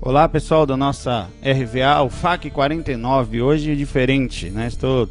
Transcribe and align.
Olá 0.00 0.28
pessoal 0.28 0.66
da 0.66 0.76
nossa 0.76 1.28
RVA, 1.42 2.02
o 2.02 2.10
FAC 2.10 2.50
49, 2.50 3.40
hoje 3.40 3.72
é 3.72 3.74
diferente, 3.74 4.50
né? 4.50 4.66
Estou 4.68 5.08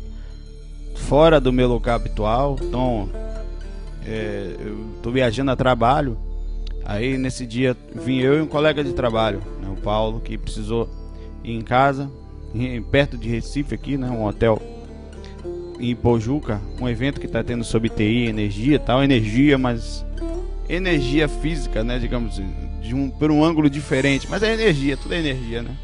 fora 0.96 1.42
do 1.42 1.52
meu 1.52 1.68
local 1.68 1.96
habitual, 1.96 2.56
então 2.62 3.10
é, 4.06 4.56
estou 4.96 5.12
viajando 5.12 5.52
a 5.52 5.56
trabalho. 5.56 6.18
Aí 6.86 7.18
nesse 7.18 7.48
dia 7.48 7.76
vim 7.96 8.20
eu 8.20 8.38
e 8.38 8.42
um 8.42 8.48
colega 8.48 8.84
de 8.84 8.94
trabalho, 8.94 9.42
né, 9.60 9.68
o 9.70 9.82
Paulo, 9.82 10.22
que 10.22 10.38
precisou 10.38 10.88
ir 11.44 11.54
em 11.54 11.62
casa, 11.62 12.10
perto 12.92 13.18
de 13.18 13.28
Recife 13.28 13.74
aqui, 13.74 13.98
né? 13.98 14.08
Um 14.10 14.24
hotel 14.24 14.62
em 15.80 15.96
Pojuca, 15.96 16.62
um 16.80 16.88
evento 16.88 17.20
que 17.20 17.26
está 17.26 17.44
tendo 17.44 17.64
sobre 17.64 17.90
TI, 17.90 18.28
energia, 18.28 18.80
tal, 18.80 19.04
energia, 19.04 19.58
mas 19.58 20.06
energia 20.70 21.28
física, 21.28 21.84
né? 21.84 21.98
Digamos 21.98 22.40
de 22.86 22.94
um, 22.94 23.10
por 23.10 23.32
um 23.32 23.44
ângulo 23.44 23.70
diferente, 23.70 24.28
mas 24.30 24.44
é 24.44 24.54
energia, 24.54 24.96
tudo 24.96 25.14
é 25.14 25.20
energia, 25.20 25.62
né? 25.62 25.76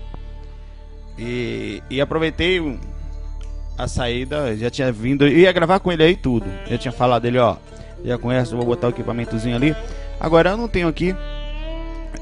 E, 1.17 1.81
e 1.89 1.99
aproveitei 1.99 2.59
a 3.77 3.87
saída, 3.87 4.55
já 4.55 4.69
tinha 4.69 4.91
vindo, 4.91 5.27
ia 5.27 5.51
gravar 5.51 5.79
com 5.79 5.91
ele 5.91 6.03
aí 6.03 6.15
tudo. 6.15 6.45
Já 6.69 6.77
tinha 6.77 6.91
falado 6.91 7.23
dele, 7.23 7.39
ó, 7.39 7.57
já 8.03 8.17
conhece, 8.17 8.55
vou 8.55 8.65
botar 8.65 8.87
o 8.87 8.89
equipamentozinho 8.91 9.55
ali. 9.55 9.75
Agora 10.19 10.51
eu 10.51 10.57
não 10.57 10.67
tenho 10.67 10.87
aqui. 10.87 11.15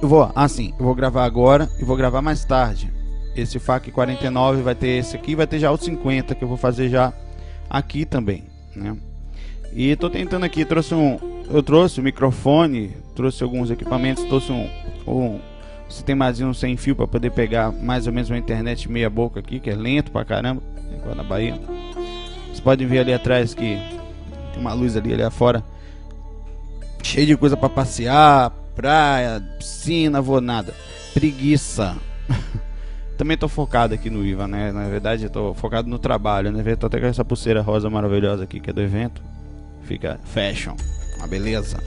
Eu 0.02 0.08
vou, 0.08 0.32
assim, 0.34 0.74
eu 0.80 0.86
vou 0.86 0.96
gravar 0.96 1.26
agora 1.26 1.70
e 1.80 1.84
vou 1.84 1.98
gravar 1.98 2.22
mais 2.22 2.46
tarde. 2.46 2.92
Esse 3.36 3.60
FAC 3.60 3.92
49 3.92 4.62
vai 4.62 4.76
ter 4.76 5.00
esse 5.00 5.16
aqui, 5.16 5.36
vai 5.36 5.48
ter 5.48 5.60
já 5.60 5.72
o 5.72 5.78
50 5.78 6.34
que 6.36 6.44
eu 6.44 6.48
vou 6.48 6.58
fazer 6.58 6.90
já 6.90 7.14
aqui 7.70 8.06
também, 8.06 8.46
né? 8.76 8.96
E 9.74 9.96
tô 9.96 10.10
tentando 10.10 10.46
aqui, 10.46 10.66
trouxe 10.66 10.96
um, 10.96 11.39
eu 11.50 11.64
trouxe 11.64 12.00
o 12.00 12.04
microfone, 12.04 12.96
trouxe 13.16 13.44
alguns 13.44 13.72
equipamentos, 13.72 14.24
trouxe 14.26 14.52
um, 14.52 14.70
um 15.08 15.40
sistemazinho 15.90 16.54
sem 16.54 16.78
fio 16.78 16.96
para 16.96 17.08
poder 17.08 17.32
pegar 17.32 17.72
mais 17.72 18.06
ou 18.06 18.14
menos 18.14 18.30
uma 18.30 18.38
internet 18.38 18.90
meia 18.90 19.10
boca 19.10 19.40
aqui, 19.40 19.60
que 19.60 19.70
é 19.70 19.76
lento 19.76 20.12
pra 20.12 20.24
caramba, 20.24 20.62
igual 20.94 21.16
na 21.16 21.24
Bahia. 21.24 21.60
Vocês 22.46 22.60
podem 22.60 22.88
ver 22.88 23.00
ali 23.00 23.14
atrás 23.14 23.54
que 23.54 23.78
tem 24.54 24.62
uma 24.62 24.74
luz 24.74 24.96
ali, 24.96 25.14
ali 25.14 25.24
afora, 25.24 25.64
cheio 27.02 27.26
de 27.26 27.36
coisa 27.36 27.58
para 27.58 27.70
passear, 27.70 28.52
praia, 28.76 29.42
piscina, 29.58 30.22
vou 30.22 30.40
nada, 30.40 30.74
preguiça. 31.14 31.96
Também 33.18 33.38
tô 33.38 33.50
focado 33.50 33.94
aqui 33.94 34.10
no 34.10 34.26
IVA, 34.26 34.48
né? 34.48 34.72
Na 34.72 34.88
verdade, 34.88 35.28
tô 35.28 35.54
focado 35.54 35.90
no 35.90 36.00
trabalho, 36.00 36.52
né? 36.52 36.76
Tô 36.76 36.88
até 36.88 37.02
com 37.02 37.06
essa 37.08 37.26
pulseira 37.26 37.62
rosa 37.62 37.90
maravilhosa 37.90 38.46
aqui 38.46 38.62
que 38.62 38.70
é 38.70 38.74
do 38.74 38.82
evento. 38.82 39.22
Fica 39.84 40.20
fashion, 40.24 40.76
uma 41.20 41.28
beleza. 41.28 41.78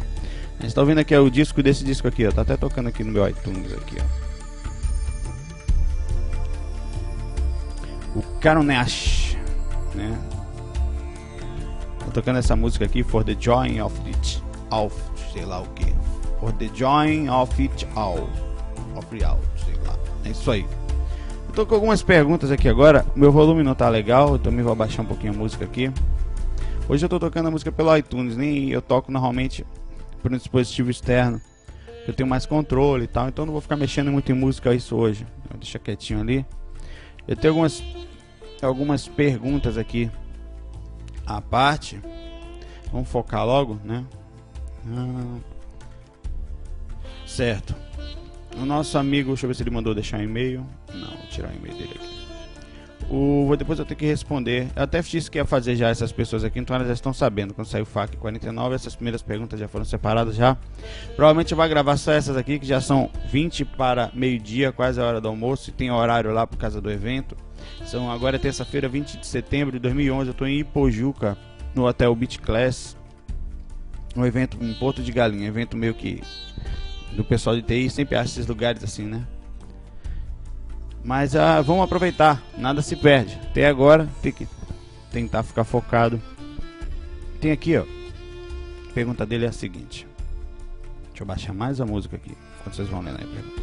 A 0.59 0.63
gente 0.63 0.75
tá 0.75 0.81
ouvindo 0.81 0.99
aqui 0.99 1.17
o 1.17 1.31
disco 1.31 1.63
desse 1.63 1.83
disco 1.85 2.07
aqui, 2.07 2.27
ó. 2.27 2.31
Tá 2.31 2.43
até 2.43 2.57
tocando 2.57 2.89
aqui 2.89 3.03
no 3.03 3.11
meu 3.11 3.29
iTunes 3.29 3.73
aqui, 3.73 3.97
ó. 4.01 4.05
O 8.15 8.23
Caronash, 8.41 9.37
né? 9.95 10.17
Tô 12.05 12.11
tocando 12.13 12.39
essa 12.39 12.55
música 12.55 12.85
aqui 12.85 13.03
For 13.03 13.25
the 13.25 13.35
Joy 13.39 13.81
of 13.81 13.99
It 14.07 14.43
Of, 14.71 14.95
sei 15.33 15.45
lá 15.45 15.61
o 15.61 15.67
que. 15.69 15.93
For 16.39 16.53
the 16.53 16.69
Joy 16.75 17.29
of 17.29 17.63
It 17.63 17.87
All. 17.95 18.29
Of 18.97 19.25
All, 19.25 19.41
sei 19.65 19.75
lá. 19.87 19.97
É 20.25 20.31
isso 20.31 20.51
aí. 20.51 20.67
Eu 21.49 21.55
tô 21.55 21.67
com 21.67 21.75
algumas 21.75 22.03
perguntas 22.03 22.51
aqui 22.51 22.69
agora. 22.69 23.05
Meu 23.17 23.33
volume 23.33 23.63
não 23.63 23.75
tá 23.75 23.89
legal, 23.89 24.33
eu 24.33 24.39
também 24.39 24.63
vou 24.63 24.73
abaixar 24.73 25.05
um 25.05 25.09
pouquinho 25.09 25.33
a 25.33 25.37
música 25.37 25.65
aqui. 25.65 25.91
Hoje 26.89 27.05
eu 27.05 27.09
tô 27.09 27.19
tocando 27.19 27.47
a 27.47 27.51
música 27.51 27.71
pelo 27.71 27.97
iTunes, 27.97 28.37
nem 28.37 28.71
eu 28.71 28.83
toco 28.83 29.11
normalmente 29.11 29.65
por 30.21 30.33
um 30.33 30.37
dispositivo 30.37 30.91
externo. 30.91 31.41
Eu 32.07 32.13
tenho 32.13 32.29
mais 32.29 32.45
controle 32.45 33.05
e 33.05 33.07
tal, 33.07 33.29
então 33.29 33.47
não 33.47 33.53
vou 33.53 33.61
ficar 33.61 33.77
mexendo 33.77 34.11
muito 34.11 34.31
em 34.33 34.35
música 34.35 34.75
isso 34.75 34.97
hoje. 34.97 35.27
Deixa 35.59 35.79
quietinho 35.79 36.21
ali. 36.21 36.45
Eu 37.27 37.37
tenho 37.37 37.53
algumas 37.53 37.83
algumas 38.61 39.09
perguntas 39.09 39.79
aqui 39.79 40.11
à 41.25 41.41
parte. 41.41 42.01
Vamos 42.93 43.09
focar 43.09 43.47
logo, 43.47 43.81
né? 43.85 44.05
Ah, 44.89 45.39
certo. 47.27 47.75
O 48.57 48.67
nosso 48.67 48.99
amigo, 48.99 49.29
deixa 49.29 49.47
eu 49.47 49.49
ver 49.49 49.55
se 49.55 49.63
ele 49.63 49.71
mandou 49.71 49.95
deixar 49.95 50.19
um 50.19 50.23
e-mail. 50.25 50.67
Não, 50.93 51.09
vou 51.09 51.27
tirar 51.31 51.51
o 51.51 51.55
e-mail 51.57 51.75
dele 51.75 51.93
aqui. 51.95 52.22
O, 53.11 53.55
depois 53.57 53.79
eu 53.79 53.85
tenho 53.85 53.99
que 53.99 54.07
responder. 54.07 54.69
Eu 54.75 54.85
até 54.85 55.01
disse 55.03 55.31
que 55.31 55.39
ia 55.39 55.45
fazer 55.45 55.77
já 55.77 55.89
essas 55.89 56.13
pessoas 56.13 56.45
aqui, 56.45 56.59
então 56.59 56.75
elas 56.75 56.89
já 56.89 56.95
estão 56.95 57.13
sabendo. 57.13 57.53
Quando 57.53 57.67
saiu 57.67 57.83
o 57.83 57.87
FAC 57.87 58.17
49, 58.17 58.75
essas 58.75 58.95
primeiras 58.95 59.23
perguntas 59.23 59.61
já 59.61 59.69
foram 59.69 59.85
separadas 59.85 60.35
já. 60.35 60.57
Provavelmente 61.15 61.53
eu 61.53 61.57
vou 61.57 61.69
gravar 61.69 61.97
só 61.97 62.13
essas 62.13 62.37
aqui, 62.37 62.59
que 62.59 62.67
já 62.67 62.81
são 62.81 63.11
20 63.31 63.65
para 63.65 64.11
meio-dia, 64.15 64.73
quase 64.73 65.01
a 65.01 65.05
hora 65.05 65.21
do 65.21 65.29
almoço. 65.29 65.71
E 65.71 65.73
tem 65.73 65.91
horário 65.91 66.33
lá 66.33 66.47
por 66.47 66.57
causa 66.57 66.81
do 66.81 66.91
evento. 66.91 67.37
São 67.85 68.11
agora 68.11 68.37
é 68.37 68.39
terça-feira, 68.39 68.89
20 68.89 69.19
de 69.19 69.27
setembro 69.27 69.73
de 69.73 69.79
2011. 69.79 70.29
Eu 70.29 70.33
estou 70.33 70.47
em 70.47 70.61
Ipojuca, 70.61 71.37
no 71.75 71.87
Hotel 71.87 72.15
Beach 72.15 72.39
Class. 72.39 72.97
Um 74.17 74.25
evento 74.25 74.57
em 74.61 74.73
Porto 74.75 75.03
de 75.03 75.13
Galinha. 75.13 75.49
Evento 75.49 75.77
meio 75.77 75.95
que 75.95 76.23
do 77.13 77.25
pessoal 77.25 77.57
de 77.57 77.63
TI. 77.63 77.91
Sempre 77.91 78.17
acha 78.17 78.31
esses 78.31 78.47
lugares 78.47 78.83
assim, 78.83 79.05
né? 79.05 79.27
Mas 81.05 81.35
ah, 81.35 81.61
vamos 81.61 81.85
aproveitar, 81.85 82.43
nada 82.57 82.81
se 82.81 82.95
perde. 82.95 83.39
Até 83.43 83.67
agora 83.67 84.09
tem 84.23 84.33
que 84.33 84.47
tentar 85.11 85.43
ficar 85.43 85.65
focado. 85.65 86.21
Tem 87.41 87.51
aqui, 87.51 87.77
ó. 87.77 87.83
A 87.83 88.93
pergunta 88.95 89.27
dele 89.27 89.45
é 89.45 89.49
a 89.49 89.53
seguinte. 89.53 90.07
Deixa 91.09 91.23
eu 91.23 91.27
baixar 91.27 91.53
mais 91.53 91.81
a 91.81 91.87
música 91.87 92.17
aqui, 92.17 92.37
enquanto 92.61 92.77
vocês 92.77 92.89
vão 92.89 93.01
lendo 93.01 93.19
aí 93.19 93.25
a 93.25 93.35
pergunta. 93.35 93.63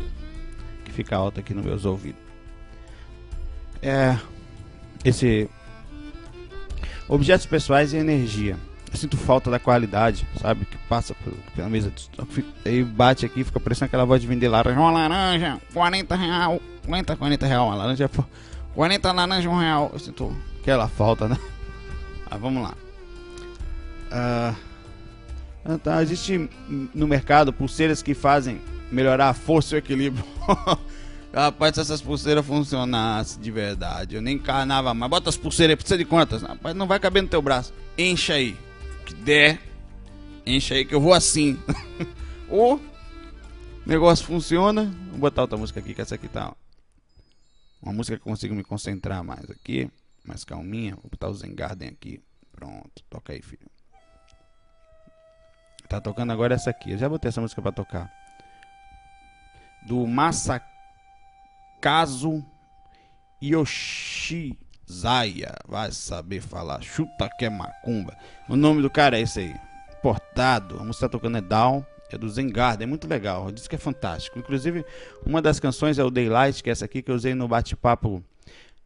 Que 0.83 0.91
fica 0.91 1.15
alta 1.15 1.39
aqui 1.39 1.53
nos 1.53 1.65
meus 1.65 1.85
ouvidos. 1.85 2.21
É. 3.81 4.17
Esse. 5.03 5.49
Objetos 7.07 7.45
pessoais 7.45 7.93
e 7.93 7.97
energia. 7.97 8.57
Eu 8.91 8.97
sinto 8.97 9.17
falta 9.17 9.51
da 9.51 9.59
qualidade, 9.59 10.27
sabe? 10.41 10.65
Que 10.65 10.77
passa 10.89 11.15
pela 11.55 11.69
mesa 11.69 11.91
de 11.91 12.09
Aí 12.65 12.83
bate 12.83 13.25
aqui, 13.25 13.43
fica 13.43 13.59
parecendo 13.59 13.85
aquela 13.85 14.05
voz 14.05 14.19
de 14.21 14.27
vender 14.27 14.49
laranja. 14.49 14.79
Uma 14.79 14.91
laranja, 14.91 15.61
40 15.73 16.15
real. 16.15 16.59
50, 16.89 17.15
40 17.15 17.45
real 17.45 17.67
uma 17.67 17.75
laranja. 17.75 18.09
40 18.73 19.11
laranja, 19.11 19.49
um 19.49 19.57
real. 19.57 19.91
Eu 19.93 19.99
sinto 19.99 20.35
aquela 20.59 20.87
falta, 20.87 21.27
né? 21.27 21.37
Ah, 22.29 22.37
vamos 22.37 22.63
lá. 22.63 22.73
Ah, 24.11 24.55
tá, 25.83 26.01
existe 26.01 26.49
no 26.95 27.07
mercado 27.07 27.53
pulseiras 27.53 28.01
que 28.01 28.15
fazem 28.15 28.59
melhorar 28.91 29.29
a 29.29 29.33
força 29.33 29.75
e 29.75 29.77
o 29.77 29.79
equilíbrio. 29.79 30.25
Rapaz, 31.31 31.75
se 31.75 31.81
essas 31.81 32.01
pulseiras 32.01 32.43
funcionassem 32.43 33.39
de 33.39 33.51
verdade, 33.51 34.15
eu 34.15 34.21
nem 34.21 34.35
encarnava 34.35 34.91
mais. 34.95 35.09
Bota 35.11 35.29
as 35.29 35.37
pulseiras 35.37 35.73
aí, 35.73 35.75
precisa 35.75 35.97
de 35.97 36.05
quantas? 36.05 36.41
Rapaz, 36.41 36.75
não 36.75 36.87
vai 36.87 36.99
caber 36.99 37.21
no 37.21 37.29
teu 37.29 37.41
braço. 37.41 37.71
Encha 37.95 38.33
aí. 38.33 38.57
Que 39.05 39.13
der. 39.13 39.59
Encha 40.43 40.73
aí 40.73 40.83
que 40.83 40.95
eu 40.95 40.99
vou 40.99 41.13
assim. 41.13 41.59
o 42.49 42.79
negócio 43.85 44.25
funciona. 44.25 44.91
Vou 45.11 45.19
botar 45.19 45.43
outra 45.43 45.57
música 45.57 45.79
aqui, 45.79 45.93
que 45.93 46.01
essa 46.01 46.15
aqui 46.15 46.27
tá. 46.27 46.51
Uma 47.81 47.93
música 47.93 48.17
que 48.17 48.21
eu 48.21 48.31
consigo 48.31 48.53
me 48.53 48.63
concentrar 48.63 49.23
mais 49.23 49.49
aqui. 49.49 49.89
Mais 50.25 50.43
calminha. 50.43 50.95
Vou 50.95 51.09
botar 51.09 51.29
o 51.29 51.33
Zen 51.33 51.55
Garden 51.55 51.89
aqui. 51.89 52.21
Pronto. 52.51 53.03
Toca 53.09 53.33
aí, 53.33 53.41
filho. 53.41 53.69
Tá 55.87 55.99
tocando 55.99 56.31
agora 56.31 56.55
essa 56.55 56.69
aqui. 56.69 56.91
Eu 56.91 56.97
já 56.97 57.07
botei 57.09 57.29
essa 57.29 57.41
música 57.41 57.61
pra 57.61 57.71
tocar. 57.71 58.11
Do 59.87 60.05
Masakazu 60.05 60.65
Yoshi 63.41 64.57
Zaya, 64.91 65.55
vai 65.67 65.91
saber 65.91 66.41
falar. 66.41 66.81
Chuta 66.81 67.29
que 67.37 67.45
é 67.45 67.49
macumba. 67.49 68.17
O 68.47 68.55
nome 68.55 68.81
do 68.81 68.89
cara 68.89 69.17
é 69.17 69.21
esse 69.21 69.39
aí. 69.39 69.55
Portado. 70.01 70.79
A 70.79 70.83
música 70.83 71.07
tá 71.07 71.11
tocando 71.11 71.37
é 71.37 71.41
Down. 71.41 71.85
É 72.11 72.17
do 72.17 72.29
Zengarda, 72.29 72.83
é 72.83 72.87
muito 72.87 73.07
legal. 73.07 73.51
Diz 73.51 73.67
que 73.67 73.75
é 73.75 73.77
fantástico. 73.77 74.39
Inclusive, 74.39 74.85
uma 75.25 75.41
das 75.41 75.59
canções 75.59 75.99
é 75.99 76.03
o 76.03 76.09
Daylight, 76.09 76.63
que 76.63 76.69
é 76.69 76.71
essa 76.71 76.85
aqui 76.85 77.01
que 77.01 77.11
eu 77.11 77.15
usei 77.15 77.35
no 77.35 77.47
bate-papo. 77.47 78.23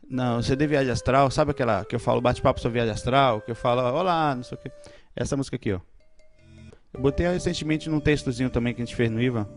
Não, 0.10 0.42
CD 0.42 0.68
Viagem 0.68 0.92
Astral, 0.92 1.31
sabe 1.31 1.52
aquela 1.52 1.86
que 1.86 1.96
eu 1.96 2.00
falo 2.00 2.20
bate-papo 2.22 2.60
sobre 2.60 2.75
Viagem 2.75 2.94
Astral? 2.94 3.42
Que 3.42 3.52
eu 3.52 3.56
falo, 3.56 3.81
olá, 3.81 4.36
não 4.36 4.44
sei 4.44 4.58
o 4.58 4.62
que. 4.62 4.72
Essa 5.16 5.38
música 5.38 5.56
aqui, 5.56 5.74
ó. 5.74 5.80
Eu 6.94 7.02
botei 7.02 7.28
recentemente 7.28 7.90
num 7.90 8.00
textozinho 8.00 8.50
também 8.50 8.74
que 8.74 8.81
a 8.81 8.86
gente 8.86 8.96
fez 8.96 9.10
no 9.10 9.22
IVA. 9.22 9.50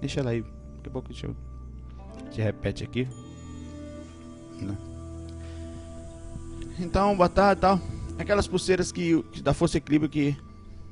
Deixa 0.00 0.20
ela 0.20 0.30
aí. 0.30 0.42
Daqui 0.42 0.88
a 0.88 0.90
pouco 0.90 1.10
a 1.10 1.12
gente, 1.12 1.26
a 1.26 2.24
gente 2.24 2.40
repete 2.40 2.82
aqui. 2.84 3.06
Não. 4.60 4.76
Então, 6.78 7.14
boa 7.16 7.28
tarde 7.28 7.60
tal. 7.60 7.80
Aquelas 8.18 8.48
pulseiras 8.48 8.90
que, 8.90 9.24
da 9.42 9.54
Força 9.54 9.78
Equilíbrio 9.78 10.10
que, 10.10 10.36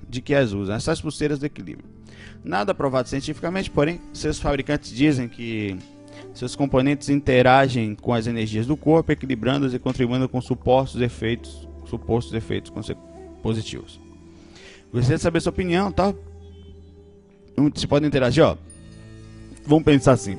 de 0.09 0.21
que 0.21 0.35
as 0.35 0.53
usam. 0.53 0.77
Essas 0.77 1.01
pulseiras 1.01 1.39
de 1.39 1.47
equilíbrio. 1.47 1.98
Nada 2.44 2.75
provado 2.75 3.09
cientificamente, 3.09 3.70
porém, 3.70 4.00
seus 4.12 4.38
fabricantes 4.38 4.91
dizem 4.91 5.29
que 5.29 5.76
seus 6.35 6.55
componentes 6.55 7.09
interagem 7.09 7.94
com 7.94 8.12
as 8.12 8.26
energias 8.26 8.67
do 8.67 8.76
corpo, 8.76 9.11
equilibrando-as 9.12 9.75
e 9.75 9.79
contribuindo 9.79 10.29
com 10.29 10.41
supostos 10.41 11.00
efeitos, 11.00 11.69
supostos 11.87 12.32
efeitos 12.35 12.73
positivos. 13.43 14.00
Gostaria 14.93 15.17
de 15.17 15.23
saber 15.23 15.41
sua 15.41 15.50
opinião, 15.50 15.91
tá? 15.93 16.15
Você 17.75 17.87
pode 17.87 18.06
interagir, 18.06 18.44
ó. 18.44 18.56
Vamos 19.67 19.85
pensar 19.85 20.12
assim. 20.12 20.38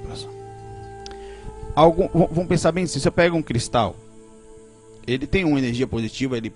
Algum, 1.76 2.08
vamos 2.08 2.48
pensar 2.48 2.72
bem 2.72 2.86
assim. 2.86 3.00
Se 3.00 3.08
eu 3.08 3.12
pego 3.12 3.38
um 3.38 3.42
cristal, 3.42 3.96
ele 5.06 5.28
tem 5.28 5.44
uma 5.44 5.60
energia 5.60 5.86
positiva, 5.86 6.38
ele, 6.38 6.54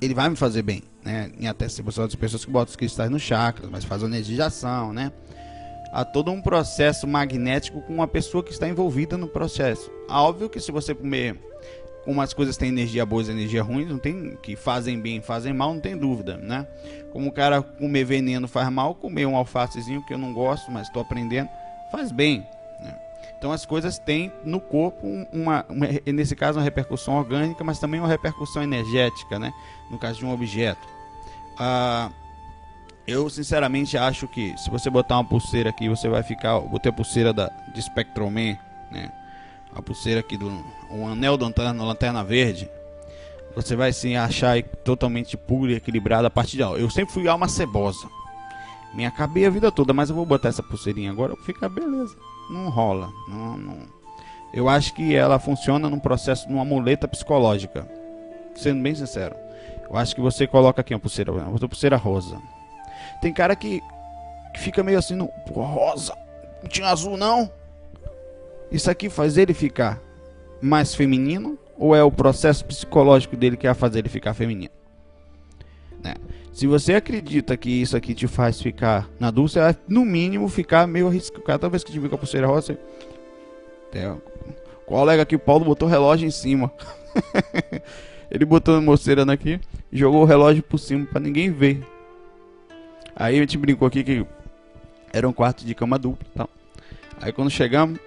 ele 0.00 0.14
vai 0.14 0.28
me 0.28 0.36
fazer 0.36 0.62
bem, 0.62 0.82
né? 1.06 1.30
Em 1.38 1.46
até 1.46 1.68
se 1.68 1.80
você 1.82 2.02
é 2.02 2.08
pessoas 2.08 2.44
que 2.44 2.50
botam 2.50 2.70
os 2.70 2.76
cristais 2.76 3.08
no 3.08 3.18
chakras, 3.18 3.70
mas 3.70 3.84
faz 3.84 4.02
energização, 4.02 4.92
né? 4.92 5.12
Há 5.92 6.04
todo 6.04 6.32
um 6.32 6.42
processo 6.42 7.06
magnético 7.06 7.80
com 7.82 7.94
uma 7.94 8.08
pessoa 8.08 8.42
que 8.42 8.50
está 8.50 8.68
envolvida 8.68 9.16
no 9.16 9.28
processo. 9.28 9.88
Óbvio 10.10 10.50
que 10.50 10.58
se 10.58 10.72
você 10.72 10.94
comer 10.94 11.38
umas 12.04 12.34
coisas 12.34 12.56
têm 12.56 12.68
energia 12.68 13.06
boa 13.06 13.22
e 13.22 13.30
energia 13.30 13.62
ruim, 13.62 13.84
não 13.84 13.98
tem 13.98 14.36
que 14.42 14.56
fazem 14.56 15.00
bem, 15.00 15.20
fazem 15.20 15.52
mal, 15.52 15.72
não 15.72 15.80
tem 15.80 15.96
dúvida, 15.96 16.36
né? 16.36 16.66
Como 17.12 17.28
o 17.28 17.32
cara 17.32 17.62
comer 17.62 18.04
veneno 18.04 18.48
faz 18.48 18.68
mal, 18.68 18.94
comer 18.94 19.26
um 19.26 19.36
alfacezinho 19.36 20.04
que 20.04 20.12
eu 20.12 20.18
não 20.18 20.34
gosto, 20.34 20.72
mas 20.72 20.88
estou 20.88 21.02
aprendendo, 21.02 21.48
faz 21.90 22.10
bem. 22.10 22.40
Né? 22.80 22.94
Então 23.38 23.52
as 23.52 23.64
coisas 23.64 23.96
têm 23.96 24.32
no 24.44 24.60
corpo 24.60 25.06
uma, 25.32 25.64
uma, 25.68 25.86
nesse 26.04 26.34
caso 26.34 26.58
uma 26.58 26.64
repercussão 26.64 27.14
orgânica, 27.14 27.62
mas 27.62 27.78
também 27.78 28.00
uma 28.00 28.08
repercussão 28.08 28.62
energética, 28.62 29.38
né? 29.38 29.52
No 29.88 29.98
caso 29.98 30.18
de 30.18 30.26
um 30.26 30.32
objeto. 30.32 30.95
Ah, 31.58 32.10
eu 33.06 33.28
sinceramente 33.30 33.96
acho 33.96 34.26
que 34.28 34.56
se 34.58 34.70
você 34.70 34.90
botar 34.90 35.16
uma 35.16 35.24
pulseira 35.24 35.70
aqui, 35.70 35.88
você 35.88 36.08
vai 36.08 36.22
ficar, 36.22 36.58
botei 36.60 36.90
a 36.90 36.94
pulseira 36.94 37.32
da 37.32 37.50
de 37.72 37.80
Spectroman, 37.80 38.58
né? 38.90 39.12
a 39.74 39.82
pulseira 39.82 40.20
aqui 40.20 40.36
do 40.36 40.48
o 40.90 41.06
anel 41.06 41.36
da 41.36 41.44
lanterna, 41.46 41.84
lanterna 41.84 42.24
verde, 42.24 42.68
você 43.54 43.76
vai 43.76 43.92
se 43.92 44.16
achar 44.16 44.62
totalmente 44.62 45.36
puro 45.36 45.70
e 45.70 45.74
equilibrado 45.74 46.26
a 46.26 46.30
partir 46.30 46.56
de 46.56 46.62
Eu 46.62 46.90
sempre 46.90 47.12
fui 47.12 47.28
alma 47.28 47.48
cebosa. 47.48 48.08
Me 48.94 49.04
acabei 49.04 49.46
a 49.46 49.50
vida 49.50 49.70
toda, 49.70 49.92
mas 49.92 50.08
eu 50.08 50.16
vou 50.16 50.24
botar 50.24 50.48
essa 50.48 50.62
pulseirinha 50.62 51.10
agora, 51.10 51.34
fica 51.44 51.68
beleza. 51.68 52.16
Não 52.50 52.70
rola. 52.70 53.10
Não, 53.28 53.56
não. 53.56 53.78
Eu 54.52 54.68
acho 54.68 54.94
que 54.94 55.14
ela 55.14 55.38
funciona 55.38 55.90
num 55.90 55.98
processo, 55.98 56.48
numa 56.48 56.64
muleta 56.64 57.06
psicológica. 57.06 57.86
Sendo 58.54 58.82
bem 58.82 58.94
sincero. 58.94 59.36
Eu 59.88 59.96
acho 59.96 60.14
que 60.14 60.20
você 60.20 60.46
coloca 60.46 60.80
aqui 60.80 60.92
uma 60.94 61.00
pulseira, 61.00 61.32
uma 61.32 61.58
pulseira 61.58 61.96
rosa. 61.96 62.40
Tem 63.20 63.32
cara 63.32 63.54
que, 63.54 63.80
que 64.52 64.60
fica 64.60 64.82
meio 64.82 64.98
assim, 64.98 65.14
no, 65.14 65.30
rosa. 65.50 66.14
Não 66.62 66.68
tinha 66.68 66.88
azul 66.88 67.16
não? 67.16 67.50
Isso 68.70 68.90
aqui 68.90 69.08
faz 69.08 69.38
ele 69.38 69.54
ficar 69.54 70.00
mais 70.60 70.94
feminino 70.94 71.58
ou 71.78 71.94
é 71.94 72.02
o 72.02 72.10
processo 72.10 72.64
psicológico 72.64 73.36
dele 73.36 73.56
que 73.56 73.66
vai 73.66 73.74
fazer 73.74 74.00
ele 74.00 74.08
ficar 74.08 74.34
feminino? 74.34 74.72
Né? 76.02 76.14
Se 76.52 76.66
você 76.66 76.94
acredita 76.94 77.56
que 77.56 77.70
isso 77.70 77.96
aqui 77.96 78.14
te 78.14 78.26
faz 78.26 78.60
ficar 78.60 79.08
na 79.20 79.30
dúvida, 79.30 79.60
vai 79.60 79.76
no 79.86 80.04
mínimo 80.04 80.48
ficar 80.48 80.86
meio 80.86 81.06
arriscado. 81.06 81.42
Cada 81.44 81.68
vez 81.68 81.84
que 81.84 81.92
te 81.92 81.98
vir 81.98 82.08
com 82.08 82.16
a 82.16 82.18
pulseira 82.18 82.46
rosa, 82.46 82.78
você... 83.92 84.06
o 84.06 84.86
colega 84.86 85.22
aqui, 85.22 85.36
Paulo, 85.38 85.64
botou 85.64 85.86
o 85.86 85.90
relógio 85.90 86.26
em 86.26 86.30
cima. 86.30 86.72
ele 88.30 88.44
botou 88.44 88.80
mostrando 88.80 89.30
aqui, 89.30 89.60
jogou 89.92 90.22
o 90.22 90.24
relógio 90.24 90.62
por 90.62 90.78
cima 90.78 91.06
para 91.06 91.20
ninguém 91.20 91.50
ver. 91.50 91.80
Aí 93.14 93.36
a 93.36 93.40
gente 93.40 93.56
brincou 93.56 93.86
aqui 93.86 94.02
que 94.02 94.26
era 95.12 95.28
um 95.28 95.32
quarto 95.32 95.64
de 95.64 95.74
cama 95.74 95.98
dupla, 95.98 96.26
tal. 96.34 96.50
Aí 97.20 97.32
quando 97.32 97.50
chegamos, 97.50 97.98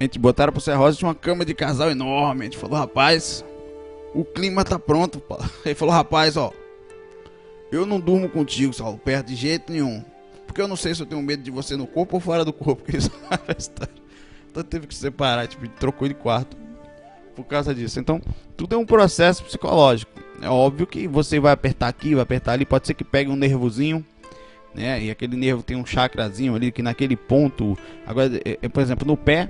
a 0.00 0.04
gente 0.04 0.18
botaram 0.18 0.52
pro 0.52 0.60
Serra 0.60 0.78
Rosa, 0.78 0.98
tinha 0.98 1.08
uma 1.08 1.14
cama 1.14 1.44
de 1.44 1.54
casal 1.54 1.90
enorme. 1.90 2.42
A 2.42 2.44
gente 2.44 2.56
falou, 2.56 2.76
rapaz, 2.76 3.44
o 4.14 4.24
clima 4.24 4.64
tá 4.64 4.78
pronto. 4.78 5.22
Ele 5.64 5.74
falou, 5.74 5.94
rapaz, 5.94 6.36
ó, 6.36 6.52
eu 7.70 7.86
não 7.86 8.00
durmo 8.00 8.28
contigo, 8.28 8.72
Saulo, 8.72 8.98
perto 8.98 9.28
de 9.28 9.36
jeito 9.36 9.72
nenhum. 9.72 10.04
Porque 10.46 10.60
eu 10.60 10.68
não 10.68 10.76
sei 10.76 10.94
se 10.94 11.02
eu 11.02 11.06
tenho 11.06 11.22
medo 11.22 11.42
de 11.42 11.50
você 11.50 11.76
no 11.76 11.86
corpo 11.86 12.16
ou 12.16 12.20
fora 12.20 12.44
do 12.44 12.52
corpo. 12.52 12.84
Então 14.50 14.64
teve 14.64 14.86
que 14.86 14.94
separar, 14.94 15.46
tipo, 15.46 15.68
trocou 15.68 16.08
de 16.08 16.14
quarto 16.14 16.56
por 17.36 17.44
causa 17.44 17.74
disso. 17.74 18.00
Então, 18.00 18.20
tudo 18.56 18.74
é 18.74 18.78
um 18.78 18.86
processo 18.86 19.44
psicológico. 19.44 20.10
É 20.40 20.48
óbvio 20.48 20.86
que 20.86 21.06
você 21.06 21.38
vai 21.38 21.52
apertar 21.52 21.88
aqui, 21.88 22.14
vai 22.14 22.22
apertar 22.22 22.52
ali, 22.52 22.64
pode 22.64 22.86
ser 22.86 22.94
que 22.94 23.04
pegue 23.04 23.30
um 23.30 23.36
nervozinho, 23.36 24.04
né? 24.74 25.02
E 25.02 25.10
aquele 25.10 25.36
nervo 25.36 25.62
tem 25.62 25.76
um 25.76 25.86
chakrazinho 25.86 26.54
ali 26.54 26.72
que 26.72 26.82
naquele 26.82 27.16
ponto, 27.16 27.76
agora, 28.06 28.30
é, 28.44 28.58
é, 28.60 28.68
por 28.68 28.82
exemplo, 28.82 29.06
no 29.06 29.16
pé, 29.16 29.48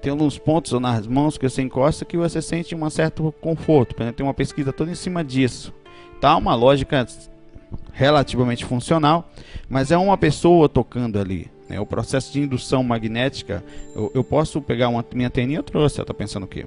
tem 0.00 0.10
alguns 0.10 0.38
pontos 0.38 0.72
ou 0.72 0.80
nas 0.80 1.06
mãos 1.06 1.36
que 1.36 1.48
você 1.48 1.60
encosta 1.60 2.04
que 2.04 2.16
você 2.16 2.40
sente 2.40 2.74
um 2.74 2.90
certo 2.90 3.34
conforto. 3.40 3.96
Tem 4.12 4.24
uma 4.24 4.34
pesquisa 4.34 4.72
toda 4.72 4.90
em 4.90 4.94
cima 4.94 5.24
disso. 5.24 5.74
Tá 6.20 6.36
uma 6.36 6.54
lógica 6.54 7.06
relativamente 7.92 8.64
funcional, 8.64 9.30
mas 9.68 9.90
é 9.90 9.98
uma 9.98 10.16
pessoa 10.16 10.68
tocando 10.68 11.18
ali. 11.18 11.50
Né? 11.68 11.78
O 11.80 11.86
processo 11.86 12.32
de 12.32 12.40
indução 12.40 12.82
magnética, 12.82 13.62
eu, 13.94 14.10
eu 14.14 14.24
posso 14.24 14.62
pegar 14.62 14.88
uma 14.88 15.04
minha 15.12 15.28
teninha, 15.28 15.62
trouxe, 15.62 15.98
ela 15.98 16.06
tá 16.06 16.14
pensando 16.14 16.44
o 16.44 16.48
quê? 16.48 16.66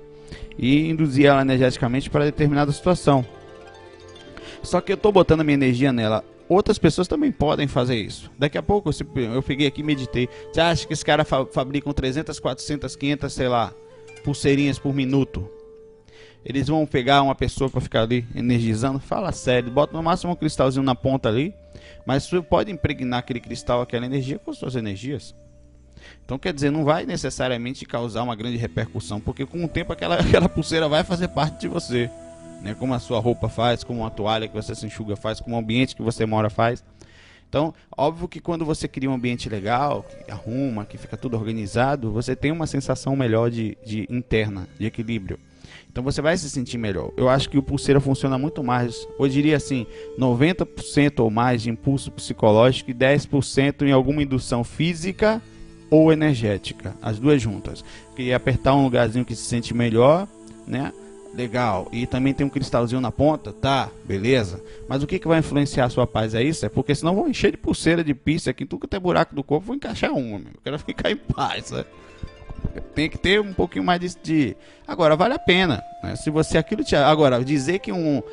E 0.57 0.89
induzir 0.89 1.25
ela 1.25 1.41
energeticamente 1.41 2.09
para 2.09 2.25
determinada 2.25 2.71
situação. 2.71 3.25
Só 4.61 4.79
que 4.79 4.91
eu 4.91 4.95
estou 4.95 5.11
botando 5.11 5.43
minha 5.43 5.55
energia 5.55 5.91
nela 5.91 6.23
outras 6.53 6.77
pessoas 6.77 7.07
também 7.07 7.31
podem 7.31 7.67
fazer 7.67 7.95
isso. 7.95 8.29
Daqui 8.37 8.57
a 8.57 8.63
pouco 8.63 8.89
eu 9.15 9.41
peguei 9.41 9.67
aqui 9.67 9.81
e 9.81 9.83
meditei. 9.83 10.27
Você 10.51 10.61
acha 10.61 10.87
que 10.87 10.93
esse 10.93 11.05
cara 11.05 11.23
fa 11.23 11.45
fabricam 11.45 11.93
300, 11.93 12.39
400, 12.39 12.95
500, 12.95 13.33
sei 13.33 13.47
lá, 13.47 13.73
pulseirinhas 14.23 14.77
por 14.77 14.93
minuto? 14.93 15.49
Eles 16.43 16.67
vão 16.67 16.85
pegar 16.85 17.21
uma 17.21 17.35
pessoa 17.35 17.69
para 17.69 17.79
ficar 17.79 18.01
ali 18.01 18.25
energizando? 18.35 18.99
Fala 18.99 19.31
sério, 19.31 19.71
bota 19.71 19.95
no 19.95 20.03
máximo 20.03 20.33
um 20.33 20.35
cristalzinho 20.35 20.83
na 20.83 20.95
ponta 20.95 21.29
ali, 21.29 21.53
mas 22.05 22.25
você 22.25 22.41
pode 22.41 22.71
impregnar 22.71 23.19
aquele 23.19 23.39
cristal, 23.39 23.81
aquela 23.81 24.05
energia 24.05 24.39
com 24.39 24.51
suas 24.51 24.75
energias. 24.75 25.35
Então 26.25 26.37
quer 26.37 26.53
dizer, 26.53 26.71
não 26.71 26.83
vai 26.83 27.05
necessariamente 27.05 27.85
causar 27.85 28.23
uma 28.23 28.35
grande 28.35 28.57
repercussão, 28.57 29.19
porque 29.19 29.45
com 29.45 29.63
o 29.63 29.67
tempo 29.67 29.93
aquela, 29.93 30.15
aquela 30.21 30.49
pulseira 30.49 30.87
vai 30.87 31.03
fazer 31.03 31.27
parte 31.29 31.61
de 31.61 31.67
você 31.67 32.09
né? 32.61 32.75
Como 32.77 32.93
a 32.93 32.99
sua 32.99 33.19
roupa 33.19 33.49
faz, 33.49 33.83
como 33.83 34.05
a 34.05 34.09
toalha 34.09 34.47
que 34.47 34.53
você 34.53 34.73
se 34.75 34.85
enxuga 34.85 35.15
faz, 35.15 35.39
como 35.39 35.55
o 35.55 35.59
ambiente 35.59 35.95
que 35.95 36.01
você 36.01 36.25
mora 36.25 36.49
faz. 36.49 36.83
Então, 37.49 37.73
óbvio 37.97 38.29
que 38.29 38.39
quando 38.39 38.63
você 38.63 38.87
cria 38.87 39.09
um 39.09 39.13
ambiente 39.13 39.49
legal, 39.49 40.03
que 40.03 40.31
arruma, 40.31 40.85
que 40.85 40.97
fica 40.97 41.17
tudo 41.17 41.35
organizado, 41.35 42.09
você 42.09 42.33
tem 42.33 42.49
uma 42.49 42.65
sensação 42.65 43.13
melhor 43.13 43.51
de, 43.51 43.77
de 43.85 44.07
interna, 44.09 44.69
de 44.79 44.85
equilíbrio. 44.85 45.37
Então 45.91 46.01
você 46.01 46.21
vai 46.21 46.37
se 46.37 46.49
sentir 46.49 46.77
melhor. 46.77 47.11
Eu 47.17 47.27
acho 47.27 47.49
que 47.49 47.57
o 47.57 47.63
pulseira 47.63 47.99
funciona 47.99 48.37
muito 48.37 48.63
mais, 48.63 49.05
eu 49.19 49.27
diria 49.27 49.57
assim, 49.57 49.85
90% 50.17 51.19
ou 51.19 51.29
mais 51.29 51.63
de 51.63 51.69
impulso 51.69 52.09
psicológico 52.11 52.91
e 52.91 52.93
10% 52.93 53.81
em 53.81 53.91
alguma 53.91 54.23
indução 54.23 54.63
física 54.63 55.41
ou 55.91 56.11
energética, 56.11 56.95
as 57.01 57.19
duas 57.19 57.41
juntas. 57.41 57.83
Que 58.15 58.33
apertar 58.33 58.73
um 58.73 58.83
lugarzinho 58.83 59.25
que 59.25 59.35
se 59.35 59.43
sente 59.43 59.73
melhor, 59.73 60.27
né? 60.65 60.93
Legal. 61.33 61.87
E 61.91 62.07
também 62.07 62.33
tem 62.33 62.45
um 62.45 62.49
cristalzinho 62.49 62.99
na 62.99 63.11
ponta? 63.11 63.53
Tá, 63.53 63.89
beleza. 64.05 64.61
Mas 64.87 65.03
o 65.03 65.07
que, 65.07 65.19
que 65.19 65.27
vai 65.27 65.39
influenciar 65.39 65.85
a 65.85 65.89
sua 65.89 66.07
paz? 66.07 66.33
É 66.33 66.41
isso? 66.41 66.65
É 66.65 66.69
porque 66.69 66.95
senão 66.95 67.15
vão 67.15 67.27
encher 67.27 67.51
de 67.51 67.57
pulseira 67.57 68.03
de 68.03 68.13
pista 68.13 68.51
aqui, 68.51 68.65
tudo 68.65 68.81
que 68.81 68.87
tem 68.87 68.99
buraco 68.99 69.35
do 69.35 69.43
corpo, 69.43 69.67
vou 69.67 69.75
encaixar 69.75 70.11
uma. 70.11 70.39
Meu. 70.39 70.47
Eu 70.47 70.61
quero 70.63 70.79
ficar 70.79 71.11
em 71.11 71.17
paz. 71.17 71.71
Né? 71.71 71.85
Tem 72.95 73.09
que 73.09 73.17
ter 73.17 73.39
um 73.41 73.53
pouquinho 73.53 73.83
mais 73.83 73.99
de. 73.99 74.15
de... 74.21 74.57
Agora, 74.87 75.15
vale 75.15 75.33
a 75.33 75.39
pena. 75.39 75.83
Né? 76.03 76.15
Se 76.15 76.29
você 76.29 76.57
aquilo 76.57 76.83
te. 76.83 76.95
Agora, 76.95 77.43
dizer 77.43 77.79
que 77.79 77.91
um. 77.91 78.23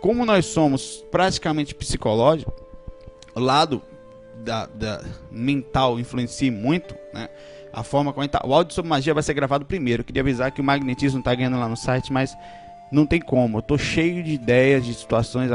Como 0.00 0.26
nós 0.26 0.44
somos 0.46 1.04
praticamente 1.10 1.74
psicológicos, 1.74 2.54
lado 3.34 3.82
da, 4.44 4.66
da 4.66 5.02
mental 5.30 5.98
influencia 5.98 6.50
muito, 6.50 6.94
né? 7.12 7.28
A 7.72 7.82
forma 7.82 8.12
como 8.12 8.26
tá, 8.26 8.40
o 8.44 8.54
áudio 8.54 8.74
sobre 8.74 8.88
magia 8.88 9.12
vai 9.12 9.22
ser 9.22 9.34
gravado 9.34 9.66
primeiro. 9.66 10.00
Eu 10.00 10.04
queria 10.04 10.22
avisar 10.22 10.50
que 10.50 10.60
o 10.60 10.64
magnetismo 10.64 11.22
tá 11.22 11.34
ganhando 11.34 11.58
lá 11.58 11.68
no 11.68 11.76
site, 11.76 12.10
mas 12.10 12.34
não 12.90 13.04
tem 13.04 13.20
como. 13.20 13.58
Eu 13.58 13.62
tô 13.62 13.76
cheio 13.76 14.22
de 14.22 14.32
ideias, 14.32 14.84
de 14.84 14.94
situações, 14.94 15.50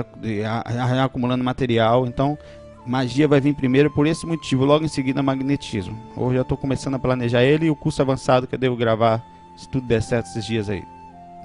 acumulando 1.03 1.43
material, 1.43 2.05
então 2.05 2.37
magia 2.85 3.27
vai 3.27 3.41
vir 3.41 3.55
primeiro 3.55 3.89
por 3.89 4.05
esse 4.05 4.25
motivo, 4.27 4.65
logo 4.65 4.85
em 4.85 4.87
seguida 4.87 5.23
magnetismo. 5.23 5.97
Hoje 6.15 6.35
já 6.35 6.41
estou 6.43 6.57
começando 6.57 6.95
a 6.95 6.99
planejar 6.99 7.43
ele 7.43 7.65
e 7.65 7.71
o 7.71 7.75
curso 7.75 8.01
avançado 8.01 8.45
que 8.45 8.53
eu 8.53 8.59
devo 8.59 8.75
gravar, 8.75 9.23
se 9.57 9.67
tudo 9.67 9.87
der 9.87 10.03
certo 10.03 10.27
esses 10.27 10.45
dias 10.45 10.69
aí. 10.69 10.83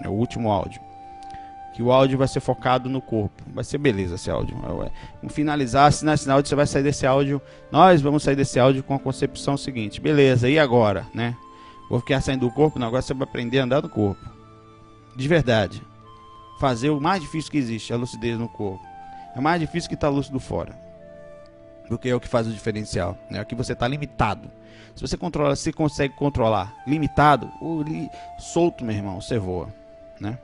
É 0.05 0.09
o 0.09 0.13
último 0.13 0.51
áudio 0.51 0.86
que 1.77 1.83
o 1.83 1.93
áudio 1.93 2.17
vai 2.17 2.27
ser 2.27 2.41
focado 2.41 2.89
no 2.89 3.03
corpo. 3.03 3.43
Vai 3.53 3.63
ser 3.63 3.77
beleza 3.77 4.15
esse 4.15 4.31
áudio. 4.31 4.57
Vamos 4.57 5.35
finalizar, 5.35 5.89
assinar 5.89 6.15
esse 6.15 6.31
áudio, 6.31 6.49
você 6.49 6.55
vai 6.55 6.67
sair 6.67 6.83
desse 6.83 7.07
áudio. 7.07 7.41
Nós 7.71 8.01
vamos 8.01 8.23
sair 8.23 8.35
desse 8.35 8.59
áudio 8.59 8.83
com 8.83 8.95
a 8.95 8.99
concepção 8.99 9.59
seguinte: 9.59 10.01
beleza, 10.01 10.49
e 10.49 10.59
agora, 10.59 11.07
né? 11.13 11.37
Vou 11.91 12.01
ficar 12.01 12.23
saindo 12.23 12.47
do 12.47 12.51
corpo? 12.51 12.79
Não, 12.79 12.87
agora 12.87 13.03
você 13.03 13.13
vai 13.13 13.29
aprender 13.29 13.59
a 13.59 13.65
andar 13.65 13.83
no 13.83 13.91
corpo. 13.91 14.25
De 15.15 15.29
verdade. 15.29 15.83
Fazer 16.59 16.89
o 16.89 16.99
mais 16.99 17.21
difícil 17.21 17.51
que 17.51 17.59
existe, 17.59 17.93
a 17.93 17.97
lucidez 17.99 18.39
no 18.39 18.49
corpo. 18.49 18.83
É 19.37 19.41
mais 19.43 19.61
difícil 19.61 19.91
que 19.91 19.95
estar 19.95 20.09
tá 20.09 20.15
lúcido 20.15 20.41
fora. 20.41 20.75
Porque 21.89 22.09
é 22.09 22.15
o 22.15 22.21
que 22.21 22.27
faz 22.27 22.47
o 22.47 22.53
diferencial. 22.53 23.19
Né? 23.31 23.39
Aqui 23.39 23.55
você 23.55 23.75
está 23.75 23.87
limitado. 23.87 24.51
Se 24.95 25.03
você 25.03 25.19
controla, 25.19 25.55
se 25.55 25.75
consegue 25.75 26.15
controlar 26.15 26.75
limitado, 26.87 27.51
ou 27.61 27.83
li, 27.83 28.09
solto, 28.39 28.83
meu 28.83 28.97
irmão, 28.97 29.21
você 29.21 29.39
voa. 29.39 29.69
Né? 30.19 30.39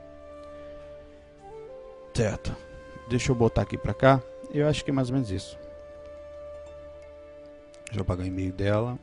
Certo. 2.13 2.55
Deixa 3.09 3.31
eu 3.31 3.35
botar 3.35 3.63
aqui 3.63 3.77
pra 3.77 3.93
cá. 3.93 4.21
Eu 4.53 4.67
acho 4.67 4.83
que 4.85 4.91
é 4.91 4.93
mais 4.93 5.09
ou 5.09 5.15
menos 5.15 5.31
isso. 5.31 5.57
Deixa 7.85 7.99
eu 7.99 8.01
apagar 8.01 8.25
o 8.25 8.27
e-mail 8.27 8.53
dela. 8.53 8.99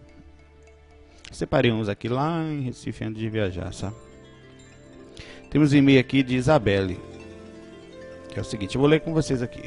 Separei 1.32 1.70
uns 1.70 1.88
aqui 1.88 2.08
lá 2.08 2.42
em 2.42 2.60
Recife 2.62 3.04
antes 3.04 3.20
de 3.20 3.28
viajar, 3.28 3.72
sabe? 3.72 3.96
Temos 5.50 5.72
um 5.72 5.76
e-mail 5.76 6.00
aqui 6.00 6.22
de 6.22 6.36
Isabelle. 6.36 6.98
Que 8.28 8.38
é 8.38 8.42
o 8.42 8.44
seguinte, 8.44 8.76
eu 8.76 8.80
vou 8.80 8.88
ler 8.88 9.00
com 9.00 9.12
vocês 9.12 9.42
aqui. 9.42 9.60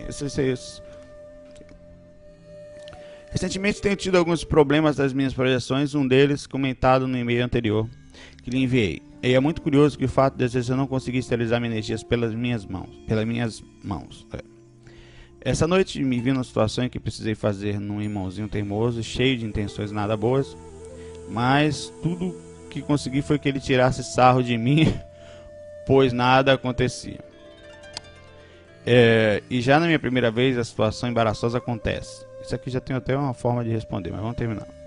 Recentemente 3.30 3.82
tenho 3.82 3.96
tido 3.96 4.18
alguns 4.18 4.44
problemas 4.44 4.96
das 4.96 5.12
minhas 5.12 5.34
projeções, 5.34 5.96
um 5.96 6.08
deles 6.08 6.48
comentado 6.48 7.08
no 7.08 7.18
e-mail 7.18 7.44
anterior 7.44 7.90
que 8.42 8.50
lhe 8.50 8.62
enviei. 8.62 9.12
E 9.24 9.34
é 9.34 9.39
muito 9.39 9.62
curioso 9.62 9.98
que 9.98 10.03
o 10.03 10.10
fato 10.10 10.36
de 10.36 10.44
às 10.44 10.53
vezes 10.53 10.70
eu 10.70 10.75
não 10.75 10.86
conseguir 10.86 11.20
esterilizar 11.20 11.58
minhas 11.62 11.74
energias 11.74 12.03
pelas 12.03 12.36
minhas 12.36 12.65
mãos, 12.65 12.89
pelas 13.08 13.25
minhas 13.25 13.63
mãos. 13.82 14.27
É. 14.34 14.44
Essa 15.39 15.65
noite 15.65 16.03
me 16.03 16.20
vi 16.20 16.34
numa 16.34 16.44
situação 16.44 16.84
em 16.84 16.89
que 16.89 17.00
precisei 17.00 17.34
fazer 17.34 17.80
num 17.80 18.01
irmãozinho 18.01 18.50
teimoso, 18.50 19.01
cheio 19.01 19.38
de 19.38 19.46
intenções 19.46 19.94
nada 19.94 20.18
boas, 20.18 20.58
mas 21.30 21.92
tudo 22.03 22.36
que 22.70 22.82
consegui 22.82 23.22
foi 23.22 23.39
que 23.39 23.48
ele 23.48 23.62
tirasse 23.62 24.03
sarro 24.03 24.44
de 24.44 24.58
mim, 24.58 24.94
pois 25.88 26.12
nada 26.12 26.51
acontecia. 26.51 27.20
É, 28.86 29.42
e 29.50 29.62
já 29.62 29.80
na 29.80 29.86
minha 29.86 30.00
primeira 30.00 30.30
vez 30.30 30.58
a 30.58 30.65
situação 30.65 31.08
embaraçosa 31.08 31.60
acontece. 31.60 32.25
Isso 32.42 32.53
aqui 32.53 32.70
já 32.70 32.82
tem 32.82 32.94
até 32.94 33.15
uma 33.15 33.34
forma 33.34 33.63
de 33.63 33.70
responder, 33.70 34.12
mas 34.12 34.20
vamos 34.20 34.36
terminar. 34.36 34.83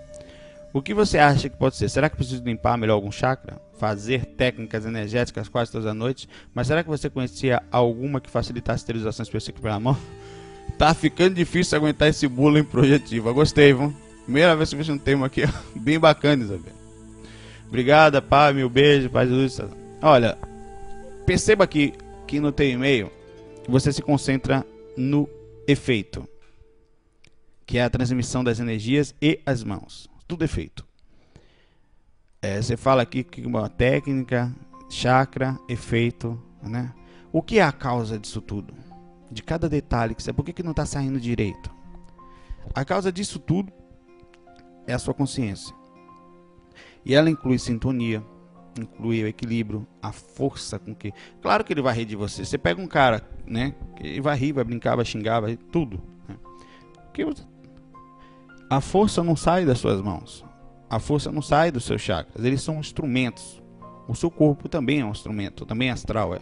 O 0.73 0.82
que 0.82 0.92
você 0.92 1.18
acha 1.18 1.49
que 1.49 1.56
pode 1.56 1.76
ser? 1.76 1.88
Será 1.88 2.11
que 2.11 2.16
preciso 2.16 2.42
limpar 2.44 2.76
melhor 2.76 2.94
algum 2.94 3.11
chakra? 3.11 3.61
Fazer 3.78 4.25
técnicas 4.25 4.85
energéticas 4.85 5.49
quase 5.49 5.70
todas 5.70 5.87
as 5.87 5.94
noites? 5.94 6.28
Mas 6.54 6.66
será 6.66 6.82
que 6.82 6.88
você 6.88 7.08
conhecia 7.08 7.62
alguma 7.70 8.20
que 8.20 8.30
facilitasse 8.30 8.82
esterilizações 8.82 9.28
específicas 9.28 9.62
pela 9.62 9.80
mão? 9.80 9.96
Tá 10.76 10.92
ficando 10.92 11.37
difícil 11.37 11.78
aguentar 11.78 12.08
esse 12.08 12.26
bullying 12.26 12.64
projetivo. 12.64 13.28
Eu 13.28 13.35
gostei, 13.35 13.73
viu? 13.73 13.94
Primeira 14.25 14.54
vez 14.54 14.68
que 14.68 14.75
eu 14.75 14.78
vejo 14.78 14.92
um 14.92 14.99
tema 14.99 15.25
aqui, 15.25 15.42
bem 15.75 15.99
bacana, 15.99 16.42
Isabel. 16.42 16.75
Obrigada, 17.68 18.20
pai, 18.20 18.52
meu 18.52 18.68
beijo, 18.68 19.08
paz 19.08 19.30
luz. 19.30 19.58
Olha, 20.02 20.37
perceba 21.25 21.64
aqui 21.64 21.94
que 22.26 22.40
no 22.40 22.50
teu 22.50 22.68
e-mail 22.68 23.11
você 23.66 23.92
se 23.92 24.02
concentra 24.02 24.66
no 24.96 25.28
efeito, 25.66 26.28
que 27.64 27.78
é 27.78 27.85
a 27.85 27.88
transmissão 27.88 28.44
das 28.44 28.58
energias 28.58 29.14
e 29.23 29.40
as 29.46 29.62
mãos 29.62 30.11
tudo 30.26 30.45
é 30.45 30.49
feito. 30.49 30.87
É, 32.42 32.61
você 32.61 32.76
fala 32.76 33.02
aqui 33.02 33.25
que 33.25 33.45
uma 33.47 33.68
técnica, 33.68 34.54
chakra, 34.88 35.59
efeito, 35.68 36.40
né? 36.62 36.92
O 37.33 37.42
que 37.42 37.59
é 37.59 37.62
a 37.62 37.73
causa 37.73 38.18
disso 38.18 38.40
tudo? 38.40 38.75
De 39.30 39.42
cada 39.42 39.68
detalhe 39.68 40.14
que 40.14 40.23
você, 40.23 40.33
por 40.33 40.45
que, 40.45 40.52
que 40.52 40.62
não 40.62 40.71
está 40.71 40.87
saindo 40.87 41.21
direito? 41.21 41.71
A 42.75 42.85
causa 42.85 43.11
disso 43.11 43.38
tudo 43.38 43.73
é 44.87 44.92
a 44.92 44.99
sua 44.99 45.14
consciência. 45.14 45.75
E 47.04 47.14
ela 47.14 47.30
inclui 47.30 47.59
sintonia, 47.59 48.23
inclui 48.78 49.23
o 49.23 49.28
equilíbrio, 49.28 49.87
a 50.02 50.12
força 50.12 50.78
com 50.78 50.95
que. 50.95 51.12
Claro 51.40 51.64
que 51.64 51.73
ele 51.73 51.83
vai 51.83 51.95
rir 51.95 52.04
de 52.04 52.16
você. 52.16 52.45
Você 52.45 52.59
pega 52.59 52.80
um 52.80 52.87
cara, 52.87 53.28
né? 53.47 53.75
Ele 54.00 54.21
vai 54.21 54.37
rir, 54.37 54.52
vai 54.52 54.64
brincar, 54.64 54.97
vai 54.97 55.04
xingar, 55.04 55.40
vai 55.40 55.56
tudo. 55.56 56.02
Né? 56.28 56.37
Porque 57.04 57.25
a 58.68 58.80
força 58.80 59.23
não 59.23 59.37
sai 59.37 59.64
das 59.64 59.78
suas 59.78 60.00
mãos. 60.00 60.44
A 60.90 60.99
força 60.99 61.30
não 61.30 61.42
sai 61.42 61.70
dos 61.70 61.85
seus 61.85 62.00
chakras. 62.00 62.44
Eles 62.44 62.62
são 62.62 62.80
instrumentos. 62.80 63.62
O 64.08 64.14
seu 64.14 64.30
corpo 64.30 64.68
também 64.68 65.00
é 65.00 65.04
um 65.04 65.11
instrumento, 65.11 65.66
também 65.66 65.88
é 65.88 65.92
astral 65.92 66.35
é. 66.35 66.40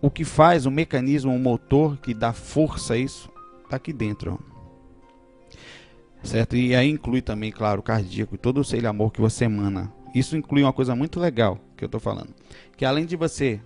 O 0.00 0.10
que 0.10 0.24
faz 0.24 0.66
o 0.66 0.70
mecanismo, 0.70 1.34
o 1.34 1.38
motor 1.38 1.96
que 1.98 2.12
dá 2.12 2.32
força 2.32 2.94
a 2.94 2.96
isso, 2.96 3.30
está 3.64 3.76
aqui 3.76 3.92
dentro. 3.92 4.38
Certo? 6.22 6.56
E 6.56 6.74
aí 6.74 6.90
inclui 6.90 7.20
também, 7.20 7.50
claro, 7.50 7.80
o 7.80 7.82
cardíaco 7.82 8.34
e 8.34 8.38
todo 8.38 8.60
o 8.60 8.64
seio 8.64 8.88
amor 8.88 9.12
que 9.12 9.20
você 9.20 9.44
emana. 9.44 9.92
Isso 10.14 10.36
inclui 10.36 10.62
uma 10.62 10.72
coisa 10.72 10.94
muito 10.94 11.18
legal 11.18 11.58
que 11.76 11.84
eu 11.84 11.86
estou 11.86 12.00
falando. 12.00 12.34
Que 12.76 12.84
além 12.84 13.06
de 13.06 13.16
você 13.16 13.60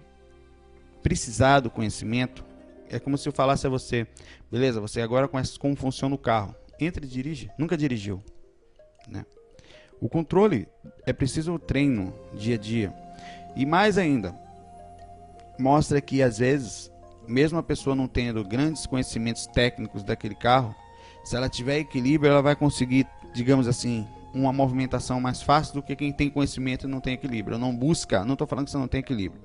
precisar 1.02 1.60
do 1.60 1.70
conhecimento, 1.70 2.44
é 2.88 2.98
como 2.98 3.18
se 3.18 3.28
eu 3.28 3.32
falasse 3.32 3.66
a 3.66 3.70
você, 3.70 4.06
beleza, 4.50 4.80
você 4.80 5.00
agora 5.00 5.28
conhece 5.28 5.58
como 5.58 5.76
funciona 5.76 6.14
o 6.14 6.18
carro 6.18 6.54
entra 6.80 7.04
e 7.04 7.08
dirige. 7.08 7.50
Nunca 7.58 7.76
dirigiu. 7.76 8.22
Né? 9.06 9.24
O 10.00 10.08
controle 10.08 10.68
é 11.06 11.12
preciso 11.12 11.58
treino 11.58 12.14
dia 12.34 12.54
a 12.54 12.58
dia. 12.58 12.94
E 13.56 13.66
mais 13.66 13.98
ainda, 13.98 14.34
mostra 15.58 16.00
que 16.00 16.22
às 16.22 16.38
vezes, 16.38 16.90
mesmo 17.26 17.58
a 17.58 17.62
pessoa 17.62 17.96
não 17.96 18.06
tendo 18.06 18.44
grandes 18.44 18.86
conhecimentos 18.86 19.46
técnicos 19.46 20.02
daquele 20.02 20.34
carro, 20.34 20.74
se 21.24 21.36
ela 21.36 21.48
tiver 21.48 21.78
equilíbrio, 21.78 22.30
ela 22.30 22.42
vai 22.42 22.54
conseguir, 22.54 23.06
digamos 23.34 23.66
assim, 23.66 24.06
uma 24.32 24.52
movimentação 24.52 25.20
mais 25.20 25.42
fácil 25.42 25.74
do 25.74 25.82
que 25.82 25.96
quem 25.96 26.12
tem 26.12 26.30
conhecimento 26.30 26.86
e 26.86 26.90
não 26.90 27.00
tem 27.00 27.14
equilíbrio. 27.14 27.58
Não 27.58 27.74
busca, 27.74 28.24
não 28.24 28.34
estou 28.34 28.46
falando 28.46 28.66
que 28.66 28.70
você 28.70 28.78
não 28.78 28.88
tem 28.88 29.00
equilíbrio. 29.00 29.42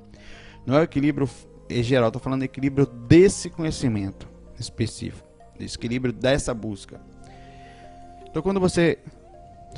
Não 0.66 0.76
é 0.76 0.82
o 0.82 0.84
equilíbrio 0.84 1.28
geral, 1.70 2.10
estou 2.10 2.22
falando 2.22 2.44
equilíbrio 2.44 2.86
desse 2.86 3.50
conhecimento 3.50 4.30
específico, 4.60 5.28
desse 5.58 5.76
equilíbrio 5.76 6.14
dessa 6.14 6.54
busca. 6.54 7.02
Então 8.34 8.42
quando 8.42 8.60
você 8.60 8.98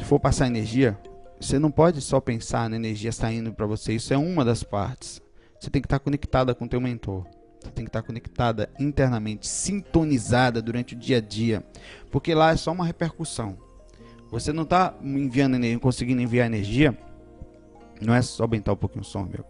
for 0.06 0.18
passar 0.18 0.48
energia, 0.48 0.98
você 1.38 1.60
não 1.60 1.70
pode 1.70 2.00
só 2.00 2.22
pensar 2.22 2.70
na 2.70 2.78
energia 2.78 3.12
saindo 3.12 3.52
para 3.52 3.66
você. 3.66 3.92
Isso 3.92 4.14
é 4.14 4.18
uma 4.18 4.46
das 4.46 4.64
partes. 4.64 5.22
Você 5.60 5.70
tem 5.70 5.82
que 5.82 5.88
estar 5.88 6.00
conectada 6.00 6.56
com 6.56 6.64
o 6.64 6.70
teu 6.70 6.80
mentor. 6.80 7.26
Você 7.60 7.70
tem 7.72 7.84
que 7.84 7.90
estar 7.90 8.02
conectada 8.02 8.70
internamente, 8.80 9.46
sintonizada 9.46 10.62
durante 10.62 10.96
o 10.96 10.98
dia 10.98 11.18
a 11.18 11.20
dia, 11.20 11.66
porque 12.10 12.34
lá 12.34 12.52
é 12.52 12.56
só 12.56 12.72
uma 12.72 12.86
repercussão. 12.86 13.58
Você 14.32 14.54
não 14.54 14.64
está 14.64 14.94
enviando 15.02 15.56
energia, 15.56 15.78
conseguindo 15.78 16.22
enviar 16.22 16.46
energia. 16.46 16.98
Não 18.00 18.16
é 18.16 18.22
só 18.22 18.44
aumentar 18.44 18.72
um 18.72 18.78
pouquinho 18.78 19.02
o 19.02 19.06
som, 19.06 19.24
meu. 19.26 19.44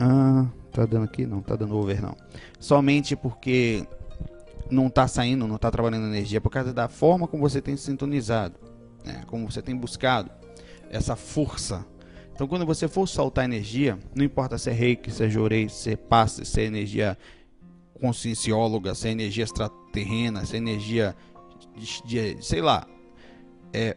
Ah, 0.00 0.46
tá 0.72 0.86
dando 0.86 1.04
aqui? 1.04 1.26
Não, 1.26 1.42
tá 1.42 1.54
dando 1.54 1.76
over 1.76 2.00
não. 2.00 2.16
Somente 2.58 3.14
porque 3.14 3.86
não 4.70 4.88
está 4.88 5.06
saindo, 5.06 5.46
não 5.46 5.56
está 5.56 5.70
trabalhando 5.70 6.06
energia 6.06 6.40
por 6.40 6.50
causa 6.50 6.72
da 6.72 6.88
forma 6.88 7.26
como 7.26 7.48
você 7.48 7.60
tem 7.60 7.76
sintonizado, 7.76 8.54
né? 9.04 9.22
como 9.26 9.50
você 9.50 9.62
tem 9.62 9.76
buscado 9.76 10.30
essa 10.90 11.16
força. 11.16 11.84
Então, 12.34 12.46
quando 12.46 12.66
você 12.66 12.86
for 12.86 13.06
soltar 13.06 13.44
energia, 13.44 13.98
não 14.14 14.24
importa 14.24 14.58
se 14.58 14.68
é 14.68 14.72
reiki, 14.72 15.10
se 15.10 15.24
é 15.24 15.28
jorei, 15.28 15.68
se 15.68 15.92
é 15.92 15.96
passe, 15.96 16.44
se 16.44 16.60
é 16.60 16.64
energia 16.64 17.16
consciencióloga, 18.00 18.94
se 18.94 19.08
é 19.08 19.10
energia 19.10 19.44
extraterrena, 19.44 20.44
se 20.44 20.54
é 20.54 20.58
energia 20.58 21.16
de, 21.74 22.34
de, 22.34 22.44
sei 22.44 22.60
lá, 22.60 22.86
é 23.72 23.96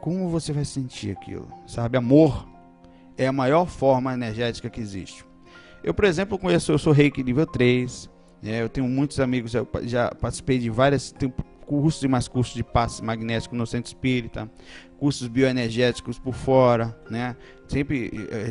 como 0.00 0.28
você 0.28 0.52
vai 0.52 0.64
sentir 0.64 1.12
aquilo, 1.12 1.48
sabe? 1.66 1.96
Amor 1.96 2.46
é 3.16 3.26
a 3.26 3.32
maior 3.32 3.66
forma 3.66 4.12
energética 4.14 4.70
que 4.70 4.80
existe. 4.80 5.24
Eu, 5.82 5.94
por 5.94 6.04
exemplo, 6.04 6.38
conheço, 6.38 6.72
eu 6.72 6.78
sou 6.78 6.92
reiki 6.92 7.22
nível 7.22 7.46
3, 7.46 8.08
é, 8.42 8.62
eu 8.62 8.68
tenho 8.68 8.86
muitos 8.88 9.18
amigos, 9.20 9.50
já, 9.50 9.66
já 9.82 10.10
participei 10.10 10.58
de 10.58 10.70
várias 10.70 11.14
cursos 11.66 12.02
e 12.02 12.08
mais 12.08 12.28
cursos 12.28 12.54
de 12.54 12.64
passe 12.64 13.04
magnético 13.04 13.54
no 13.54 13.66
centro 13.66 13.88
espírita, 13.88 14.50
cursos 14.98 15.28
bioenergéticos 15.28 16.18
por 16.18 16.34
fora, 16.34 16.98
né? 17.10 17.36
Sempre 17.66 18.10
é, 18.30 18.48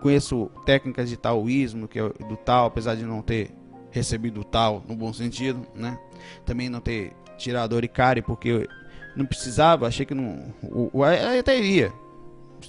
conheço 0.00 0.50
técnicas 0.66 1.08
de 1.08 1.16
taoísmo, 1.16 1.86
que 1.86 1.98
é 1.98 2.08
do 2.08 2.36
tal, 2.36 2.66
apesar 2.66 2.94
de 2.94 3.04
não 3.04 3.22
ter 3.22 3.50
recebido 3.90 4.40
o 4.40 4.44
tal 4.44 4.84
no 4.88 4.96
bom 4.96 5.12
sentido, 5.12 5.66
né? 5.74 5.98
Também 6.44 6.68
não 6.68 6.80
ter 6.80 7.12
tirado 7.36 7.74
oricari, 7.74 8.22
porque 8.22 8.68
não 9.16 9.26
precisava, 9.26 9.86
achei 9.86 10.04
que 10.06 10.14
não. 10.14 10.52
O, 10.62 11.02
até 11.04 11.58
iria. 11.58 11.92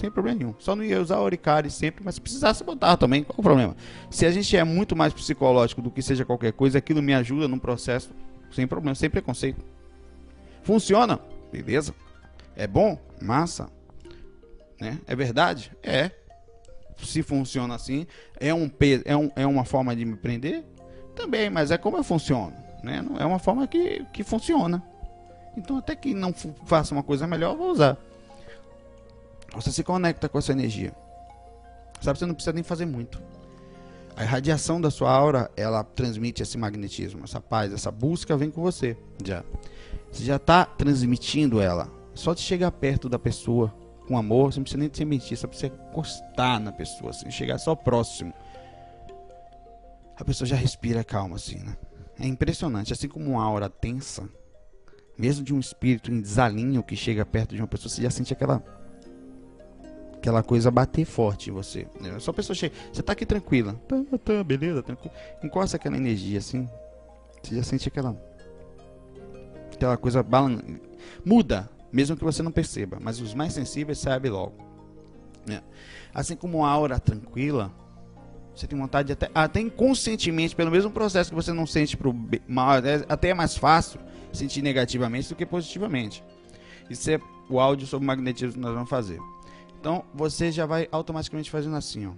Sem 0.01 0.09
problema 0.09 0.39
nenhum. 0.39 0.55
Só 0.57 0.75
não 0.75 0.83
ia 0.83 0.99
usar 0.99 1.19
Oricari 1.19 1.69
sempre, 1.69 2.03
mas 2.03 2.15
se 2.15 2.21
precisasse 2.21 2.63
botar 2.63 2.97
também, 2.97 3.23
qual 3.23 3.35
o 3.37 3.43
problema? 3.43 3.75
Se 4.09 4.25
a 4.25 4.31
gente 4.31 4.57
é 4.57 4.63
muito 4.63 4.95
mais 4.95 5.13
psicológico 5.13 5.79
do 5.79 5.91
que 5.91 6.01
seja 6.01 6.25
qualquer 6.25 6.53
coisa, 6.53 6.79
aquilo 6.79 7.03
me 7.03 7.13
ajuda 7.13 7.47
num 7.47 7.59
processo 7.59 8.09
sem 8.51 8.65
problema, 8.65 8.95
sem 8.95 9.11
preconceito. 9.11 9.63
Funciona? 10.63 11.19
Beleza. 11.51 11.93
É 12.55 12.65
bom? 12.65 12.99
Massa. 13.21 13.69
Né? 14.79 14.97
É 15.05 15.15
verdade? 15.15 15.71
É. 15.83 16.09
Se 16.97 17.21
funciona 17.21 17.75
assim, 17.75 18.07
é, 18.39 18.51
um, 18.51 18.71
é, 19.05 19.15
um, 19.15 19.31
é 19.35 19.45
uma 19.45 19.65
forma 19.65 19.95
de 19.95 20.03
me 20.03 20.15
prender? 20.15 20.63
Também, 21.15 21.47
mas 21.47 21.69
é 21.69 21.77
como 21.77 21.97
eu 21.97 22.03
funciono. 22.03 22.55
Né? 22.83 23.05
É 23.19 23.25
uma 23.25 23.37
forma 23.37 23.67
que, 23.67 24.03
que 24.11 24.23
funciona. 24.23 24.81
Então, 25.55 25.77
até 25.77 25.95
que 25.95 26.11
não 26.15 26.33
faça 26.65 26.91
uma 26.91 27.03
coisa 27.03 27.27
melhor, 27.27 27.51
eu 27.51 27.57
vou 27.57 27.69
usar. 27.69 27.99
Você 29.55 29.71
se 29.71 29.83
conecta 29.83 30.29
com 30.29 30.37
essa 30.37 30.51
energia. 30.51 30.93
Sabe, 32.01 32.17
você 32.17 32.25
não 32.25 32.33
precisa 32.33 32.53
nem 32.53 32.63
fazer 32.63 32.85
muito. 32.85 33.21
A 34.15 34.23
irradiação 34.23 34.81
da 34.81 34.89
sua 34.89 35.11
aura, 35.11 35.49
ela 35.55 35.83
transmite 35.83 36.41
esse 36.41 36.57
magnetismo, 36.57 37.23
essa 37.23 37.39
paz, 37.39 37.71
essa 37.71 37.91
busca 37.91 38.35
vem 38.35 38.49
com 38.49 38.61
você. 38.61 38.97
Já. 39.23 39.43
Você 40.11 40.23
já 40.23 40.35
está 40.35 40.65
transmitindo 40.65 41.61
ela. 41.61 41.89
Só 42.13 42.33
de 42.33 42.41
chegar 42.41 42.71
perto 42.71 43.07
da 43.07 43.17
pessoa 43.17 43.73
com 44.07 44.17
amor, 44.17 44.51
você 44.51 44.59
não 44.59 44.63
precisa 44.63 44.79
nem 44.79 44.89
se 44.91 45.05
mentir, 45.05 45.37
só 45.37 45.47
precisa 45.47 45.73
encostar 45.73 46.59
na 46.59 46.71
pessoa, 46.71 47.11
assim, 47.11 47.31
chegar 47.31 47.57
só 47.57 47.75
próximo. 47.75 48.33
A 50.17 50.25
pessoa 50.25 50.47
já 50.47 50.55
respira 50.55 51.03
calma, 51.03 51.37
assim, 51.37 51.57
né? 51.57 51.77
É 52.19 52.27
impressionante. 52.27 52.91
Assim 52.93 53.07
como 53.07 53.31
uma 53.31 53.43
aura 53.43 53.69
tensa, 53.69 54.27
mesmo 55.17 55.43
de 55.43 55.53
um 55.53 55.59
espírito 55.59 56.11
em 56.11 56.19
desalinho 56.19 56.83
que 56.83 56.95
chega 56.95 57.25
perto 57.25 57.55
de 57.55 57.61
uma 57.61 57.67
pessoa, 57.67 57.89
você 57.89 58.01
já 58.01 58.09
sente 58.09 58.33
aquela 58.33 58.61
aquela 60.21 60.43
coisa 60.43 60.69
bater 60.69 61.03
forte 61.03 61.49
em 61.49 61.53
você. 61.53 61.87
Né? 61.99 62.17
Só 62.19 62.29
a 62.29 62.33
pessoa 62.33 62.55
chega, 62.55 62.75
você 62.93 63.01
tá 63.01 63.13
aqui 63.13 63.25
tranquila, 63.25 63.73
tá, 63.87 63.95
tá, 64.23 64.43
beleza, 64.43 64.83
tranquilo. 64.83 65.13
Encosta 65.43 65.77
aquela 65.77 65.97
energia 65.97 66.37
assim, 66.37 66.69
você 67.41 67.55
já 67.55 67.63
sente 67.63 67.87
aquela 67.87 68.15
aquela 69.73 69.97
coisa 69.97 70.21
balan... 70.21 70.59
muda, 71.25 71.67
mesmo 71.91 72.15
que 72.15 72.23
você 72.23 72.43
não 72.43 72.51
perceba, 72.51 72.99
mas 73.01 73.19
os 73.19 73.33
mais 73.33 73.51
sensíveis 73.53 73.97
sabem 73.97 74.31
logo. 74.31 74.53
Né? 75.45 75.63
Assim 76.13 76.35
como 76.35 76.63
a 76.63 76.69
aura 76.69 76.99
tranquila, 76.99 77.71
você 78.55 78.67
tem 78.67 78.77
vontade 78.77 79.07
de 79.07 79.13
até, 79.13 79.31
até 79.33 79.59
inconscientemente, 79.59 80.55
pelo 80.55 80.69
mesmo 80.69 80.91
processo 80.91 81.31
que 81.31 81.35
você 81.35 81.51
não 81.51 81.65
sente 81.65 81.97
pro 81.97 82.15
mal, 82.47 82.75
é, 82.75 83.03
até 83.09 83.29
é 83.29 83.33
mais 83.33 83.57
fácil 83.57 83.99
sentir 84.31 84.61
negativamente 84.61 85.29
do 85.29 85.35
que 85.35 85.47
positivamente. 85.47 86.23
Isso 86.91 87.09
é 87.09 87.19
o 87.49 87.59
áudio 87.59 87.87
sobre 87.87 88.05
magnetismo 88.05 88.53
que 88.53 88.59
nós 88.59 88.73
vamos 88.75 88.89
fazer. 88.89 89.19
Então 89.81 90.05
você 90.13 90.51
já 90.51 90.67
vai 90.67 90.87
automaticamente 90.91 91.49
fazendo 91.49 91.75
assim, 91.75 92.05
ó. 92.05 92.11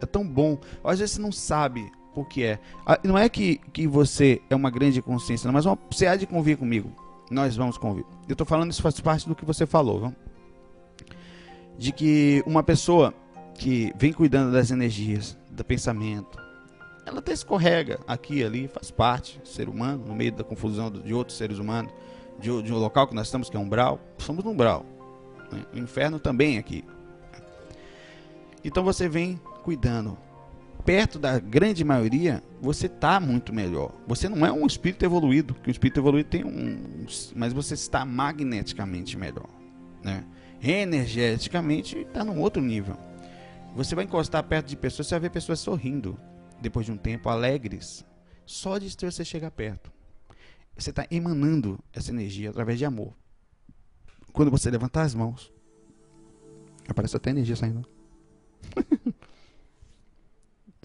É 0.00 0.06
tão 0.06 0.26
bom. 0.26 0.58
Às 0.82 0.98
vezes 1.00 1.16
você 1.16 1.20
não 1.20 1.30
sabe 1.30 1.92
o 2.14 2.24
que 2.24 2.42
é. 2.42 2.58
Ah, 2.86 2.98
não 3.04 3.16
é 3.18 3.28
que, 3.28 3.58
que 3.72 3.86
você 3.86 4.40
é 4.48 4.56
uma 4.56 4.70
grande 4.70 5.02
consciência, 5.02 5.46
não, 5.46 5.52
mas 5.52 5.66
você 5.90 6.06
há 6.06 6.16
de 6.16 6.26
convir 6.26 6.56
comigo. 6.56 6.90
Nós 7.30 7.54
vamos 7.54 7.76
convir. 7.76 8.06
Eu 8.26 8.32
estou 8.32 8.46
falando 8.46 8.70
isso 8.72 8.80
faz 8.80 8.98
parte 9.00 9.28
do 9.28 9.34
que 9.34 9.44
você 9.44 9.66
falou, 9.66 10.00
viu? 10.00 10.16
De 11.76 11.92
que 11.92 12.42
uma 12.46 12.62
pessoa 12.62 13.12
que 13.54 13.92
vem 13.96 14.12
cuidando 14.12 14.50
das 14.50 14.70
energias, 14.70 15.36
do 15.50 15.62
pensamento, 15.62 16.40
ela 17.04 17.18
até 17.18 17.32
escorrega 17.32 18.00
aqui 18.06 18.42
ali, 18.42 18.66
faz 18.66 18.90
parte, 18.90 19.38
ser 19.44 19.68
humano, 19.68 20.04
no 20.06 20.14
meio 20.14 20.32
da 20.32 20.42
confusão 20.42 20.90
de 20.90 21.12
outros 21.12 21.36
seres 21.36 21.58
humanos, 21.58 21.92
de, 22.38 22.62
de 22.62 22.72
um 22.72 22.78
local 22.78 23.06
que 23.06 23.14
nós 23.14 23.26
estamos, 23.26 23.50
que 23.50 23.56
é 23.56 23.60
um 23.60 23.64
umbral. 23.64 24.00
Somos 24.16 24.42
no 24.42 24.52
umbral. 24.52 24.86
Né? 25.52 25.64
O 25.72 25.78
inferno 25.78 26.18
também 26.18 26.58
aqui. 26.58 26.84
Então 28.64 28.82
você 28.82 29.08
vem 29.08 29.40
cuidando. 29.62 30.18
Perto 30.84 31.18
da 31.18 31.38
grande 31.38 31.84
maioria, 31.84 32.42
você 32.60 32.86
está 32.86 33.20
muito 33.20 33.52
melhor. 33.52 33.92
Você 34.06 34.28
não 34.28 34.46
é 34.46 34.52
um 34.52 34.66
espírito 34.66 35.04
evoluído, 35.04 35.54
que 35.54 35.68
o 35.68 35.70
espírito 35.70 36.00
evoluído 36.00 36.30
tem 36.30 36.44
um. 36.44 37.04
Mas 37.34 37.52
você 37.52 37.74
está 37.74 38.04
magneticamente 38.04 39.16
melhor. 39.16 39.48
Né? 40.02 40.24
Energeticamente 40.62 41.98
está 41.98 42.24
num 42.24 42.40
outro 42.40 42.62
nível. 42.62 42.96
Você 43.76 43.94
vai 43.94 44.04
encostar 44.04 44.42
perto 44.44 44.66
de 44.66 44.76
pessoas, 44.76 45.06
você 45.06 45.14
vai 45.14 45.20
ver 45.20 45.30
pessoas 45.30 45.60
sorrindo 45.60 46.18
depois 46.60 46.86
de 46.86 46.92
um 46.92 46.96
tempo, 46.96 47.28
alegres, 47.28 48.04
só 48.44 48.78
de 48.78 48.88
você 48.88 49.24
chegar 49.24 49.50
perto. 49.50 49.92
Você 50.76 50.90
está 50.90 51.06
emanando 51.10 51.78
essa 51.92 52.10
energia 52.10 52.50
através 52.50 52.78
de 52.78 52.84
amor. 52.84 53.14
Quando 54.38 54.52
você 54.52 54.70
levantar 54.70 55.02
as 55.02 55.16
mãos, 55.16 55.52
aparece 56.88 57.16
até 57.16 57.30
energia 57.30 57.56
saindo. 57.56 57.84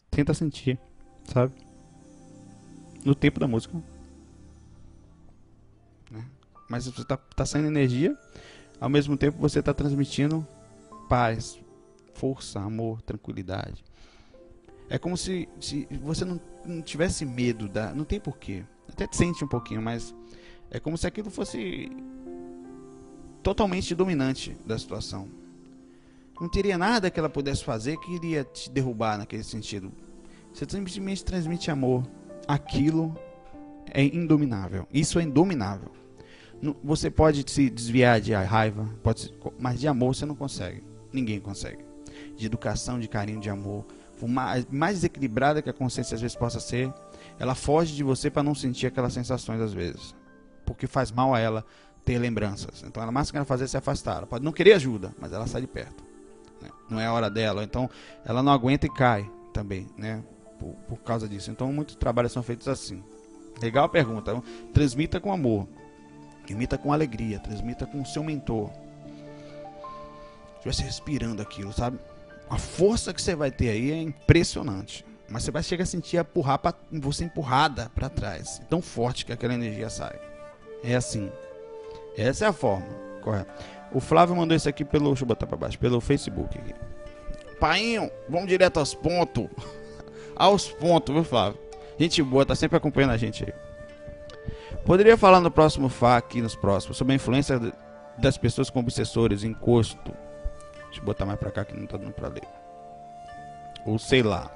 Tenta 0.10 0.34
sentir, 0.34 0.80
sabe? 1.24 1.54
No 3.06 3.14
tempo 3.14 3.40
da 3.40 3.48
música. 3.48 3.78
Né? 6.10 6.26
Mas 6.68 6.88
você 6.88 7.04
está 7.04 7.16
tá 7.16 7.46
saindo 7.46 7.68
energia, 7.68 8.18
ao 8.82 8.90
mesmo 8.90 9.16
tempo 9.16 9.38
você 9.38 9.60
está 9.60 9.72
transmitindo 9.72 10.44
paz, 11.08 11.60
força, 12.16 12.60
amor, 12.60 13.04
tranquilidade. 13.04 13.86
É 14.90 14.98
como 14.98 15.16
se, 15.16 15.48
se 15.62 15.88
você 16.02 16.26
não, 16.26 16.42
não 16.66 16.82
tivesse 16.82 17.24
medo 17.24 17.70
da. 17.70 17.94
Não 17.94 18.04
tem 18.04 18.20
porquê. 18.20 18.64
Até 18.90 19.08
sente 19.12 19.46
um 19.46 19.48
pouquinho, 19.48 19.80
mas 19.80 20.12
é 20.72 20.80
como 20.80 20.98
se 20.98 21.06
aquilo 21.06 21.30
fosse 21.30 21.92
totalmente 23.44 23.94
dominante 23.94 24.56
da 24.66 24.78
situação. 24.78 25.28
Não 26.40 26.50
teria 26.50 26.78
nada 26.78 27.12
que 27.12 27.20
ela 27.20 27.30
pudesse 27.30 27.64
fazer 27.64 27.98
que 27.98 28.14
iria 28.14 28.44
te 28.44 28.70
derrubar 28.70 29.18
naquele 29.18 29.44
sentido. 29.44 29.92
Você 30.54 30.66
simplesmente 30.70 31.24
transmite 31.24 31.70
amor. 31.70 32.04
Aquilo 32.48 33.16
é 33.92 34.04
indominável. 34.04 34.88
Isso 34.92 35.20
é 35.20 35.24
indominável. 35.24 35.92
Você 36.84 37.10
pode 37.10 37.44
se 37.52 37.70
desviar 37.70 38.20
de 38.20 38.34
raiva, 38.34 38.90
pode, 39.04 39.34
mas 39.60 39.80
de 39.80 39.88
amor 39.88 40.16
você 40.16 40.26
não 40.26 40.36
consegue. 40.36 40.84
Ninguém 41.12 41.40
consegue. 41.40 41.84
De 42.36 42.46
educação, 42.46 43.00
de 43.00 43.08
carinho, 43.08 43.40
de 43.40 43.50
amor 43.50 43.86
por 44.24 44.30
mais, 44.30 44.66
desequilibrada 44.96 45.62
que 45.62 45.70
a 45.70 45.74
consciência 45.74 46.16
às 46.16 46.22
vezes 46.22 46.36
possa 46.36 46.58
ser, 46.58 46.94
ela 47.38 47.54
foge 47.56 47.94
de 47.94 48.04
você 48.04 48.30
para 48.30 48.42
não 48.42 48.56
sentir 48.56 48.88
aquelas 48.88 49.12
sensações 49.12 49.60
às 49.60 49.74
vezes. 49.74 50.16
Porque 50.66 50.88
faz 50.88 51.12
mal 51.12 51.34
a 51.34 51.40
ela 51.40 51.66
ter 52.04 52.18
lembranças. 52.18 52.84
Então 52.86 53.02
ela 53.02 53.12
mais 53.12 53.32
que 53.32 53.38
ela 53.38 53.46
fazer 53.46 53.68
se 53.68 53.78
afastar. 53.78 54.18
Ela 54.18 54.28
pode 54.28 54.44
não 54.44 54.52
querer 54.52 54.74
ajuda, 54.74 55.14
mas 55.20 55.32
ela 55.32 55.48
sai 55.48 55.62
de 55.62 55.68
perto. 55.68 56.04
Né? 56.62 56.70
Não 56.90 57.00
é 57.00 57.06
a 57.06 57.14
hora 57.14 57.30
dela. 57.30 57.64
Então 57.64 57.90
ela 58.26 58.44
não 58.44 58.52
aguenta 58.52 58.86
e 58.86 58.90
cai 58.90 59.30
também, 59.54 59.88
né? 59.98 60.24
Por, 60.60 60.74
por 60.88 60.98
causa 61.00 61.28
disso. 61.28 61.52
Então 61.52 61.72
muitos 61.72 61.96
trabalhos 61.96 62.32
são 62.32 62.44
feitos 62.44 62.68
assim. 62.68 63.04
Legal 63.62 63.86
a 63.86 63.90
pergunta. 63.90 64.32
Então, 64.32 64.44
transmita 64.74 65.20
com 65.20 65.32
amor. 65.32 65.68
Imita 66.50 66.78
com 66.78 66.92
alegria. 66.92 67.40
Transmita 67.40 67.86
com 67.86 68.02
o 68.02 68.06
seu 68.06 68.24
mentor. 68.24 68.70
Estivesse 70.56 70.84
respirando 70.84 71.42
aquilo, 71.42 71.72
sabe? 71.72 72.00
A 72.50 72.58
força 72.58 73.14
que 73.14 73.22
você 73.22 73.36
vai 73.36 73.52
ter 73.52 73.70
aí 73.70 73.92
é 73.92 74.02
impressionante. 74.02 75.06
Mas 75.30 75.44
você 75.44 75.52
vai 75.52 75.64
chegar 75.64 75.84
a 75.84 75.88
sentir 75.88 76.18
empurrar 76.18 76.60
pra, 76.60 76.74
você 76.92 77.26
empurrada 77.26 77.90
para 77.96 78.10
trás. 78.10 78.62
Tão 78.70 78.82
forte 78.82 79.26
que 79.26 79.34
aquela 79.34 79.54
energia 79.54 79.90
sai. 79.90 80.20
É 80.84 80.96
assim. 80.96 81.32
Essa 82.18 82.46
é 82.46 82.48
a 82.48 82.54
forma. 82.54 82.88
Correto. 83.22 83.52
O 83.92 84.00
Flávio 84.00 84.36
mandou 84.36 84.56
isso 84.56 84.68
aqui 84.68 84.84
pelo. 84.84 85.08
Deixa 85.08 85.24
eu 85.24 85.28
botar 85.28 85.48
pra 85.48 85.58
baixo. 85.58 85.80
Pelo 85.80 86.02
Facebook 86.02 86.58
aqui. 86.58 86.74
Painho, 87.60 88.12
vamos 88.28 88.48
direto 88.48 88.80
aos 88.80 88.94
pontos. 88.94 89.48
aos 90.36 90.68
pontos, 90.68 91.14
viu, 91.14 91.24
Flávio? 91.24 91.60
Gente 91.98 92.22
boa, 92.24 92.46
tá 92.46 92.56
sempre 92.56 92.78
acompanhando 92.78 93.12
a 93.12 93.18
gente 93.18 93.44
aí. 93.46 93.54
Poderia 94.86 95.16
falar 95.16 95.40
no 95.40 95.50
próximo 95.50 95.88
FA 95.88 96.18
aqui 96.18 96.42
nos 96.42 96.56
próximos 96.56 96.98
sobre 96.98 97.14
a 97.14 97.16
influência 97.16 97.60
das 98.18 98.38
pessoas 98.38 98.70
com 98.70 98.80
obsessores, 98.80 99.44
encosto, 99.44 100.14
Deixa 100.86 101.02
eu 101.02 101.06
botar 101.06 101.26
mais 101.26 101.40
pra 101.40 101.50
cá 101.50 101.66
que 101.66 101.76
não 101.76 101.88
tá 101.88 101.98
dando 101.98 102.12
pra 102.12 102.28
ler. 102.28 102.44
Ou 103.84 103.98
sei 103.98 104.22
lá. 104.22 104.52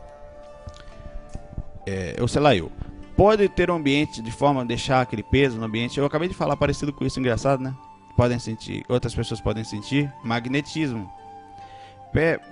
É, 1.88 2.15
ou 2.22 2.28
sei 2.28 2.41
lá 2.41 2.56
eu. 2.56 2.72
Pode 3.18 3.50
ter 3.50 3.72
um 3.72 3.76
ambiente 3.76 4.22
de 4.22 4.32
forma 4.32 4.62
a 4.62 4.64
deixar 4.64 5.02
aquele 5.02 5.24
peso 5.24 5.58
no 5.58 5.66
ambiente. 5.66 5.98
Eu 5.98 6.06
acabei 6.06 6.30
de 6.30 6.36
falar 6.36 6.56
parecido 6.56 6.94
com 6.94 7.04
isso, 7.04 7.20
engraçado, 7.20 7.64
né? 7.64 7.76
Podem 8.16 8.38
sentir, 8.38 8.86
outras 8.88 9.16
pessoas 9.16 9.42
podem 9.42 9.64
sentir 9.64 10.14
magnetismo. 10.24 11.12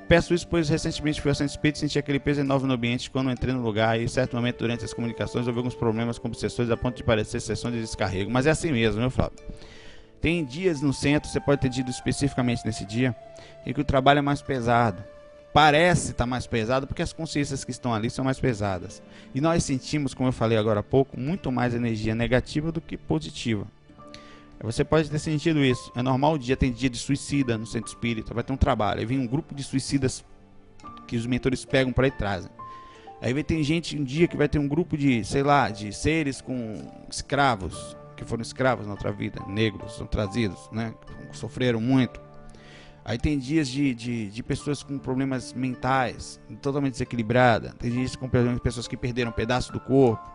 peço 0.08 0.34
isso 0.34 0.48
pois 0.48 0.68
recentemente 0.68 1.22
fui 1.22 1.30
ao 1.30 1.36
centro 1.36 1.52
espírito 1.52 1.76
e 1.76 1.80
senti 1.80 2.00
aquele 2.00 2.20
peso 2.20 2.42
enorme 2.42 2.68
no 2.68 2.74
ambiente 2.74 3.12
quando 3.12 3.30
entrei 3.30 3.54
no 3.54 3.62
lugar 3.62 4.00
e 4.00 4.06
em 4.06 4.08
certo 4.08 4.36
momento 4.36 4.58
durante 4.58 4.84
as 4.84 4.94
comunicações 4.94 5.46
houve 5.48 5.60
alguns 5.60 5.76
problemas 5.76 6.18
com 6.18 6.28
obsessões 6.28 6.70
a 6.72 6.78
ponto 6.78 6.98
de 6.98 7.04
parecer 7.04 7.40
sessões 7.40 7.76
de 7.76 7.82
descarrego. 7.82 8.32
Mas 8.32 8.48
é 8.48 8.50
assim 8.50 8.72
mesmo, 8.72 9.00
meu 9.00 9.12
Flávio. 9.12 9.38
Tem 10.20 10.44
dias 10.44 10.82
no 10.82 10.92
centro, 10.92 11.30
você 11.30 11.40
pode 11.40 11.62
ter 11.62 11.70
tido 11.70 11.92
especificamente 11.92 12.66
nesse 12.66 12.86
dia, 12.86 13.16
em 13.68 13.72
que 13.72 13.82
o 13.82 13.86
trabalho 13.86 14.18
é 14.18 14.22
mais 14.24 14.42
pesado. 14.42 15.04
Parece 15.56 16.12
estar 16.12 16.26
tá 16.26 16.26
mais 16.26 16.46
pesado 16.46 16.86
porque 16.86 17.02
as 17.02 17.14
consciências 17.14 17.64
que 17.64 17.72
estão 17.72 17.94
ali 17.94 18.10
são 18.10 18.26
mais 18.26 18.38
pesadas. 18.38 19.02
E 19.34 19.40
nós 19.40 19.64
sentimos, 19.64 20.14
como 20.14 20.28
eu 20.28 20.34
falei 20.34 20.58
agora 20.58 20.82
há 20.82 20.84
pouco, 20.84 21.18
muito 21.18 21.50
mais 21.50 21.74
energia 21.74 22.14
negativa 22.14 22.74
do 22.74 22.82
que 22.82 22.98
positiva. 22.98 23.66
Você 24.62 24.84
pode 24.84 25.10
ter 25.10 25.18
sentido 25.18 25.64
isso. 25.64 25.94
É 25.96 26.02
normal 26.02 26.34
o 26.34 26.38
dia 26.38 26.58
tem 26.58 26.74
dia 26.74 26.90
de 26.90 26.98
suicida 26.98 27.58
no 27.58 27.66
centro 27.66 27.88
espírita, 27.88 28.34
vai 28.34 28.44
ter 28.44 28.52
um 28.52 28.58
trabalho. 28.58 29.00
Aí 29.00 29.06
vem 29.06 29.18
um 29.18 29.26
grupo 29.26 29.56
de 29.56 29.64
suicidas 29.64 30.26
que 31.08 31.16
os 31.16 31.26
mentores 31.26 31.64
pegam 31.64 31.94
para 31.94 32.08
e 32.08 32.12
trazem. 32.12 32.52
Aí 33.22 33.34
vai 33.34 33.42
ter 33.42 33.64
gente 33.64 33.98
um 33.98 34.04
dia 34.04 34.28
que 34.28 34.36
vai 34.36 34.50
ter 34.50 34.60
um 34.60 34.68
grupo 34.68 34.98
de, 34.98 35.24
sei 35.24 35.42
lá, 35.42 35.70
de 35.70 35.94
seres 35.94 36.42
com 36.42 36.92
escravos, 37.10 37.96
que 38.18 38.26
foram 38.26 38.42
escravos 38.42 38.88
na 38.88 38.92
outra 38.92 39.14
vida, 39.14 39.42
negros, 39.48 39.96
são 39.96 40.06
trazidos, 40.06 40.70
né? 40.70 40.94
Sofreram 41.32 41.80
muito. 41.80 42.25
Aí 43.06 43.20
tem 43.20 43.38
dias 43.38 43.68
de, 43.68 43.94
de, 43.94 44.32
de 44.32 44.44
pessoas 44.44 44.82
com 44.82 44.98
problemas 44.98 45.54
mentais, 45.54 46.42
totalmente 46.60 46.94
desequilibradas. 46.94 47.72
Tem 47.76 47.92
dias 47.92 48.16
com 48.16 48.28
pessoas 48.58 48.88
que 48.88 48.98
perderam 48.98 49.30
um 49.30 49.34
pedaço 49.34 49.72
do 49.72 49.80
corpo, 49.80 50.28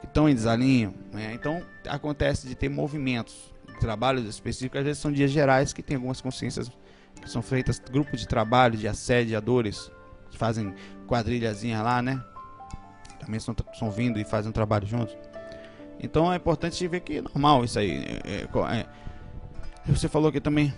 que 0.00 0.06
estão 0.06 0.26
em 0.26 0.34
desalinho. 0.34 0.94
Né? 1.12 1.34
Então 1.34 1.62
acontece 1.86 2.48
de 2.48 2.54
ter 2.54 2.70
movimentos, 2.70 3.54
trabalhos 3.78 4.26
específicos, 4.26 4.78
às 4.78 4.84
vezes 4.84 5.02
são 5.02 5.12
dias 5.12 5.30
gerais 5.30 5.74
que 5.74 5.82
tem 5.82 5.96
algumas 5.96 6.22
consciências 6.22 6.72
que 7.20 7.28
são 7.28 7.42
feitas, 7.42 7.78
grupos 7.78 8.18
de 8.18 8.26
trabalho, 8.26 8.78
de 8.78 8.88
assediadores, 8.88 9.90
fazem 10.36 10.74
quadrilhazinha 11.06 11.82
lá, 11.82 12.00
né? 12.00 12.22
Também 13.18 13.36
estão, 13.36 13.54
estão 13.72 13.90
vindo 13.90 14.18
e 14.18 14.24
fazem 14.24 14.48
um 14.48 14.52
trabalho 14.52 14.86
juntos. 14.86 15.14
Então 16.02 16.32
é 16.32 16.36
importante 16.36 16.88
ver 16.88 17.00
que 17.00 17.18
é 17.18 17.20
normal 17.20 17.62
isso 17.62 17.78
aí. 17.78 17.90
É, 18.24 18.46
é, 18.46 18.80
é, 18.80 18.86
você 19.86 20.08
falou 20.08 20.32
que 20.32 20.40
também 20.40 20.72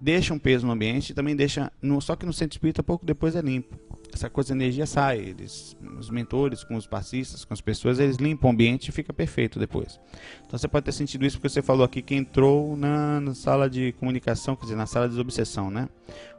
deixa 0.00 0.32
um 0.32 0.38
peso 0.38 0.66
no 0.66 0.72
ambiente, 0.72 1.14
também 1.14 1.34
deixa. 1.34 1.72
No, 1.82 2.00
só 2.00 2.14
que 2.16 2.26
no 2.26 2.32
centro 2.32 2.54
espírita, 2.56 2.82
pouco 2.82 3.04
depois 3.04 3.34
é 3.34 3.40
limpo. 3.40 3.78
Essa 4.12 4.30
coisa 4.30 4.52
energia 4.52 4.86
sai. 4.86 5.18
Eles, 5.18 5.76
os 5.98 6.10
mentores, 6.10 6.64
com 6.64 6.76
os 6.76 6.86
passistas, 6.86 7.44
com 7.44 7.52
as 7.52 7.60
pessoas, 7.60 7.98
eles 7.98 8.16
limpam 8.16 8.48
o 8.48 8.52
ambiente 8.52 8.88
e 8.88 8.92
fica 8.92 9.12
perfeito 9.12 9.58
depois. 9.58 10.00
Então 10.46 10.58
você 10.58 10.68
pode 10.68 10.86
ter 10.86 10.92
sentido 10.92 11.26
isso 11.26 11.36
porque 11.36 11.48
você 11.48 11.62
falou 11.62 11.84
aqui 11.84 12.00
que 12.00 12.14
entrou 12.14 12.76
na, 12.76 13.20
na 13.20 13.34
sala 13.34 13.68
de 13.68 13.92
comunicação, 13.92 14.56
quer 14.56 14.64
dizer, 14.64 14.76
na 14.76 14.86
sala 14.86 15.06
de 15.06 15.12
desobsessão, 15.12 15.70
né? 15.70 15.88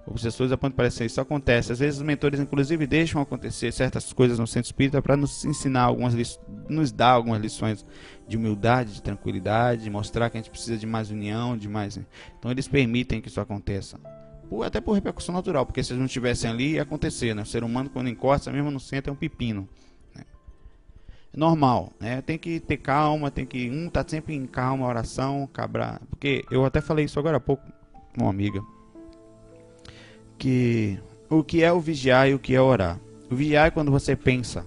Obsessores 0.08 0.52
apontam 0.52 0.76
para 0.76 0.88
isso. 0.88 1.04
Isso 1.04 1.22
acontece. 1.22 1.72
Às 1.72 1.80
vezes 1.80 2.00
os 2.00 2.06
mentores, 2.06 2.39
inclusive, 2.39 2.88
deixam 2.88 3.22
acontecer 3.22 3.72
certas 3.72 4.12
coisas 4.12 4.39
no 4.39 4.48
centro 4.48 4.67
espírita 4.67 5.02
para 5.02 5.15
nos 5.15 5.45
ensinar 5.45 5.84
algumas 5.84 6.39
nos 6.67 6.91
dar 6.91 7.12
algumas 7.12 7.41
lições 7.41 7.86
de 8.30 8.38
humildade, 8.38 8.94
de 8.94 9.02
tranquilidade, 9.02 9.84
de 9.84 9.89
mostrar 9.89 10.30
que 10.30 10.38
a 10.38 10.39
gente 10.39 10.52
precisa 10.52 10.78
de 10.78 10.86
mais 10.86 11.10
união, 11.10 11.58
de 11.58 11.68
mais. 11.68 12.00
Então 12.38 12.50
eles 12.50 12.68
permitem 12.68 13.20
que 13.20 13.28
isso 13.28 13.42
aconteça. 13.42 14.00
Por, 14.48 14.63
até 14.63 14.80
por 14.80 14.94
repercussão 14.94 15.34
natural, 15.34 15.65
porque 15.65 15.84
se 15.84 15.92
eles 15.92 16.00
não 16.00 16.06
estivessem 16.06 16.50
ali, 16.50 16.74
ia 16.74 16.84
acontecer, 16.84 17.34
né? 17.34 17.42
O 17.42 17.46
ser 17.46 17.63
humano, 17.63 17.89
quando 17.89 18.08
encosta, 18.08 18.52
mesmo 18.52 18.70
no 18.70 18.80
centro, 18.80 19.10
é 19.10 19.13
um 19.13 19.18
pepino. 19.18 19.68
Né? 20.15 20.24
Normal, 21.36 21.92
né? 22.00 22.22
Tem 22.22 22.38
que 22.38 22.60
ter 22.60 22.78
calma, 22.78 23.32
tem 23.32 23.46
que. 23.46 23.70
Um 23.70 23.89
tá 23.89 24.06
sempre 24.08 24.36
em 24.36 24.46
calma, 24.46 24.88
oração, 24.88 25.50
cabrar. 25.52 26.00
Porque 26.10 26.46
eu 26.52 26.63
até 26.63 26.80
falei 26.80 27.06
isso 27.06 27.20
agora 27.20 27.38
há 27.38 27.42
pouco 27.42 27.63
com 28.15 28.22
uma 28.22 28.30
amiga 28.30 28.62
que 30.39 30.98
o 31.30 31.44
que 31.44 31.62
é 31.62 31.72
o 31.72 31.80
vigiar 31.80 32.30
e 32.30 32.34
o 32.34 32.39
que 32.39 32.56
é 32.56 32.62
orar. 32.62 33.00
O 33.30 33.36
vigiar 33.36 33.68
é 33.68 33.72
quando 33.72 33.92
você 33.92 34.15
pensa. 34.15 34.65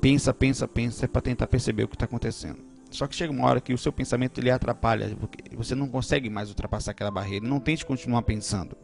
Pensa, 0.00 0.32
pensa, 0.32 0.68
pensa, 0.68 1.04
é 1.04 1.08
para 1.08 1.22
tentar 1.22 1.46
perceber 1.46 1.84
o 1.84 1.88
que 1.88 1.96
está 1.96 2.04
acontecendo. 2.04 2.58
Só 2.90 3.06
que 3.06 3.14
chega 3.14 3.32
uma 3.32 3.46
hora 3.46 3.60
que 3.60 3.74
o 3.74 3.78
seu 3.78 3.92
pensamento 3.92 4.38
ele 4.38 4.50
atrapalha, 4.50 5.14
porque 5.18 5.54
você 5.56 5.74
não 5.74 5.88
consegue 5.88 6.30
mais 6.30 6.48
ultrapassar 6.48 6.92
aquela 6.92 7.10
barreira. 7.10 7.46
Não 7.46 7.60
tente 7.60 7.84
continuar 7.84 8.22
pensando. 8.22 8.76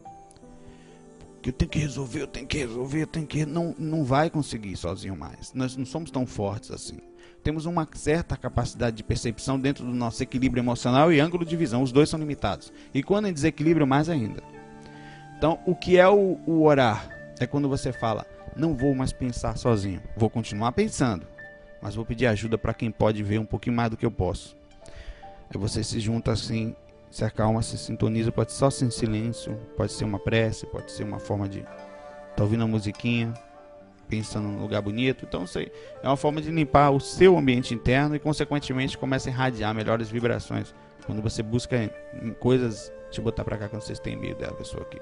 Que 1.41 1.49
eu 1.49 1.53
tenho 1.53 1.71
que 1.71 1.79
resolver, 1.79 2.21
eu 2.21 2.27
tenho 2.27 2.47
que 2.47 2.57
resolver, 2.57 3.01
eu 3.01 3.07
tenho 3.07 3.27
que. 3.27 3.45
Não, 3.45 3.75
não 3.77 4.03
vai 4.03 4.29
conseguir 4.29 4.75
sozinho 4.77 5.15
mais. 5.15 5.51
Nós 5.53 5.75
não 5.75 5.85
somos 5.85 6.11
tão 6.11 6.25
fortes 6.25 6.71
assim. 6.71 6.99
Temos 7.43 7.65
uma 7.65 7.87
certa 7.93 8.37
capacidade 8.37 8.95
de 8.95 9.03
percepção 9.03 9.59
dentro 9.59 9.83
do 9.83 9.93
nosso 9.93 10.23
equilíbrio 10.23 10.61
emocional 10.61 11.11
e 11.11 11.19
ângulo 11.19 11.43
de 11.43 11.57
visão. 11.57 11.83
Os 11.83 11.91
dois 11.91 12.07
são 12.07 12.19
limitados. 12.19 12.71
E 12.93 13.03
quando 13.03 13.27
em 13.27 13.33
desequilíbrio, 13.33 13.85
mais 13.85 14.07
ainda. 14.07 14.41
Então, 15.37 15.59
o 15.65 15.75
que 15.75 15.97
é 15.97 16.07
o, 16.07 16.39
o 16.45 16.63
orar? 16.63 17.09
É 17.39 17.45
quando 17.45 17.67
você 17.67 17.91
fala: 17.91 18.25
não 18.55 18.75
vou 18.75 18.93
mais 18.95 19.11
pensar 19.11 19.57
sozinho, 19.57 20.01
vou 20.15 20.29
continuar 20.29 20.71
pensando, 20.71 21.25
mas 21.81 21.95
vou 21.95 22.05
pedir 22.05 22.27
ajuda 22.27 22.57
para 22.57 22.73
quem 22.73 22.91
pode 22.91 23.21
ver 23.23 23.39
um 23.39 23.45
pouquinho 23.45 23.75
mais 23.75 23.89
do 23.89 23.97
que 23.97 24.05
eu 24.05 24.11
posso. 24.11 24.55
Aí 25.49 25.59
você 25.59 25.83
se 25.83 25.99
junta 25.99 26.31
assim, 26.31 26.75
se 27.09 27.23
acalma, 27.23 27.61
se 27.61 27.77
sintoniza, 27.77 28.31
pode 28.31 28.51
ser 28.51 28.57
só 28.57 28.69
sem 28.69 28.89
silêncio, 28.89 29.55
pode 29.77 29.91
ser 29.91 30.03
uma 30.05 30.19
prece, 30.19 30.65
pode 30.65 30.91
ser 30.91 31.03
uma 31.03 31.19
forma 31.19 31.47
de 31.47 31.63
tá 32.35 32.43
ouvindo 32.43 32.61
uma 32.61 32.67
musiquinha, 32.67 33.33
pensando 34.07 34.47
num 34.47 34.61
lugar 34.61 34.81
bonito. 34.81 35.25
Então, 35.25 35.45
aí 35.55 35.71
é 36.01 36.07
uma 36.07 36.17
forma 36.17 36.41
de 36.41 36.51
limpar 36.51 36.91
o 36.91 36.99
seu 36.99 37.37
ambiente 37.37 37.73
interno 37.73 38.15
e, 38.15 38.19
consequentemente, 38.19 38.97
começa 38.97 39.29
a 39.29 39.31
irradiar 39.31 39.73
melhores 39.73 40.09
vibrações. 40.09 40.73
Quando 41.05 41.21
você 41.21 41.43
busca 41.43 41.89
coisas, 42.39 42.91
eu 43.15 43.23
botar 43.23 43.43
para 43.43 43.57
cá 43.57 43.69
quando 43.69 43.81
vocês 43.81 43.99
têm 43.99 44.15
medo 44.15 44.39
dela, 44.39 44.55
pessoa 44.55 44.83
aqui. 44.83 44.99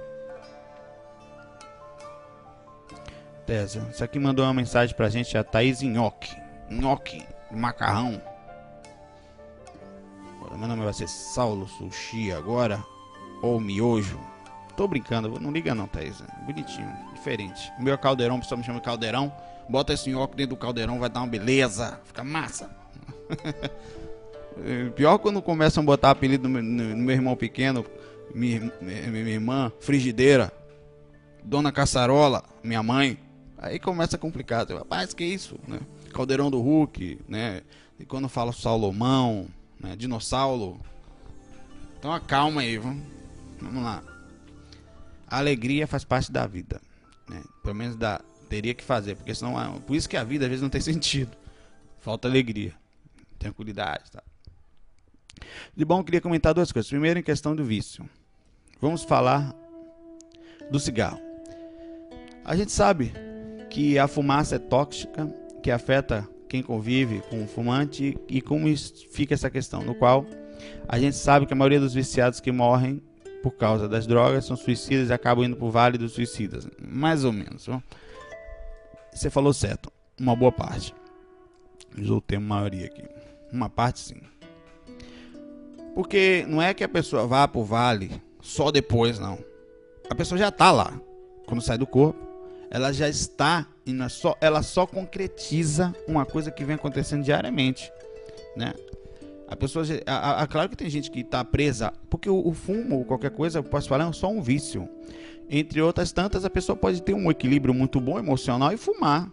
Tesa. 3.51 3.85
Isso 3.91 4.01
aqui 4.01 4.17
mandou 4.17 4.45
uma 4.45 4.53
mensagem 4.53 4.95
pra 4.95 5.09
gente, 5.09 5.37
a 5.37 5.43
Thaís 5.43 5.81
Nhoque. 5.81 6.33
Nhoque, 6.69 7.21
macarrão. 7.51 8.21
Meu 10.57 10.67
nome 10.69 10.85
vai 10.85 10.93
ser 10.93 11.09
Saulo 11.09 11.67
Sushi 11.67 12.31
agora. 12.31 12.81
Ou 13.41 13.59
miojo. 13.59 14.17
Tô 14.77 14.87
brincando, 14.87 15.37
não 15.37 15.51
liga 15.51 15.75
não, 15.75 15.85
Thaís. 15.85 16.23
Bonitinho, 16.45 16.89
diferente. 17.13 17.69
O 17.77 17.83
meu 17.83 17.97
caldeirão, 17.97 18.37
o 18.37 18.39
pessoal 18.39 18.57
me 18.57 18.63
chama 18.63 18.79
de 18.79 18.85
caldeirão. 18.85 19.33
Bota 19.67 19.91
esse 19.91 20.09
nhoque 20.09 20.37
dentro 20.37 20.55
do 20.55 20.57
caldeirão, 20.57 20.97
vai 20.97 21.09
dar 21.09 21.19
uma 21.19 21.27
beleza. 21.27 21.99
Fica 22.05 22.23
massa. 22.23 22.73
Pior 24.95 25.17
quando 25.17 25.41
começam 25.41 25.83
a 25.83 25.85
botar 25.85 26.11
apelido 26.11 26.47
no, 26.47 26.61
no, 26.61 26.83
no 26.95 27.03
meu 27.03 27.15
irmão 27.15 27.35
pequeno, 27.35 27.85
minha, 28.33 28.71
minha, 28.79 29.07
minha 29.11 29.27
irmã, 29.27 29.73
frigideira, 29.81 30.53
Dona 31.43 31.69
Caçarola, 31.69 32.45
minha 32.63 32.81
mãe. 32.81 33.19
Aí 33.61 33.77
começa 33.77 34.15
a 34.15 34.19
complicar. 34.19 34.67
Rapaz, 34.67 35.13
que 35.13 35.23
isso? 35.23 35.59
Né? 35.67 35.79
Caldeirão 36.11 36.49
do 36.49 36.59
Hulk, 36.59 37.19
né? 37.27 37.61
E 37.99 38.03
quando 38.03 38.27
fala 38.27 38.51
Salomão, 38.51 39.47
né? 39.79 39.95
Dinossauro. 39.95 40.79
Então 41.99 42.11
acalma 42.11 42.61
aí, 42.61 42.79
vamos, 42.79 43.03
vamos 43.61 43.83
lá. 43.83 44.03
A 45.27 45.37
alegria 45.37 45.85
faz 45.85 46.03
parte 46.03 46.31
da 46.31 46.47
vida. 46.47 46.81
Né? 47.29 47.43
Pelo 47.61 47.75
menos 47.75 47.95
da, 47.95 48.19
teria 48.49 48.73
que 48.73 48.83
fazer, 48.83 49.15
porque 49.15 49.35
senão. 49.35 49.79
Por 49.81 49.95
isso 49.95 50.09
que 50.09 50.17
a 50.17 50.23
vida 50.23 50.45
às 50.45 50.49
vezes 50.49 50.63
não 50.63 50.69
tem 50.69 50.81
sentido. 50.81 51.37
Falta 51.99 52.27
alegria, 52.27 52.73
tranquilidade. 53.37 54.09
Tá? 54.11 54.23
De 55.77 55.85
bom, 55.85 55.99
eu 55.99 56.03
queria 56.03 56.19
comentar 56.19 56.51
duas 56.51 56.71
coisas. 56.71 56.89
Primeiro, 56.89 57.19
em 57.19 57.23
questão 57.23 57.55
do 57.55 57.63
vício. 57.63 58.09
Vamos 58.81 59.03
falar 59.03 59.55
do 60.71 60.79
cigarro. 60.79 61.21
A 62.43 62.55
gente 62.55 62.71
sabe 62.71 63.13
que 63.71 63.97
a 63.97 64.05
fumaça 64.05 64.57
é 64.57 64.59
tóxica, 64.59 65.33
que 65.63 65.71
afeta 65.71 66.27
quem 66.49 66.61
convive 66.61 67.21
com 67.29 67.41
o 67.41 67.47
fumante 67.47 68.17
e 68.27 68.41
como 68.41 68.67
fica 69.11 69.33
essa 69.33 69.49
questão, 69.49 69.81
no 69.81 69.95
qual 69.95 70.25
a 70.87 70.99
gente 70.99 71.15
sabe 71.15 71.45
que 71.45 71.53
a 71.53 71.55
maioria 71.55 71.79
dos 71.79 71.93
viciados 71.93 72.41
que 72.41 72.51
morrem 72.51 73.01
por 73.41 73.51
causa 73.51 73.87
das 73.87 74.05
drogas 74.05 74.45
são 74.45 74.57
suicidas 74.57 75.09
e 75.09 75.13
acabam 75.13 75.45
indo 75.45 75.55
para 75.55 75.65
o 75.65 75.71
vale 75.71 75.97
dos 75.97 76.11
suicidas, 76.11 76.67
mais 76.79 77.23
ou 77.23 77.31
menos. 77.31 77.67
Você 79.13 79.29
falou 79.29 79.53
certo, 79.53 79.89
uma 80.19 80.35
boa 80.35 80.51
parte. 80.51 80.93
Usou 81.97 82.17
o 82.17 82.21
termo 82.21 82.47
maioria 82.47 82.87
aqui. 82.87 83.03
Uma 83.51 83.69
parte 83.69 84.01
sim. 84.01 84.21
Porque 85.95 86.45
não 86.47 86.61
é 86.61 86.73
que 86.73 86.83
a 86.83 86.89
pessoa 86.89 87.25
vá 87.25 87.47
para 87.47 87.59
o 87.59 87.63
vale 87.63 88.11
só 88.41 88.69
depois, 88.69 89.17
não. 89.17 89.39
A 90.09 90.15
pessoa 90.15 90.37
já 90.37 90.49
está 90.49 90.71
lá. 90.71 90.99
Quando 91.45 91.61
sai 91.61 91.77
do 91.77 91.87
corpo, 91.87 92.30
ela 92.71 92.93
já 92.93 93.09
está 93.09 93.67
é 93.85 94.09
só, 94.09 94.37
ela 94.39 94.63
só 94.63 94.87
concretiza 94.87 95.93
uma 96.07 96.25
coisa 96.25 96.49
que 96.49 96.63
vem 96.63 96.75
acontecendo 96.75 97.23
diariamente, 97.23 97.91
né? 98.55 98.73
A 99.47 99.55
pessoa, 99.57 99.83
a, 100.05 100.43
a, 100.43 100.47
claro 100.47 100.69
que 100.69 100.77
tem 100.77 100.89
gente 100.89 101.11
que 101.11 101.19
está 101.19 101.43
presa, 101.43 101.91
porque 102.09 102.29
o, 102.29 102.47
o, 102.47 102.53
fumo 102.53 102.99
ou 102.99 103.05
qualquer 103.05 103.31
coisa, 103.31 103.59
eu 103.59 103.63
posso 103.63 103.89
falar, 103.89 104.07
é 104.07 104.13
só 104.13 104.29
um 104.29 104.41
vício. 104.41 104.87
Entre 105.49 105.81
outras 105.81 106.13
tantas, 106.13 106.45
a 106.45 106.49
pessoa 106.49 106.73
pode 106.73 107.01
ter 107.01 107.13
um 107.13 107.29
equilíbrio 107.29 107.73
muito 107.73 107.99
bom 107.99 108.17
emocional 108.17 108.71
e 108.71 108.77
fumar. 108.77 109.29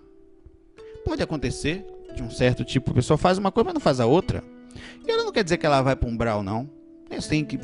Pode 1.04 1.22
acontecer 1.22 1.86
de 2.16 2.22
um 2.24 2.30
certo 2.30 2.64
tipo, 2.64 2.90
a 2.90 2.94
pessoa 2.94 3.16
faz 3.16 3.38
uma 3.38 3.52
coisa, 3.52 3.66
mas 3.66 3.74
não 3.74 3.80
faz 3.80 4.00
a 4.00 4.06
outra. 4.06 4.42
E 5.06 5.10
ela 5.10 5.22
não 5.22 5.30
quer 5.30 5.44
dizer 5.44 5.56
que 5.56 5.66
ela 5.66 5.82
vai 5.82 5.94
para 5.94 6.08
um 6.08 6.16
brau, 6.16 6.42
não. 6.42 6.68
Tem 7.28 7.44
que, 7.44 7.58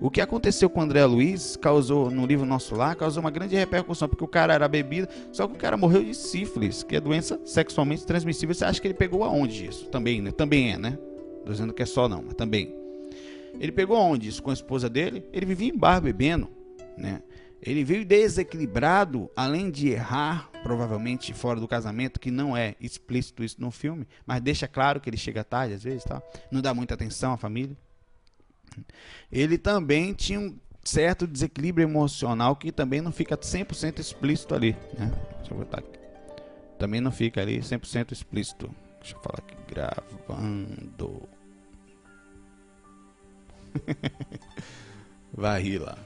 o 0.00 0.10
que 0.10 0.20
aconteceu 0.20 0.70
com 0.70 0.80
o 0.80 0.82
André 0.82 1.04
Luiz 1.04 1.56
causou, 1.56 2.10
no 2.10 2.24
livro 2.24 2.46
Nosso 2.46 2.74
Lar, 2.74 2.96
causou 2.96 3.20
uma 3.20 3.30
grande 3.30 3.54
repercussão, 3.54 4.08
porque 4.08 4.24
o 4.24 4.28
cara 4.28 4.54
era 4.54 4.66
bebido, 4.66 5.08
só 5.32 5.46
que 5.46 5.54
o 5.54 5.58
cara 5.58 5.76
morreu 5.76 6.02
de 6.02 6.14
sífilis, 6.14 6.82
que 6.82 6.96
é 6.96 7.00
doença 7.00 7.38
sexualmente 7.44 8.06
transmissível. 8.06 8.54
Você 8.54 8.64
acha 8.64 8.80
que 8.80 8.86
ele 8.86 8.94
pegou 8.94 9.22
aonde 9.22 9.66
isso? 9.66 9.86
Também, 9.86 10.22
né? 10.22 10.30
Também 10.30 10.72
é, 10.72 10.78
né? 10.78 10.98
Tô 11.44 11.52
dizendo 11.52 11.72
que 11.72 11.82
é 11.82 11.86
só 11.86 12.08
não, 12.08 12.22
mas 12.22 12.34
também. 12.34 12.74
Ele 13.58 13.72
pegou 13.72 13.96
aonde 13.96 14.28
isso 14.28 14.42
com 14.42 14.50
a 14.50 14.54
esposa 14.54 14.88
dele? 14.88 15.24
Ele 15.32 15.46
vivia 15.46 15.68
em 15.68 15.76
bar 15.76 16.00
bebendo, 16.00 16.48
né? 16.96 17.22
Ele 17.62 17.84
veio 17.84 18.04
desequilibrado, 18.04 19.30
além 19.34 19.70
de 19.70 19.88
errar, 19.88 20.50
provavelmente 20.62 21.32
fora 21.32 21.58
do 21.58 21.66
casamento, 21.66 22.20
que 22.20 22.30
não 22.30 22.56
é 22.56 22.76
explícito 22.80 23.42
isso 23.42 23.56
no 23.60 23.70
filme, 23.70 24.06
mas 24.26 24.40
deixa 24.40 24.68
claro 24.68 25.00
que 25.00 25.08
ele 25.08 25.16
chega 25.16 25.42
tarde 25.42 25.74
às 25.74 25.82
vezes, 25.82 26.04
tá? 26.04 26.22
Não 26.50 26.60
dá 26.60 26.74
muita 26.74 26.94
atenção 26.94 27.32
à 27.32 27.36
família. 27.36 27.76
Ele 29.30 29.58
também 29.58 30.12
tinha 30.12 30.40
um 30.40 30.56
certo 30.84 31.26
desequilíbrio 31.26 31.84
emocional 31.84 32.54
que 32.56 32.70
também 32.70 33.00
não 33.00 33.12
fica 33.12 33.36
100% 33.36 33.98
explícito 33.98 34.54
ali, 34.54 34.76
né? 34.98 35.10
Deixa 35.38 35.52
eu 35.52 35.58
botar 35.58 35.78
aqui. 35.78 35.98
Também 36.78 37.00
não 37.00 37.10
fica 37.10 37.40
ali 37.40 37.58
100% 37.58 38.12
explícito. 38.12 38.70
Deixa 39.00 39.16
eu 39.16 39.22
falar 39.22 39.38
aqui, 39.38 39.56
gravando. 39.68 41.22
Vai 45.32 45.62
rir 45.62 45.78
lá. 45.78 45.98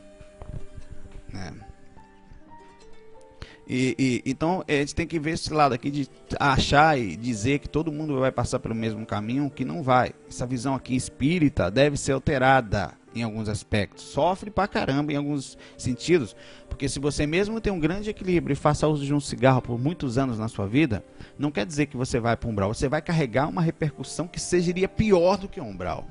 E, 3.73 3.95
e, 3.97 4.23
então 4.29 4.65
a 4.67 4.73
gente 4.73 4.97
tem 4.97 5.07
que 5.07 5.21
ver 5.21 5.31
esse 5.31 5.55
lado 5.55 5.73
aqui 5.73 5.93
de 5.93 6.09
achar 6.41 6.99
e 6.99 7.15
dizer 7.15 7.61
que 7.61 7.69
todo 7.69 7.93
mundo 7.93 8.19
vai 8.19 8.33
passar 8.33 8.59
pelo 8.59 8.75
mesmo 8.75 9.07
caminho, 9.07 9.49
que 9.49 9.65
não 9.65 9.81
vai. 9.81 10.13
Essa 10.29 10.45
visão 10.45 10.75
aqui 10.75 10.97
espírita 10.97 11.71
deve 11.71 11.97
ser 11.97 12.11
alterada 12.11 12.91
em 13.15 13.23
alguns 13.23 13.49
aspectos. 13.49 14.03
Sofre 14.03 14.51
pra 14.51 14.67
caramba 14.67 15.13
em 15.13 15.17
alguns 15.17 15.57
sentidos, 15.79 16.35
porque 16.69 16.89
se 16.89 16.99
você 16.99 17.29
mesmo 17.29 17.61
tem 17.61 17.73
um 17.73 17.79
grande 17.79 18.11
equilíbrio 18.11 18.55
e 18.55 18.57
faça 18.57 18.89
uso 18.89 19.07
de 19.07 19.15
um 19.15 19.21
cigarro 19.21 19.63
por 19.63 19.79
muitos 19.79 20.19
anos 20.19 20.37
na 20.37 20.49
sua 20.49 20.67
vida, 20.67 21.05
não 21.39 21.53
quer 21.53 21.65
dizer 21.65 21.87
que 21.87 21.97
você 21.97 22.19
vai 22.19 22.37
para 22.37 22.49
um 22.49 22.53
umbral, 22.53 22.75
você 22.75 22.89
vai 22.89 23.01
carregar 23.01 23.49
uma 23.49 23.63
repercussão 23.63 24.27
que 24.27 24.41
seria 24.41 24.89
pior 24.89 25.39
do 25.39 25.49
que 25.49 25.61
um 25.61 25.69
umbral. 25.69 26.09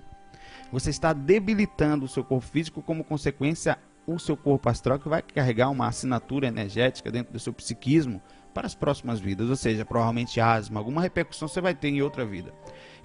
Você 0.72 0.92
está 0.92 1.12
debilitando 1.12 2.06
o 2.06 2.08
seu 2.08 2.24
corpo 2.24 2.46
físico 2.46 2.82
como 2.82 3.04
consequência 3.04 3.78
o 4.14 4.20
seu 4.20 4.36
corpo 4.36 4.70
astral 4.70 5.00
que 5.00 5.10
vai 5.10 5.22
carregar 5.22 5.70
uma 5.70 5.88
assinatura 5.88 6.48
energética 6.48 7.12
dentro 7.12 7.34
do 7.34 7.40
seu 7.40 7.54
psiquismo 7.54 8.22
para 8.54 8.66
as 8.66 8.76
próximas 8.76 9.20
vidas, 9.20 9.50
ou 9.50 9.56
seja, 9.56 9.86
provavelmente 9.86 10.42
asma, 10.42 10.80
alguma 10.80 11.02
repercussão 11.02 11.48
você 11.48 11.62
vai 11.62 11.74
ter 11.74 11.90
em 11.90 12.02
outra 12.02 12.26
vida. 12.26 12.54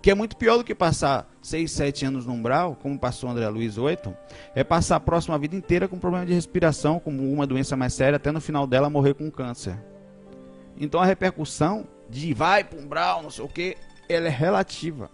Que 0.00 0.10
é 0.10 0.14
muito 0.14 0.36
pior 0.36 0.58
do 0.58 0.64
que 0.64 0.74
passar 0.74 1.30
6, 1.42 1.70
7 1.70 2.06
anos 2.06 2.26
no 2.26 2.32
umbral, 2.32 2.76
como 2.76 2.98
passou 2.98 3.30
André 3.30 3.48
Luiz 3.48 3.78
8, 3.78 4.14
é 4.54 4.64
passar 4.64 4.96
a 4.96 5.00
próxima 5.00 5.38
vida 5.38 5.54
inteira 5.54 5.88
com 5.88 5.98
problema 5.98 6.26
de 6.26 6.34
respiração, 6.34 6.98
como 6.98 7.30
uma 7.32 7.46
doença 7.46 7.76
mais 7.76 7.94
séria, 7.94 8.16
até 8.16 8.30
no 8.32 8.40
final 8.40 8.66
dela 8.66 8.90
morrer 8.90 9.14
com 9.14 9.30
câncer. 9.30 9.78
Então 10.76 11.00
a 11.00 11.06
repercussão 11.06 11.86
de 12.08 12.34
vai 12.34 12.64
para 12.64 12.78
umbral, 12.78 13.22
não 13.22 13.30
sei 13.30 13.44
o 13.44 13.48
que, 13.48 13.76
ela 14.08 14.26
é 14.26 14.30
relativa. 14.30 15.10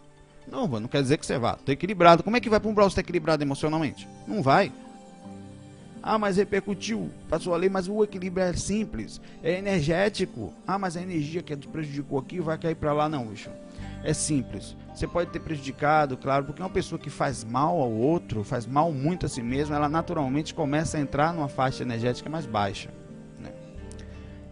Não, 0.50 0.66
não 0.66 0.88
quer 0.88 1.02
dizer 1.02 1.18
que 1.18 1.26
você 1.26 1.38
vá. 1.38 1.54
Tô 1.54 1.70
equilibrado. 1.70 2.22
Como 2.22 2.36
é 2.36 2.40
que 2.40 2.48
vai 2.48 2.58
para 2.58 2.68
um 2.68 2.72
umbral 2.72 2.90
se 2.90 2.96
tá 2.96 3.00
equilibrado 3.00 3.42
emocionalmente? 3.42 4.08
Não 4.26 4.42
vai. 4.42 4.72
Ah, 6.02 6.18
mas 6.18 6.38
repercutiu, 6.38 7.10
passou 7.28 7.52
a 7.52 7.56
lei, 7.58 7.68
mas 7.68 7.86
o 7.86 8.02
equilíbrio 8.02 8.42
é 8.42 8.52
simples, 8.54 9.20
é 9.42 9.58
energético. 9.58 10.52
Ah, 10.66 10.78
mas 10.78 10.96
a 10.96 11.02
energia 11.02 11.42
que 11.42 11.54
te 11.54 11.68
prejudicou 11.68 12.18
aqui 12.18 12.40
vai 12.40 12.56
cair 12.56 12.74
para 12.74 12.92
lá, 12.92 13.08
não, 13.08 13.26
bicho. 13.26 13.50
É 14.02 14.14
simples. 14.14 14.76
Você 14.94 15.06
pode 15.06 15.30
ter 15.30 15.40
prejudicado, 15.40 16.16
claro, 16.16 16.46
porque 16.46 16.62
uma 16.62 16.70
pessoa 16.70 16.98
que 16.98 17.10
faz 17.10 17.44
mal 17.44 17.78
ao 17.78 17.90
outro, 17.90 18.42
faz 18.42 18.66
mal 18.66 18.90
muito 18.92 19.26
a 19.26 19.28
si 19.28 19.42
mesma, 19.42 19.76
ela 19.76 19.88
naturalmente 19.90 20.54
começa 20.54 20.96
a 20.96 21.00
entrar 21.00 21.34
numa 21.34 21.48
faixa 21.48 21.82
energética 21.82 22.30
mais 22.30 22.46
baixa. 22.46 22.90
Né? 23.38 23.52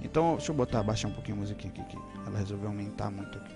Então, 0.03 0.37
deixa 0.37 0.53
eu 0.53 0.57
botar, 0.57 0.83
baixar 0.83 1.09
um 1.09 1.13
pouquinho 1.13 1.39
a 1.39 1.41
musiquinha 1.41 1.73
aqui, 1.73 1.83
que 1.85 1.99
ela 2.27 2.39
resolveu 2.39 2.69
aumentar 2.69 3.11
muito 3.11 3.39
aqui. 3.39 3.55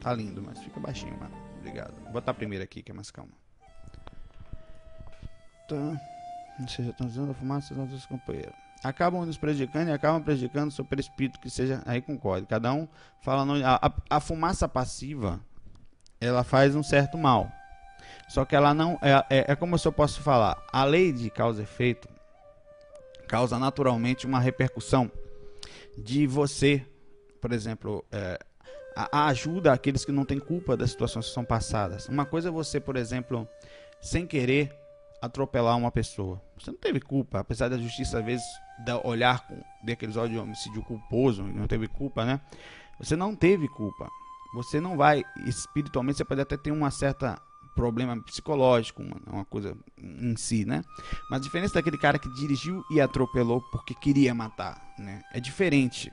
Tá 0.00 0.14
lindo, 0.14 0.42
mas 0.42 0.58
fica 0.60 0.80
baixinho, 0.80 1.18
mano. 1.18 1.36
Obrigado. 1.58 1.92
Vou 2.04 2.12
botar 2.12 2.32
primeiro 2.32 2.64
aqui, 2.64 2.82
que 2.82 2.90
é 2.90 2.94
mais 2.94 3.10
calma 3.10 3.39
tá. 5.74 6.00
Ou 6.60 6.68
seja, 6.68 6.90
estão 6.90 7.06
usando 7.06 7.30
a 7.30 7.34
fumaça 7.34 7.74
dos 7.74 7.90
nossos 7.90 8.06
companheiros. 8.06 8.54
Acabam 8.82 9.24
nos 9.26 9.36
prejudicando 9.36 9.88
e 9.88 9.92
acabam 9.92 10.22
prejudicando 10.22 10.68
o 10.68 10.72
seu 10.72 10.84
perispírito, 10.84 11.38
que 11.38 11.50
seja. 11.50 11.82
Aí 11.86 12.00
concordo. 12.00 12.46
Cada 12.46 12.72
um 12.72 12.88
fala. 13.20 13.44
No, 13.44 13.54
a, 13.64 13.92
a, 14.08 14.20
fumaça 14.20 14.68
passiva 14.68 15.40
ela 16.20 16.42
faz 16.42 16.74
um 16.74 16.82
certo 16.82 17.18
mal. 17.18 17.50
Só 18.28 18.44
que 18.44 18.56
ela 18.56 18.72
não. 18.72 18.98
É, 19.02 19.38
é, 19.38 19.52
é 19.52 19.56
como 19.56 19.78
se 19.78 19.86
eu 19.86 19.92
posso 19.92 20.22
falar. 20.22 20.56
A 20.72 20.84
lei 20.84 21.12
de 21.12 21.30
causa 21.30 21.60
e 21.60 21.64
efeito 21.64 22.08
causa 23.28 23.58
naturalmente 23.58 24.26
uma 24.26 24.40
repercussão 24.40 25.10
de 25.96 26.26
você, 26.26 26.84
por 27.40 27.52
exemplo, 27.52 28.04
é, 28.10 28.38
a, 28.96 29.20
a 29.20 29.26
ajuda 29.28 29.72
àqueles 29.72 30.04
que 30.04 30.12
não 30.12 30.24
têm 30.24 30.38
culpa 30.38 30.76
das 30.76 30.90
situações 30.90 31.26
que 31.26 31.34
são 31.34 31.44
passadas. 31.44 32.08
Uma 32.08 32.24
coisa 32.24 32.48
é 32.48 32.52
você, 32.52 32.80
por 32.80 32.96
exemplo, 32.96 33.46
sem 34.00 34.26
querer 34.26 34.79
atropelar 35.20 35.76
uma 35.76 35.90
pessoa. 35.90 36.40
Você 36.58 36.70
não 36.70 36.78
teve 36.78 37.00
culpa, 37.00 37.40
apesar 37.40 37.68
da 37.68 37.78
justiça 37.78 38.18
às 38.18 38.24
vezes 38.24 38.44
olhar 39.04 39.46
com 39.46 39.60
daqueles 39.84 40.16
olhos 40.16 40.32
de 40.32 40.38
homicídio 40.38 40.82
culposo, 40.82 41.42
não 41.42 41.66
teve 41.66 41.86
culpa, 41.86 42.24
né? 42.24 42.40
Você 42.98 43.16
não 43.16 43.34
teve 43.34 43.68
culpa. 43.68 44.08
Você 44.54 44.80
não 44.80 44.96
vai 44.96 45.22
espiritualmente, 45.46 46.18
você 46.18 46.24
pode 46.24 46.40
até 46.40 46.56
ter 46.56 46.72
uma 46.72 46.90
certa 46.90 47.40
problema 47.74 48.20
psicológico, 48.22 49.02
uma, 49.02 49.16
uma 49.26 49.44
coisa 49.44 49.76
em 49.98 50.36
si, 50.36 50.64
né? 50.64 50.82
Mas 51.30 51.40
a 51.40 51.42
diferença 51.42 51.74
daquele 51.74 51.98
cara 51.98 52.18
que 52.18 52.28
dirigiu 52.34 52.84
e 52.90 53.00
atropelou 53.00 53.62
porque 53.70 53.94
queria 53.94 54.34
matar, 54.34 54.94
né? 54.98 55.22
É 55.32 55.40
diferente. 55.40 56.12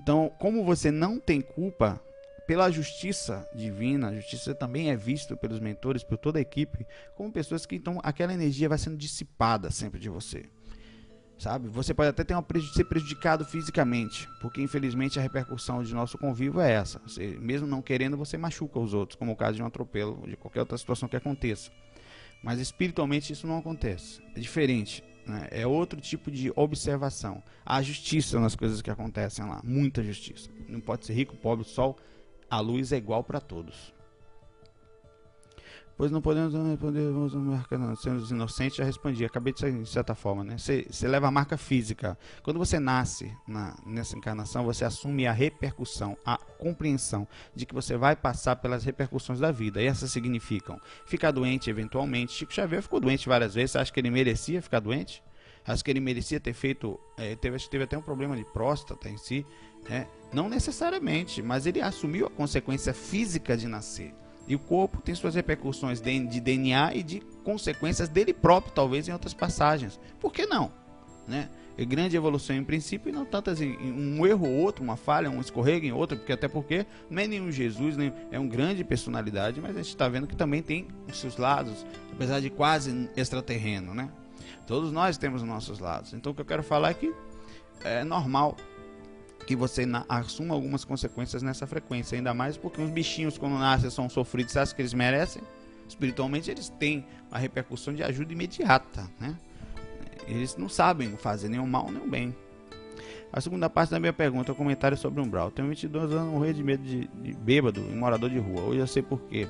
Então, 0.00 0.30
como 0.38 0.64
você 0.64 0.90
não 0.90 1.18
tem 1.18 1.40
culpa, 1.40 2.00
pela 2.46 2.70
justiça 2.70 3.46
divina, 3.54 4.08
a 4.08 4.14
justiça 4.14 4.54
também 4.54 4.90
é 4.90 4.96
visto 4.96 5.36
pelos 5.36 5.58
mentores, 5.58 6.04
por 6.04 6.16
toda 6.16 6.38
a 6.38 6.42
equipe, 6.42 6.86
como 7.16 7.32
pessoas 7.32 7.66
que 7.66 7.74
então 7.74 7.98
aquela 8.02 8.32
energia 8.32 8.68
vai 8.68 8.78
sendo 8.78 8.96
dissipada 8.96 9.70
sempre 9.70 9.98
de 9.98 10.08
você. 10.08 10.46
Sabe? 11.38 11.68
Você 11.68 11.92
pode 11.92 12.08
até 12.08 12.24
ter 12.24 12.32
uma, 12.32 12.44
ser 12.72 12.84
prejudicado 12.84 13.44
fisicamente, 13.44 14.26
porque 14.40 14.62
infelizmente 14.62 15.18
a 15.18 15.22
repercussão 15.22 15.82
de 15.82 15.92
nosso 15.94 16.16
convívio 16.16 16.60
é 16.60 16.72
essa. 16.72 16.98
Você, 17.00 17.36
mesmo 17.40 17.66
não 17.66 17.82
querendo, 17.82 18.16
você 18.16 18.38
machuca 18.38 18.78
os 18.78 18.94
outros, 18.94 19.18
como 19.18 19.32
o 19.32 19.36
caso 19.36 19.56
de 19.56 19.62
um 19.62 19.66
atropelo 19.66 20.26
de 20.26 20.36
qualquer 20.36 20.60
outra 20.60 20.78
situação 20.78 21.08
que 21.08 21.16
aconteça. 21.16 21.70
Mas 22.42 22.58
espiritualmente 22.58 23.32
isso 23.32 23.46
não 23.46 23.58
acontece. 23.58 24.22
É 24.34 24.40
diferente. 24.40 25.04
Né? 25.26 25.48
É 25.50 25.66
outro 25.66 26.00
tipo 26.00 26.30
de 26.30 26.50
observação. 26.56 27.42
Há 27.66 27.82
justiça 27.82 28.40
nas 28.40 28.54
coisas 28.54 28.80
que 28.80 28.90
acontecem 28.90 29.44
lá. 29.44 29.60
Muita 29.62 30.02
justiça. 30.02 30.48
Não 30.68 30.80
pode 30.80 31.04
ser 31.04 31.12
rico, 31.12 31.36
pobre, 31.36 31.66
sol 31.66 31.98
a 32.50 32.60
luz 32.60 32.92
é 32.92 32.96
igual 32.96 33.24
para 33.24 33.40
todos. 33.40 33.94
Pois 35.96 36.10
não 36.10 36.20
podemos 36.20 36.52
responder. 36.52 37.10
Sendo 37.96 38.28
inocente, 38.28 38.76
já 38.76 38.84
respondi. 38.84 39.24
Acabei 39.24 39.52
de 39.54 39.82
de 39.82 39.88
certa 39.88 40.14
forma, 40.14 40.44
né? 40.44 40.56
Você 40.58 41.08
leva 41.08 41.28
a 41.28 41.30
marca 41.30 41.56
física. 41.56 42.18
Quando 42.42 42.58
você 42.58 42.78
nasce 42.78 43.34
na, 43.48 43.74
nessa 43.86 44.16
encarnação, 44.16 44.64
você 44.64 44.84
assume 44.84 45.26
a 45.26 45.32
repercussão, 45.32 46.16
a 46.24 46.36
compreensão 46.36 47.26
de 47.54 47.64
que 47.64 47.74
você 47.74 47.96
vai 47.96 48.14
passar 48.14 48.56
pelas 48.56 48.84
repercussões 48.84 49.40
da 49.40 49.50
vida. 49.50 49.80
E 49.80 49.86
essas 49.86 50.10
significam 50.10 50.78
ficar 51.06 51.30
doente 51.30 51.70
eventualmente. 51.70 52.32
Chico 52.32 52.52
Xavier 52.52 52.82
ficou 52.82 53.00
doente 53.00 53.26
várias 53.26 53.54
vezes. 53.54 53.70
Você 53.70 53.78
acha 53.78 53.92
que 53.92 53.98
ele 53.98 54.10
merecia 54.10 54.60
ficar 54.60 54.80
doente? 54.80 55.22
Acho 55.66 55.82
que 55.82 55.90
ele 55.90 56.00
merecia 56.00 56.38
ter 56.38 56.52
feito. 56.52 57.00
É, 57.16 57.34
teve, 57.36 57.58
teve 57.70 57.84
até 57.84 57.96
um 57.96 58.02
problema 58.02 58.36
de 58.36 58.44
próstata 58.44 59.08
em 59.08 59.16
si. 59.16 59.46
Né? 59.88 60.06
Não 60.32 60.48
necessariamente, 60.48 61.42
mas 61.42 61.66
ele 61.66 61.80
assumiu 61.80 62.26
a 62.26 62.30
consequência 62.30 62.92
física 62.92 63.56
de 63.56 63.66
nascer. 63.66 64.14
E 64.48 64.54
o 64.54 64.58
corpo 64.58 65.02
tem 65.02 65.14
suas 65.14 65.34
repercussões 65.34 66.00
de, 66.00 66.40
DNA 66.40 66.94
e 66.94 67.02
de 67.02 67.20
consequências 67.42 68.08
dele 68.08 68.32
próprio, 68.32 68.72
talvez 68.72 69.08
em 69.08 69.12
outras 69.12 69.34
passagens. 69.34 69.98
Por 70.20 70.32
que 70.32 70.46
não? 70.46 70.70
Né? 71.26 71.48
É 71.78 71.84
grande 71.84 72.16
evolução 72.16 72.56
em 72.56 72.64
princípio 72.64 73.10
e 73.10 73.12
não 73.12 73.26
tantas 73.26 73.60
em 73.60 73.76
um 73.76 74.24
erro 74.26 74.48
ou 74.48 74.54
outro, 74.54 74.82
uma 74.82 74.96
falha, 74.96 75.28
um 75.28 75.40
escorrego 75.40 75.84
em 75.84 75.92
outro, 75.92 76.16
porque 76.16 76.32
até 76.32 76.48
porque 76.48 76.86
não 77.10 77.20
é 77.20 77.26
nenhum 77.26 77.50
Jesus, 77.50 77.96
nem 77.96 78.12
é 78.30 78.38
um 78.38 78.48
grande 78.48 78.82
personalidade, 78.82 79.60
mas 79.60 79.72
a 79.72 79.82
gente 79.82 79.88
está 79.88 80.08
vendo 80.08 80.26
que 80.26 80.36
também 80.36 80.62
tem 80.62 80.88
os 81.06 81.18
seus 81.18 81.36
lados, 81.36 81.84
apesar 82.10 82.40
de 82.40 82.48
quase 82.48 83.10
extraterreno, 83.14 83.94
né? 83.94 84.08
Todos 84.66 84.90
nós 84.90 85.18
temos 85.18 85.42
os 85.42 85.48
nossos 85.48 85.78
lados. 85.78 86.14
Então 86.14 86.32
o 86.32 86.34
que 86.34 86.40
eu 86.40 86.46
quero 86.46 86.62
falar 86.62 86.90
é 86.90 86.94
que 86.94 87.12
é 87.84 88.04
normal 88.04 88.56
que 89.46 89.54
você 89.54 89.84
assuma 90.08 90.54
algumas 90.54 90.84
consequências 90.84 91.42
nessa 91.42 91.66
frequência, 91.66 92.16
ainda 92.16 92.34
mais 92.34 92.56
porque 92.56 92.80
os 92.80 92.90
bichinhos 92.90 93.38
quando 93.38 93.58
nascem 93.58 93.88
são 93.90 94.08
sofridos, 94.08 94.52
você 94.52 94.58
acha 94.58 94.74
que 94.74 94.82
eles 94.82 94.92
merecem? 94.92 95.42
Espiritualmente 95.88 96.50
eles 96.50 96.68
têm 96.68 97.06
a 97.30 97.38
repercussão 97.38 97.94
de 97.94 98.02
ajuda 98.02 98.32
imediata, 98.32 99.08
né? 99.20 99.36
Eles 100.26 100.56
não 100.56 100.68
sabem 100.68 101.16
fazer 101.16 101.48
o 101.58 101.66
mal 101.66 101.90
nem 101.90 102.02
o 102.02 102.10
bem. 102.10 102.34
A 103.32 103.40
segunda 103.40 103.70
parte 103.70 103.90
da 103.90 104.00
minha 104.00 104.12
pergunta 104.12 104.50
é 104.50 104.52
um 104.52 104.56
comentário 104.56 104.96
sobre 104.96 105.20
umbral. 105.20 105.50
Tenho 105.50 105.68
22 105.68 106.12
anos, 106.12 106.32
morri 106.32 106.52
de 106.52 106.64
medo 106.64 106.82
de, 106.82 107.06
de 107.06 107.32
bêbado 107.34 107.80
e 107.80 107.94
morador 107.94 108.30
de 108.30 108.38
rua. 108.38 108.62
Hoje 108.62 108.80
eu 108.80 108.86
sei 108.86 109.02
porquê. 109.02 109.46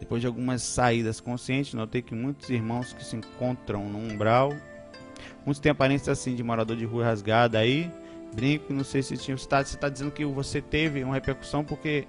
Depois 0.00 0.20
de 0.20 0.26
algumas 0.26 0.62
saídas 0.62 1.20
conscientes, 1.20 1.74
notei 1.74 2.02
que 2.02 2.14
muitos 2.14 2.50
irmãos 2.50 2.92
que 2.92 3.04
se 3.04 3.14
encontram 3.14 3.88
no 3.88 3.98
umbral, 3.98 4.52
muitos 5.44 5.60
têm 5.60 5.70
aparência 5.70 6.12
assim 6.12 6.34
de 6.34 6.42
morador 6.42 6.76
de 6.76 6.84
rua 6.84 7.04
rasgada 7.04 7.58
aí. 7.58 7.90
Brinco, 8.34 8.72
não 8.72 8.84
sei 8.84 9.02
se 9.02 9.16
tinha. 9.16 9.36
Você 9.36 9.44
está 9.44 9.62
tá 9.62 9.88
dizendo 9.88 10.10
que 10.10 10.24
você 10.24 10.60
teve 10.60 11.04
uma 11.04 11.14
repercussão 11.14 11.64
porque 11.64 12.06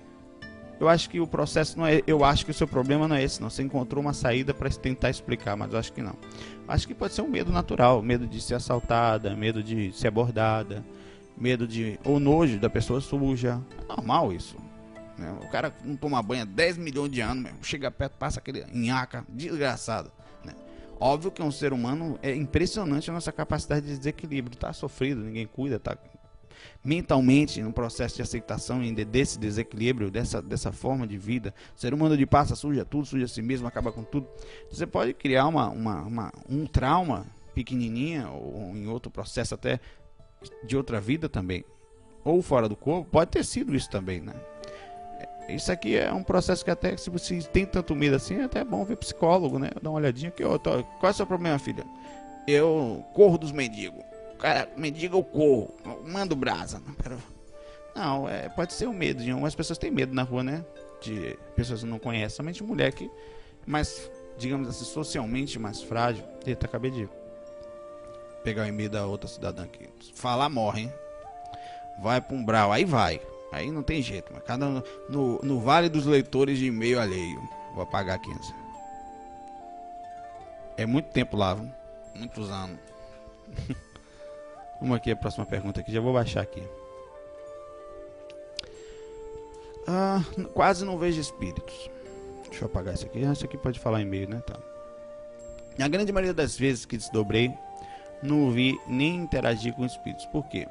eu 0.80 0.90
acho 0.90 1.10
que 1.10 1.20
o 1.20 1.28
processo 1.28 1.78
não 1.78 1.86
é. 1.86 2.02
Eu 2.06 2.24
acho 2.24 2.46
que 2.46 2.52
o 2.52 2.54
seu 2.54 2.68
problema 2.68 3.08
não 3.08 3.16
é 3.16 3.24
esse, 3.24 3.42
não. 3.42 3.50
Você 3.50 3.64
encontrou 3.64 4.02
uma 4.02 4.14
saída 4.14 4.54
para 4.54 4.70
tentar 4.70 5.10
explicar, 5.10 5.56
mas 5.56 5.72
eu 5.72 5.80
acho 5.80 5.94
que 5.94 6.02
não. 6.02 6.16
Acho 6.68 6.88
que 6.88 6.94
pode 6.94 7.14
ser 7.14 7.22
um 7.22 7.30
medo 7.30 7.52
natural, 7.52 8.02
medo 8.02 8.26
de 8.28 8.42
ser 8.42 8.56
assaltada, 8.56 9.36
medo 9.36 9.62
de 9.62 9.92
ser 9.94 10.08
abordada, 10.08 10.84
medo 11.38 11.68
de 11.68 12.00
ou 12.04 12.20
nojo 12.20 12.60
da 12.60 12.70
pessoa 12.70 13.00
suja. 13.00 13.62
É 13.82 13.88
normal 13.88 14.34
isso. 14.34 14.58
Né? 15.18 15.34
O 15.44 15.50
cara 15.50 15.74
não 15.84 15.96
toma 15.96 16.22
banho 16.22 16.42
há 16.42 16.46
10 16.46 16.78
milhões 16.78 17.12
de 17.12 17.22
anos, 17.22 17.44
mesmo. 17.44 17.60
chega 17.62 17.92
perto, 17.92 18.18
passa 18.18 18.40
aquele 18.40 18.66
nhaca 18.74 19.26
desgraçado. 19.30 20.12
Né? 20.44 20.54
Óbvio 21.00 21.32
que 21.32 21.42
um 21.42 21.52
ser 21.52 21.72
humano, 21.72 22.18
é 22.22 22.36
impressionante 22.36 23.10
a 23.10 23.14
nossa 23.14 23.32
capacidade 23.32 23.86
de 23.86 23.98
desequilíbrio. 23.98 24.58
Tá 24.58 24.74
sofrido, 24.74 25.22
ninguém 25.22 25.46
cuida, 25.48 25.80
tá 25.80 25.98
mentalmente 26.84 27.62
no 27.62 27.72
processo 27.72 28.18
de 28.18 28.22
aceitação 28.22 28.82
desse 29.10 29.40
desequilíbrio, 29.40 30.12
dessa, 30.12 30.42
dessa 30.42 30.72
forma 30.72 31.08
de 31.08 31.18
vida. 31.18 31.54
O 31.76 31.80
ser 31.80 31.94
humano 31.94 32.18
de 32.18 32.26
passa, 32.26 32.56
suja 32.56 32.84
tudo, 32.84 33.06
suja 33.06 33.26
a 33.26 33.28
si 33.28 33.42
mesmo, 33.42 33.68
acaba 33.68 33.92
com 33.92 34.04
tudo. 34.04 34.28
Você 34.70 34.86
pode 34.86 35.14
criar 35.14 35.48
uma, 35.48 35.70
uma, 35.70 36.02
uma 36.02 36.34
um 36.50 36.66
trauma 36.66 37.26
pequenininha 37.54 38.30
ou 38.30 38.76
em 38.76 38.88
outro 38.88 39.12
processo 39.12 39.54
até 39.54 39.80
de 40.66 40.76
outra 40.76 41.00
vida 41.00 41.30
também, 41.30 41.64
ou 42.24 42.42
fora 42.42 42.68
do 42.68 42.76
corpo, 42.76 43.10
pode 43.10 43.32
ter 43.32 43.46
sido 43.46 43.76
isso 43.76 43.90
também, 43.90 44.20
né? 44.20 44.34
Isso 45.50 45.72
aqui 45.72 45.98
é 45.98 46.12
um 46.12 46.24
processo 46.24 46.64
que 46.64 46.72
até 46.72 46.96
se 46.96 47.10
você 47.10 47.38
tem 47.42 47.66
tanto 47.66 47.96
medo 47.96 48.16
assim, 48.16 48.36
é 48.36 48.44
até 48.44 48.64
bom 48.64 48.84
ver 48.86 48.98
psicólogo, 48.98 49.60
né? 49.60 49.70
Dar 49.82 49.90
uma 49.90 50.00
olhadinha 50.00 50.30
aqui, 50.30 50.44
ó, 50.44 50.58
qual 50.58 50.84
é 51.04 51.10
o 51.10 51.14
seu 51.14 51.28
problema, 51.28 51.60
filha? 51.60 51.86
Eu 52.48 53.06
corro 53.14 53.38
dos 53.38 53.52
mendigos. 53.52 54.04
Cara, 54.44 54.70
mendigo 54.76 55.20
eu 55.20 55.24
corro, 55.24 55.74
mando 56.06 56.36
brasa. 56.36 56.82
Não, 57.96 58.28
é, 58.28 58.50
pode 58.50 58.74
ser 58.74 58.88
o 58.88 58.94
medo 58.94 59.24
de 59.24 59.32
pessoas 59.56 59.78
têm 59.80 59.90
medo 59.90 60.14
na 60.14 60.24
rua, 60.24 60.44
né? 60.44 60.66
De 61.00 61.40
pessoas 61.56 61.80
que 61.80 61.86
não 61.86 61.98
conhecem, 61.98 62.36
somente 62.36 62.62
mulher 62.62 62.92
que 62.92 63.10
mais, 63.66 64.12
digamos 64.38 64.68
assim, 64.68 64.84
socialmente 64.84 65.58
mais 65.58 65.82
frágil. 65.82 66.26
Eita, 66.46 66.66
acabei 66.66 66.92
de 66.92 67.08
pegar 68.44 68.64
o 68.64 68.68
e-mail 68.68 68.90
da 68.90 69.06
outra 69.06 69.30
cidadã 69.30 69.64
aqui. 69.64 69.88
Falar 70.14 70.50
morre, 70.50 70.82
hein? 70.82 70.94
Vai 72.02 72.20
para 72.20 72.36
um 72.36 72.44
brau, 72.44 72.70
aí 72.74 72.84
vai. 72.84 73.22
Aí 73.50 73.72
não 73.72 73.82
tem 73.82 74.02
jeito, 74.02 74.30
mas 74.34 74.44
cada 74.44 74.68
no, 74.68 74.84
no, 75.08 75.40
no 75.42 75.60
vale 75.62 75.88
dos 75.88 76.06
leitores 76.06 76.60
de 76.60 76.66
e-mail 76.66 77.00
alheio. 77.00 77.42
Vou 77.74 77.84
apagar 77.84 78.20
15. 78.20 78.54
É 80.76 80.86
muito 80.86 81.12
tempo 81.12 81.38
lá, 81.38 81.54
viu? 81.54 81.72
muitos 82.14 82.52
anos. 82.52 82.78
Vamos 84.84 84.98
aqui 84.98 85.12
a 85.12 85.16
próxima 85.16 85.46
pergunta 85.46 85.80
aqui, 85.80 85.94
já 85.94 86.02
vou 86.02 86.12
baixar 86.12 86.42
aqui. 86.42 86.62
Ah, 89.88 90.22
quase 90.54 90.84
não 90.84 90.98
vejo 90.98 91.22
espíritos. 91.22 91.90
Deixa 92.50 92.66
eu 92.66 92.68
apagar 92.68 92.94
isso 92.94 93.06
aqui. 93.06 93.26
Ah, 93.26 93.32
isso 93.32 93.46
aqui 93.46 93.58
pode 93.58 93.80
falar 93.80 94.02
e-mail, 94.02 94.28
né? 94.28 94.44
Tá. 94.46 94.60
Na 95.78 95.88
grande 95.88 96.12
maioria 96.12 96.34
das 96.34 96.58
vezes 96.58 96.86
que 96.86 96.98
desdobrei, 96.98 97.54
não 98.22 98.52
vi 98.52 98.78
nem 98.86 99.16
interagir 99.16 99.74
com 99.74 99.86
espíritos. 99.86 100.26
Por 100.26 100.46
quê? 100.50 100.68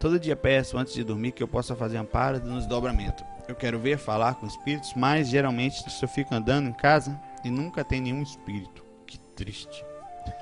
Todo 0.00 0.18
dia 0.18 0.34
peço 0.34 0.76
antes 0.76 0.92
de 0.92 1.04
dormir 1.04 1.30
que 1.30 1.40
eu 1.40 1.46
possa 1.46 1.76
fazer 1.76 1.98
amparo 1.98 2.40
no 2.40 2.58
desdobramento. 2.58 3.24
Eu 3.46 3.54
quero 3.54 3.78
ver 3.78 3.96
falar 3.96 4.34
com 4.34 4.44
espíritos, 4.44 4.92
mas 4.96 5.28
geralmente 5.28 5.84
eu 6.02 6.08
fico 6.08 6.34
andando 6.34 6.68
em 6.68 6.72
casa 6.72 7.16
e 7.44 7.50
nunca 7.50 7.84
tem 7.84 8.00
nenhum 8.00 8.24
espírito. 8.24 8.84
Que 9.06 9.20
triste. 9.20 9.84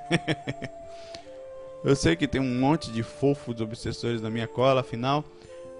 eu 1.84 1.96
sei 1.96 2.14
que 2.16 2.28
tem 2.28 2.40
um 2.40 2.58
monte 2.58 2.90
de 2.90 3.02
fofos 3.02 3.60
obsessores 3.60 4.20
na 4.20 4.30
minha 4.30 4.46
cola, 4.46 4.80
afinal, 4.80 5.24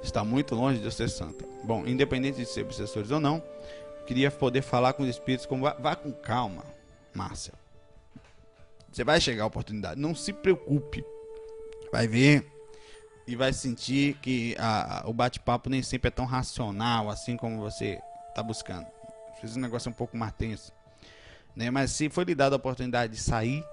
está 0.03 0.25
muito 0.25 0.55
longe 0.55 0.81
de 0.81 0.91
ser 0.91 1.09
santa. 1.09 1.45
Bom, 1.65 1.87
independente 1.87 2.39
de 2.39 2.47
ser 2.47 2.63
obsessores 2.63 3.11
ou 3.11 3.21
não, 3.21 3.43
queria 4.07 4.31
poder 4.31 4.63
falar 4.63 4.95
com 4.95 5.03
os 5.03 5.09
espíritos 5.09 5.47
como 5.47 5.63
vá, 5.63 5.75
vá 5.75 5.95
com 5.95 6.13
calma, 6.13 6.65
Márcia. 7.15 7.53
Você 8.91 9.05
vai 9.05 9.21
chegar 9.21 9.45
a 9.45 9.47
oportunidade. 9.47 10.01
Não 10.01 10.15
se 10.15 10.33
preocupe. 10.33 11.05
Vai 11.93 12.09
ver 12.09 12.45
e 13.27 13.37
vai 13.37 13.53
sentir 13.53 14.15
que 14.15 14.57
a, 14.59 15.03
a, 15.03 15.09
o 15.09 15.13
bate-papo 15.13 15.71
nem 15.71 15.83
sempre 15.83 16.09
é 16.09 16.11
tão 16.11 16.25
racional 16.25 17.09
assim 17.09 17.37
como 17.37 17.61
você 17.61 18.01
está 18.29 18.43
buscando. 18.43 18.87
Fiz 19.41 19.57
um 19.57 19.61
negócio 19.61 19.91
um 19.91 19.95
pouco 19.95 20.17
mais 20.17 20.33
tenso. 20.33 20.73
Né? 21.55 21.71
Mas 21.71 21.93
se 21.93 22.09
for 22.09 22.27
lhe 22.27 22.35
dada 22.35 22.57
a 22.57 22.59
oportunidade 22.59 23.13
de 23.13 23.21
sair 23.21 23.65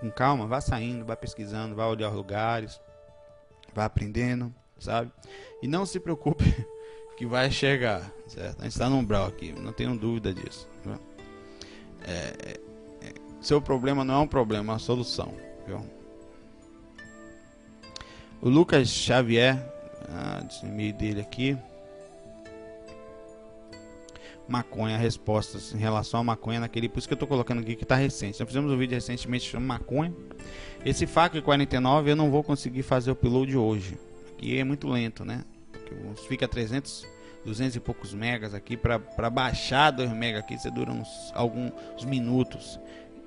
com 0.00 0.10
calma, 0.10 0.46
vá 0.46 0.60
saindo, 0.60 1.04
vá 1.04 1.16
pesquisando, 1.16 1.74
vá 1.74 1.86
olhar 1.86 2.10
lugares, 2.10 2.80
vá 3.74 3.84
aprendendo, 3.84 4.54
sabe? 4.78 5.10
E 5.62 5.68
não 5.68 5.86
se 5.86 5.98
preocupe 6.00 6.44
que 7.16 7.26
vai 7.26 7.50
chegar, 7.50 8.10
certo? 8.26 8.60
A 8.60 8.64
gente 8.64 8.72
está 8.72 8.88
no 8.88 8.96
umbral 8.96 9.26
aqui, 9.26 9.52
não 9.52 9.72
tenho 9.72 9.96
dúvida 9.96 10.32
disso. 10.34 10.68
Né? 10.84 10.98
É, 12.02 12.60
seu 13.46 13.62
problema 13.62 14.04
não 14.04 14.14
é 14.14 14.18
um 14.18 14.26
problema, 14.26 14.72
é 14.72 14.74
uma 14.74 14.78
solução. 14.78 15.32
Viu? 15.66 15.80
O 18.40 18.48
Lucas 18.48 18.88
Xavier, 18.88 19.56
ah, 20.08 20.40
dele 20.98 21.20
aqui. 21.20 21.56
Maconha, 24.48 24.96
respostas 24.96 25.74
em 25.74 25.78
relação 25.78 26.20
à 26.20 26.24
maconha 26.24 26.60
naquele. 26.60 26.88
Por 26.88 26.98
isso 26.98 27.08
que 27.08 27.14
eu 27.14 27.16
estou 27.16 27.28
colocando 27.28 27.60
aqui 27.60 27.74
que 27.74 27.82
está 27.82 27.96
recente. 27.96 28.38
Nós 28.38 28.48
fizemos 28.48 28.70
um 28.70 28.76
vídeo 28.76 28.94
recentemente 28.94 29.48
chamado 29.48 29.66
maconha. 29.66 30.14
Esse 30.84 31.06
FAC 31.06 31.40
49 31.40 32.12
eu 32.12 32.16
não 32.16 32.30
vou 32.30 32.42
conseguir 32.42 32.82
fazer 32.82 33.10
o 33.10 33.12
upload 33.14 33.56
hoje. 33.56 33.98
Aqui 34.32 34.58
é 34.58 34.64
muito 34.64 34.88
lento, 34.88 35.24
né? 35.24 35.44
Fica 36.28 36.46
300, 36.46 37.06
200 37.44 37.76
e 37.76 37.80
poucos 37.80 38.14
megas 38.14 38.54
aqui. 38.54 38.76
Para 38.76 39.30
baixar 39.30 39.90
2 39.90 40.10
megas 40.12 40.40
aqui, 40.42 40.56
você 40.58 40.70
dura 40.70 40.92
uns 40.92 41.08
alguns 41.34 42.04
minutos 42.04 42.78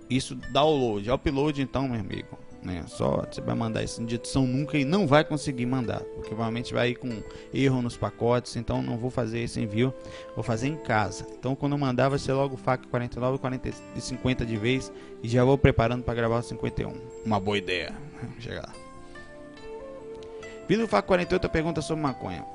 isso 0.10 0.36
download. 0.36 1.10
Upload 1.12 1.62
então, 1.62 1.88
meu 1.88 2.00
amigo, 2.00 2.40
né? 2.62 2.84
Só 2.88 3.26
você 3.30 3.42
vai 3.42 3.56
mandar 3.56 3.84
isso 3.84 4.04
de 4.04 4.16
edição 4.16 4.46
nunca 4.46 4.78
e 4.78 4.86
não 4.86 5.08
vai 5.08 5.24
conseguir 5.24 5.66
mandar, 5.66 6.00
porque 6.02 6.30
provavelmente 6.30 6.74
vai 6.74 6.90
ir 6.90 6.96
com 6.96 7.22
erro 7.54 7.82
nos 7.82 7.98
pacotes, 7.98 8.56
então 8.56 8.82
não 8.82 8.98
vou 8.98 9.10
fazer 9.10 9.40
esse 9.40 9.60
envio, 9.62 9.94
vou 10.36 10.44
fazer 10.44 10.68
em 10.68 10.76
casa. 10.76 11.26
Então 11.38 11.56
quando 11.56 11.74
eu 11.74 11.78
mandar 11.78 12.10
vai 12.10 12.20
ser 12.20 12.34
logo 12.34 12.58
FAC 12.58 12.88
49 12.88 13.38
40 13.38 13.70
e 13.96 14.02
50 14.02 14.46
de 14.46 14.58
vez 14.58 14.92
e 15.24 15.28
já 15.28 15.44
vou 15.44 15.58
preparando 15.58 16.04
para 16.04 16.14
gravar 16.14 16.40
o 16.40 16.44
51. 16.44 16.94
Uma 17.26 17.40
boa 17.40 17.58
ideia. 17.58 17.94
Chega 18.40 18.62
lá. 18.62 18.74
Vindo 20.68 20.88
FAC 20.88 21.08
48 21.08 21.50
pergunta 21.50 21.82
sobre 21.82 22.04
maconha. 22.04 22.46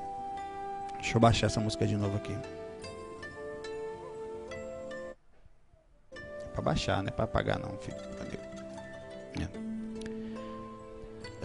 Deixa 0.97 1.17
eu 1.17 1.21
baixar 1.21 1.49
essa 1.49 1.61
música 1.61 1.87
de 1.87 1.97
novo 1.97 2.17
aqui. 2.17 2.35
Pra 6.53 6.63
baixar, 6.63 7.03
né? 7.03 7.11
Pra 7.11 7.27
pagar 7.27 7.59
não, 7.59 7.77
filho. 7.79 7.97
Valeu. 8.17 8.41
É. 9.43 9.64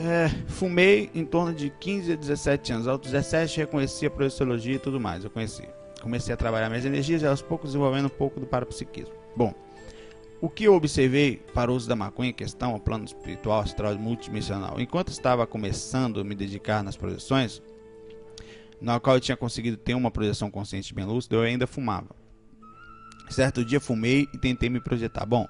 É, 0.01 0.29
fumei 0.47 1.09
em 1.13 1.25
torno 1.25 1.53
de 1.53 1.69
15 1.69 2.13
a 2.13 2.15
17 2.15 2.71
anos. 2.71 2.87
Aos 2.87 3.01
17 3.01 3.57
reconheci 3.57 4.05
a 4.05 4.09
projeciologia 4.09 4.75
e 4.75 4.79
tudo 4.79 4.99
mais. 4.99 5.25
Eu 5.25 5.29
conheci. 5.29 5.67
Comecei 6.01 6.33
a 6.33 6.37
trabalhar 6.37 6.69
minhas 6.69 6.85
energias 6.85 7.21
e 7.21 7.27
aos 7.27 7.41
poucos 7.41 7.71
desenvolvendo 7.71 8.05
um 8.05 8.09
pouco 8.09 8.39
do 8.39 8.45
parapsiquismo. 8.45 9.13
Bom, 9.35 9.53
o 10.39 10.49
que 10.49 10.63
eu 10.63 10.73
observei 10.73 11.41
para 11.53 11.69
o 11.69 11.75
uso 11.75 11.89
da 11.89 11.97
maconha 11.97 12.29
em 12.29 12.33
questão 12.33 12.71
ao 12.71 12.79
plano 12.79 13.03
espiritual, 13.03 13.59
astral 13.59 13.93
multidimensional, 13.97 14.79
enquanto 14.79 15.09
estava 15.09 15.45
começando 15.45 16.21
a 16.21 16.23
me 16.23 16.33
dedicar 16.33 16.81
nas 16.81 16.95
projeções, 16.95 17.61
na 18.79 19.01
qual 19.01 19.17
eu 19.17 19.19
tinha 19.19 19.35
conseguido 19.35 19.75
ter 19.75 19.95
uma 19.95 20.09
projeção 20.09 20.49
consciente 20.49 20.93
bem 20.93 21.03
lúcida, 21.03 21.35
eu 21.35 21.41
ainda 21.41 21.67
fumava. 21.67 22.15
Certo 23.29 23.63
dia 23.63 23.79
fumei 23.79 24.27
e 24.33 24.37
tentei 24.37 24.69
me 24.69 24.79
projetar. 24.79 25.25
Bom, 25.25 25.47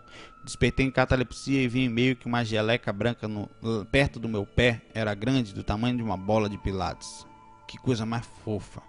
despertei 0.49 0.85
em 0.85 0.91
catalepsia 0.91 1.61
e 1.61 1.67
vi 1.67 1.87
meio 1.87 2.15
que 2.15 2.25
uma 2.25 2.43
geleca 2.43 2.91
branca 2.91 3.27
no, 3.27 3.47
perto 3.91 4.19
do 4.19 4.27
meu 4.27 4.45
pé 4.45 4.81
era 4.93 5.13
grande, 5.13 5.53
do 5.53 5.63
tamanho 5.63 5.95
de 5.95 6.03
uma 6.03 6.17
bola 6.17 6.49
de 6.49 6.57
pilates. 6.57 7.25
Que 7.67 7.77
coisa 7.77 8.05
mais 8.05 8.25
fofa. 8.43 8.81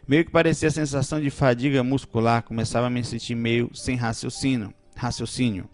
Meio 0.07 0.25
que 0.25 0.31
parecia 0.31 0.69
a 0.69 0.73
sensação 0.73 1.21
de 1.21 1.31
fadiga 1.31 1.83
muscular, 1.83 2.43
começava 2.43 2.89
a 2.89 2.91
me 2.91 3.03
sentir 3.03 3.35
meio 3.35 3.71
sem 3.75 3.97
raciocínio. 3.97 4.73
Raciocínio. 4.97 5.69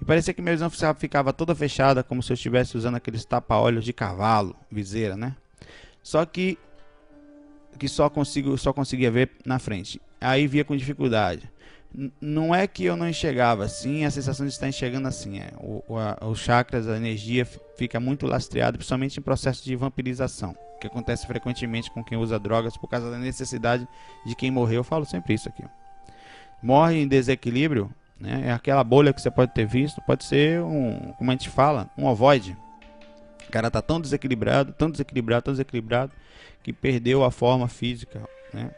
E 0.00 0.04
parecia 0.04 0.32
que 0.32 0.40
minha 0.40 0.54
visão 0.54 0.70
ficava 0.94 1.32
toda 1.32 1.54
fechada, 1.54 2.02
como 2.02 2.22
se 2.22 2.32
eu 2.32 2.34
estivesse 2.34 2.76
usando 2.76 2.96
aqueles 2.96 3.24
tapa-olhos 3.24 3.84
de 3.84 3.92
cavalo, 3.92 4.56
viseira, 4.70 5.16
né? 5.16 5.36
Só 6.02 6.24
que 6.24 6.58
que 7.78 7.88
só 7.88 8.10
consigo 8.10 8.56
só 8.58 8.72
conseguia 8.72 9.10
ver 9.10 9.30
na 9.44 9.58
frente. 9.58 10.00
Aí 10.20 10.46
via 10.46 10.64
com 10.64 10.76
dificuldade. 10.76 11.50
N 11.94 12.12
não 12.20 12.54
é 12.54 12.66
que 12.66 12.84
eu 12.84 12.96
não 12.96 13.08
enxergava 13.08 13.64
assim, 13.64 14.04
a 14.04 14.10
sensação 14.10 14.46
de 14.46 14.52
estar 14.52 14.68
enxergando 14.68 15.08
assim. 15.08 15.40
É. 15.40 15.50
O, 15.58 15.82
o 15.88 15.98
a, 15.98 16.18
os 16.22 16.38
chakras, 16.38 16.86
a 16.88 16.96
energia 16.96 17.44
fica 17.76 17.98
muito 17.98 18.26
lastreada, 18.26 18.76
principalmente 18.76 19.18
em 19.18 19.22
processo 19.22 19.64
de 19.64 19.74
vampirização, 19.74 20.54
que 20.80 20.86
acontece 20.86 21.26
frequentemente 21.26 21.90
com 21.90 22.04
quem 22.04 22.18
usa 22.18 22.38
drogas 22.38 22.76
por 22.76 22.88
causa 22.88 23.10
da 23.10 23.18
necessidade 23.18 23.88
de 24.24 24.34
quem 24.36 24.50
morreu. 24.50 24.80
Eu 24.80 24.84
falo 24.84 25.04
sempre 25.04 25.34
isso 25.34 25.48
aqui. 25.48 25.64
Morre 26.62 27.02
em 27.02 27.08
desequilíbrio, 27.08 27.90
né? 28.20 28.42
é 28.46 28.52
aquela 28.52 28.84
bolha 28.84 29.12
que 29.12 29.20
você 29.20 29.30
pode 29.30 29.54
ter 29.54 29.66
visto, 29.66 30.00
pode 30.02 30.24
ser 30.24 30.60
um, 30.60 31.12
como 31.16 31.30
a 31.30 31.34
gente 31.34 31.48
fala, 31.48 31.90
um 31.96 32.06
ovoide. 32.06 32.56
O 33.48 33.50
cara 33.50 33.70
tá 33.70 33.82
tão 33.82 34.00
desequilibrado, 34.00 34.72
tão 34.72 34.90
desequilibrado, 34.90 35.42
tão 35.42 35.54
desequilibrado, 35.54 36.12
que 36.62 36.72
perdeu 36.72 37.24
a 37.24 37.30
forma 37.30 37.66
física, 37.66 38.20
né? 38.52 38.70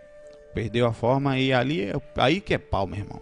Perdeu 0.55 0.87
a 0.87 0.93
forma 0.93 1.39
e 1.39 1.53
ali 1.53 1.83
é 1.83 1.95
aí 2.17 2.41
que 2.41 2.55
é 2.55 2.59
pau, 2.59 2.87
meu 2.87 3.01
irmão. 3.01 3.21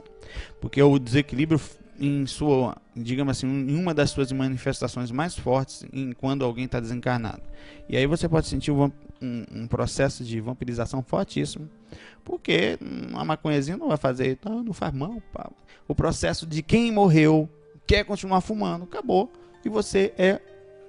Porque 0.60 0.82
o 0.82 0.98
desequilíbrio 0.98 1.60
em 1.98 2.26
sua, 2.26 2.76
digamos 2.96 3.36
assim, 3.36 3.46
em 3.46 3.76
uma 3.76 3.92
das 3.92 4.10
suas 4.10 4.32
manifestações 4.32 5.10
mais 5.10 5.36
fortes 5.36 5.84
em 5.92 6.12
quando 6.12 6.44
alguém 6.44 6.64
está 6.64 6.80
desencarnado. 6.80 7.42
E 7.88 7.96
aí 7.96 8.06
você 8.06 8.28
pode 8.28 8.46
sentir 8.46 8.70
um, 8.70 8.90
um, 9.20 9.62
um, 9.62 9.66
processo 9.66 10.24
de 10.24 10.40
vampirização 10.40 11.02
fortíssimo, 11.02 11.68
porque 12.24 12.78
a 13.14 13.24
maconhazinha 13.24 13.76
não 13.76 13.88
vai 13.88 13.96
fazer, 13.96 14.38
não, 14.44 14.62
não 14.62 14.72
faz 14.72 14.92
mal. 14.92 15.20
Pá. 15.32 15.50
O 15.86 15.94
processo 15.94 16.46
de 16.46 16.62
quem 16.62 16.92
morreu 16.92 17.48
quer 17.86 18.04
continuar 18.04 18.40
fumando, 18.40 18.84
acabou. 18.84 19.30
E 19.64 19.68
você 19.68 20.14
é 20.16 20.40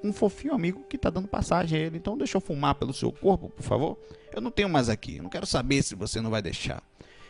um 0.03 0.11
fofinho 0.11 0.53
amigo 0.53 0.83
que 0.89 0.95
está 0.95 1.09
dando 1.09 1.27
passagem 1.27 1.79
a 1.79 1.81
ele. 1.83 1.97
Então 1.97 2.17
deixa 2.17 2.37
eu 2.37 2.41
fumar 2.41 2.75
pelo 2.75 2.93
seu 2.93 3.11
corpo, 3.11 3.49
por 3.49 3.63
favor. 3.63 3.97
Eu 4.33 4.41
não 4.41 4.51
tenho 4.51 4.69
mais 4.69 4.89
aqui. 4.89 5.17
Eu 5.17 5.23
não 5.23 5.29
quero 5.29 5.45
saber 5.45 5.83
se 5.83 5.95
você 5.95 6.21
não 6.21 6.29
vai 6.29 6.41
deixar. 6.41 6.81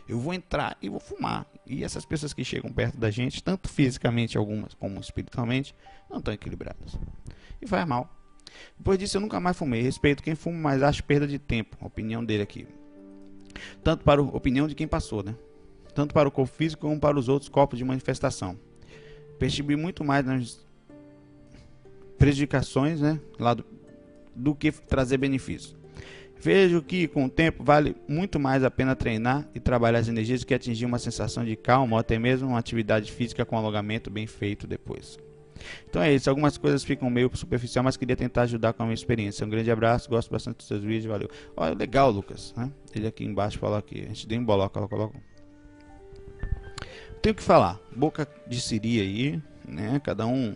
Eu 0.07 0.19
vou 0.19 0.33
entrar 0.33 0.77
e 0.81 0.89
vou 0.89 0.99
fumar. 0.99 1.45
E 1.65 1.83
essas 1.83 2.05
pessoas 2.05 2.33
que 2.33 2.43
chegam 2.43 2.71
perto 2.71 2.97
da 2.97 3.09
gente, 3.09 3.43
tanto 3.43 3.69
fisicamente 3.69 4.37
algumas 4.37 4.73
como 4.73 4.99
espiritualmente, 4.99 5.73
não 6.09 6.19
estão 6.19 6.33
equilibradas. 6.33 6.97
E 7.61 7.67
faz 7.67 7.87
mal. 7.87 8.20
Depois 8.77 8.97
disso 8.97 9.17
eu 9.17 9.21
nunca 9.21 9.39
mais 9.39 9.57
fumei. 9.57 9.81
Respeito 9.81 10.23
quem 10.23 10.35
fuma, 10.35 10.57
mas 10.57 10.83
acho 10.83 11.03
perda 11.03 11.27
de 11.27 11.39
tempo. 11.39 11.77
Opinião 11.81 12.23
dele 12.23 12.43
aqui. 12.43 12.67
Tanto 13.83 14.03
para 14.03 14.21
a 14.21 14.23
opinião 14.23 14.67
de 14.67 14.75
quem 14.75 14.87
passou, 14.87 15.23
né? 15.23 15.35
Tanto 15.93 16.13
para 16.13 16.27
o 16.27 16.31
corpo 16.31 16.53
físico 16.53 16.87
como 16.87 16.99
para 16.99 17.19
os 17.19 17.27
outros 17.27 17.49
corpos 17.49 17.77
de 17.77 17.85
manifestação. 17.85 18.57
Percebi 19.37 19.75
muito 19.75 20.03
mais 20.03 20.25
nas 20.25 20.65
prejudicações 22.17 23.01
né, 23.01 23.19
do, 23.55 23.65
do 24.35 24.55
que 24.55 24.71
trazer 24.71 25.17
benefícios. 25.17 25.75
Vejo 26.39 26.81
que 26.81 27.07
com 27.07 27.25
o 27.25 27.29
tempo 27.29 27.63
vale 27.63 27.95
muito 28.07 28.39
mais 28.39 28.63
a 28.63 28.71
pena 28.71 28.95
treinar 28.95 29.47
e 29.53 29.59
trabalhar 29.59 29.99
as 29.99 30.07
energias 30.07 30.39
do 30.39 30.47
que 30.47 30.53
atingir 30.53 30.85
uma 30.85 30.97
sensação 30.97 31.45
de 31.45 31.55
calma 31.55 31.95
ou 31.95 31.99
até 31.99 32.17
mesmo 32.17 32.49
uma 32.49 32.59
atividade 32.59 33.11
física 33.11 33.45
com 33.45 33.57
alongamento 33.57 34.09
bem 34.09 34.25
feito 34.25 34.65
depois. 34.65 35.19
Então 35.89 36.01
é 36.01 36.13
isso, 36.13 36.29
algumas 36.29 36.57
coisas 36.57 36.83
ficam 36.83 37.09
meio 37.09 37.29
superficial, 37.35 37.83
mas 37.83 37.97
queria 37.97 38.15
tentar 38.15 38.43
ajudar 38.43 38.73
com 38.73 38.83
a 38.83 38.85
minha 38.85 38.93
experiência. 38.95 39.45
Um 39.45 39.49
grande 39.49 39.71
abraço, 39.71 40.09
gosto 40.09 40.29
bastante 40.31 40.57
dos 40.57 40.67
seus 40.67 40.81
vídeos, 40.81 41.05
valeu. 41.05 41.29
Olha, 41.55 41.73
legal, 41.73 42.11
Lucas. 42.11 42.53
Né? 42.55 42.71
Ele 42.93 43.07
aqui 43.07 43.23
embaixo 43.23 43.59
falou 43.59 43.77
aqui, 43.77 44.03
a 44.03 44.07
gente 44.07 44.27
deu 44.27 44.39
um 44.39 44.45
boloca, 44.45 44.79
ela 44.79 44.87
coloca. 44.87 45.19
Tenho 47.21 47.35
que 47.35 47.43
falar, 47.43 47.79
boca 47.95 48.27
de 48.47 48.59
siri 48.59 48.99
aí, 48.99 49.41
né? 49.67 50.01
Cada 50.03 50.25
um 50.25 50.55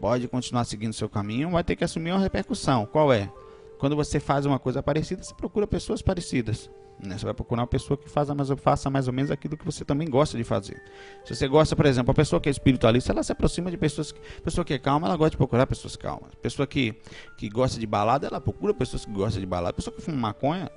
pode 0.00 0.28
continuar 0.28 0.64
seguindo 0.64 0.92
seu 0.92 1.08
caminho, 1.08 1.50
vai 1.50 1.64
ter 1.64 1.74
que 1.74 1.82
assumir 1.82 2.12
uma 2.12 2.20
repercussão. 2.20 2.86
Qual 2.86 3.12
é? 3.12 3.30
Quando 3.78 3.96
você 3.96 4.20
faz 4.20 4.46
uma 4.46 4.58
coisa 4.58 4.82
parecida, 4.82 5.22
você 5.22 5.34
procura 5.34 5.66
pessoas 5.66 6.02
parecidas. 6.02 6.70
Né? 7.00 7.16
Você 7.16 7.24
vai 7.24 7.34
procurar 7.34 7.62
uma 7.62 7.66
pessoa 7.68 7.96
que 7.96 8.08
faça 8.08 8.34
mais, 8.34 8.48
faça 8.56 8.90
mais 8.90 9.06
ou 9.06 9.14
menos 9.14 9.30
aquilo 9.30 9.56
que 9.56 9.64
você 9.64 9.84
também 9.84 10.08
gosta 10.08 10.36
de 10.36 10.44
fazer. 10.44 10.82
Se 11.24 11.34
você 11.34 11.46
gosta, 11.46 11.76
por 11.76 11.86
exemplo, 11.86 12.10
a 12.10 12.14
pessoa 12.14 12.40
que 12.40 12.48
é 12.48 12.52
espiritualista, 12.52 13.12
ela 13.12 13.22
se 13.22 13.30
aproxima 13.30 13.70
de 13.70 13.76
pessoas. 13.76 14.10
Que, 14.10 14.20
pessoa 14.42 14.64
que 14.64 14.74
é 14.74 14.78
calma, 14.78 15.06
ela 15.06 15.16
gosta 15.16 15.30
de 15.30 15.36
procurar 15.36 15.66
pessoas 15.66 15.96
calmas. 15.96 16.34
Pessoa 16.42 16.66
que, 16.66 16.94
que 17.36 17.48
gosta 17.48 17.78
de 17.78 17.86
balada, 17.86 18.26
ela 18.26 18.40
procura 18.40 18.74
pessoas 18.74 19.04
que 19.04 19.12
gostam 19.12 19.40
de 19.40 19.46
balada. 19.46 19.72
Pessoa 19.72 19.94
que 19.94 20.02
fuma 20.02 20.16
maconha, 20.16 20.70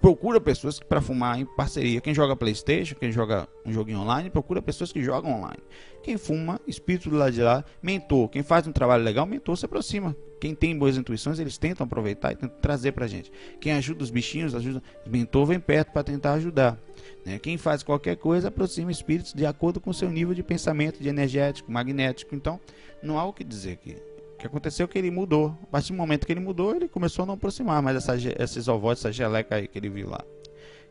procura 0.00 0.40
pessoas 0.40 0.78
para 0.78 1.00
fumar 1.00 1.38
em 1.38 1.44
parceria. 1.44 2.00
Quem 2.00 2.14
joga 2.14 2.36
PlayStation, 2.36 2.94
quem 2.94 3.12
joga 3.12 3.48
um 3.64 3.72
joguinho 3.72 4.00
online, 4.00 4.30
procura 4.30 4.62
pessoas 4.62 4.92
que 4.92 5.02
jogam 5.02 5.32
online. 5.32 5.62
Quem 6.02 6.16
fuma, 6.16 6.60
espírito 6.66 7.10
do 7.10 7.16
lado 7.16 7.32
de 7.32 7.42
lá, 7.42 7.64
mentor. 7.82 8.28
Quem 8.28 8.42
faz 8.42 8.66
um 8.66 8.72
trabalho 8.72 9.04
legal, 9.04 9.26
mentor 9.26 9.56
se 9.56 9.64
aproxima. 9.64 10.16
Quem 10.40 10.54
tem 10.54 10.76
boas 10.78 10.96
intuições, 10.96 11.38
eles 11.38 11.58
tentam 11.58 11.84
aproveitar 11.84 12.32
e 12.32 12.36
tentam 12.36 12.58
trazer 12.60 12.92
pra 12.92 13.06
gente. 13.06 13.30
Quem 13.60 13.72
ajuda 13.72 14.04
os 14.04 14.10
bichinhos, 14.10 14.54
ajuda. 14.54 14.82
Mentor 15.06 15.46
vem 15.46 15.58
perto 15.58 15.92
para 15.92 16.04
tentar 16.04 16.34
ajudar. 16.34 16.78
Né? 17.26 17.38
Quem 17.38 17.58
faz 17.58 17.82
qualquer 17.82 18.16
coisa, 18.16 18.48
aproxima 18.48 18.90
espíritos 18.92 19.32
de 19.32 19.44
acordo 19.44 19.80
com 19.80 19.92
seu 19.92 20.10
nível 20.10 20.34
de 20.34 20.42
pensamento, 20.42 21.02
de 21.02 21.08
energético, 21.08 21.70
magnético. 21.72 22.34
Então, 22.34 22.60
não 23.02 23.18
há 23.18 23.24
o 23.24 23.32
que 23.32 23.42
dizer 23.42 23.72
aqui. 23.72 23.96
O 24.38 24.40
que 24.40 24.46
aconteceu 24.46 24.84
é 24.84 24.88
que 24.88 24.96
ele 24.96 25.10
mudou. 25.10 25.58
A 25.64 25.66
partir 25.66 25.92
do 25.92 25.96
momento 25.96 26.24
que 26.24 26.32
ele 26.32 26.38
mudou, 26.38 26.72
ele 26.72 26.86
começou 26.86 27.24
a 27.24 27.26
não 27.26 27.34
aproximar 27.34 27.82
mais 27.82 27.96
essa, 27.96 28.14
esses 28.40 28.68
ovóides, 28.68 29.04
essa 29.04 29.12
geleca 29.12 29.56
aí 29.56 29.66
que 29.66 29.76
ele 29.76 29.88
viu 29.88 30.08
lá. 30.08 30.24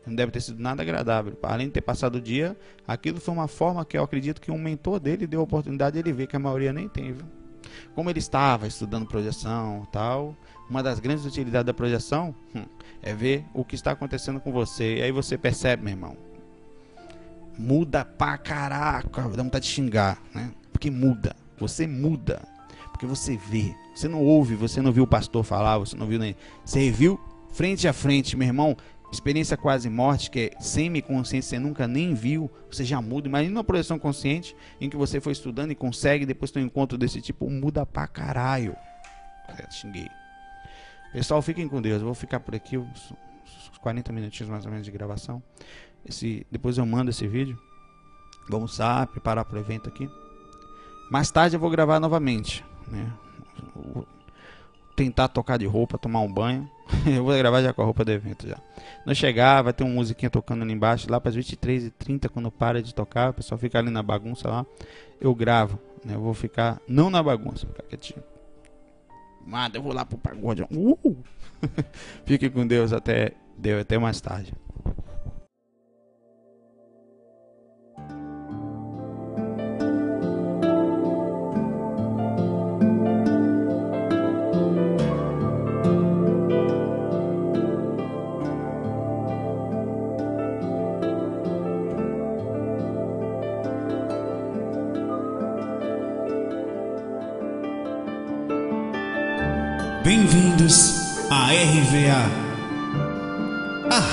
Não 0.06 0.14
deve 0.14 0.30
ter 0.30 0.42
sido 0.42 0.62
nada 0.62 0.82
agradável. 0.82 1.34
Além 1.42 1.68
de 1.68 1.72
ter 1.72 1.80
passado 1.80 2.16
o 2.16 2.20
dia, 2.20 2.54
aquilo 2.86 3.18
foi 3.18 3.32
uma 3.32 3.48
forma 3.48 3.82
que 3.86 3.96
eu 3.96 4.04
acredito 4.04 4.38
que 4.38 4.50
um 4.50 4.58
mentor 4.58 5.00
dele 5.00 5.26
deu 5.26 5.40
a 5.40 5.44
oportunidade 5.44 5.94
de 5.94 6.00
ele 6.00 6.12
ver, 6.12 6.26
que 6.26 6.36
a 6.36 6.38
maioria 6.38 6.74
nem 6.74 6.90
tem, 6.90 7.12
viu? 7.12 7.24
Como 7.94 8.10
ele 8.10 8.18
estava 8.18 8.66
estudando 8.66 9.06
projeção 9.06 9.88
tal, 9.90 10.36
uma 10.68 10.82
das 10.82 11.00
grandes 11.00 11.24
utilidades 11.24 11.64
da 11.64 11.72
projeção 11.72 12.34
hum, 12.54 12.66
é 13.02 13.14
ver 13.14 13.46
o 13.54 13.64
que 13.64 13.74
está 13.74 13.92
acontecendo 13.92 14.40
com 14.40 14.52
você. 14.52 14.96
E 14.96 15.02
aí 15.02 15.10
você 15.10 15.38
percebe, 15.38 15.84
meu 15.84 15.94
irmão. 15.94 16.18
Muda 17.58 18.04
pra 18.04 18.36
caraca. 18.36 19.22
Dá 19.22 19.42
vontade 19.42 19.64
de 19.64 19.70
xingar, 19.70 20.20
né? 20.34 20.52
Porque 20.70 20.90
muda. 20.90 21.34
Você 21.58 21.86
muda. 21.86 22.46
Porque 22.98 23.06
você 23.06 23.36
vê. 23.36 23.76
Você 23.94 24.08
não 24.08 24.24
ouve, 24.24 24.56
você 24.56 24.82
não 24.82 24.90
viu 24.90 25.04
o 25.04 25.06
pastor 25.06 25.44
falar, 25.44 25.78
você 25.78 25.96
não 25.96 26.04
viu 26.04 26.18
nem. 26.18 26.34
Você 26.64 26.90
viu 26.90 27.18
frente 27.52 27.86
a 27.86 27.92
frente, 27.92 28.36
meu 28.36 28.48
irmão. 28.48 28.76
Experiência 29.12 29.56
quase 29.56 29.88
morte, 29.88 30.28
que 30.28 30.50
é 30.52 30.60
semi-consciente, 30.60 31.46
você 31.46 31.60
nunca 31.60 31.86
nem 31.86 32.12
viu, 32.12 32.50
você 32.68 32.84
já 32.84 33.00
muda. 33.00 33.28
Imagina 33.28 33.58
uma 33.58 33.64
projeção 33.64 34.00
consciente 34.00 34.54
em 34.80 34.90
que 34.90 34.96
você 34.96 35.20
foi 35.20 35.32
estudando 35.32 35.70
e 35.70 35.76
consegue, 35.76 36.26
depois 36.26 36.50
ter 36.50 36.58
um 36.58 36.64
encontro 36.64 36.98
desse 36.98 37.20
tipo, 37.20 37.48
muda 37.48 37.86
pra 37.86 38.08
caralho. 38.08 38.76
Xinguei. 39.70 40.08
Pessoal, 41.12 41.40
fiquem 41.40 41.68
com 41.68 41.80
Deus. 41.80 42.00
Eu 42.00 42.06
vou 42.06 42.14
ficar 42.14 42.40
por 42.40 42.52
aqui 42.52 42.76
uns 42.76 43.12
40 43.80 44.12
minutinhos 44.12 44.50
mais 44.50 44.64
ou 44.64 44.72
menos 44.72 44.84
de 44.84 44.90
gravação. 44.90 45.40
Esse, 46.04 46.44
depois 46.50 46.76
eu 46.76 46.84
mando 46.84 47.10
esse 47.10 47.28
vídeo. 47.28 47.56
Vamos 48.50 48.76
lá, 48.76 49.06
preparar 49.06 49.44
para 49.44 49.56
o 49.56 49.60
evento 49.60 49.88
aqui. 49.88 50.10
Mais 51.12 51.30
tarde 51.30 51.54
eu 51.54 51.60
vou 51.60 51.70
gravar 51.70 52.00
novamente 52.00 52.64
né? 52.90 53.12
Tentar 54.96 55.28
tocar 55.28 55.58
de 55.58 55.66
roupa, 55.66 55.96
tomar 55.96 56.20
um 56.20 56.32
banho. 56.32 56.68
eu 57.06 57.24
vou 57.24 57.36
gravar 57.36 57.62
já 57.62 57.72
com 57.72 57.82
a 57.82 57.84
roupa 57.84 58.04
do 58.04 58.10
evento 58.10 58.48
já. 58.48 58.56
Não 59.06 59.14
chegar, 59.14 59.62
vai 59.62 59.72
ter 59.72 59.84
uma 59.84 59.94
musiquinha 59.94 60.30
tocando 60.30 60.62
ali 60.62 60.72
embaixo, 60.72 61.10
lá 61.10 61.20
para 61.20 61.30
as 61.30 61.36
23h30, 61.36 62.28
quando 62.28 62.50
para 62.50 62.82
de 62.82 62.94
tocar, 62.94 63.30
o 63.30 63.34
pessoal 63.34 63.58
fica 63.58 63.78
ali 63.78 63.90
na 63.90 64.02
bagunça 64.02 64.48
lá. 64.48 64.66
Eu 65.20 65.34
gravo, 65.34 65.78
né? 66.04 66.14
Eu 66.14 66.20
vou 66.20 66.34
ficar, 66.34 66.80
não 66.88 67.10
na 67.10 67.22
bagunça, 67.22 67.66
ficar 67.66 67.82
quietinho. 67.84 68.22
Manda, 69.46 69.78
eu 69.78 69.82
vou 69.82 69.92
lá 69.92 70.04
pro 70.04 70.18
pagode. 70.18 70.62
Uh! 70.70 71.16
Fique 72.26 72.50
com 72.50 72.66
Deus 72.66 72.92
até, 72.92 73.32
Deus, 73.56 73.80
até 73.80 73.98
mais 73.98 74.20
tarde. 74.20 74.52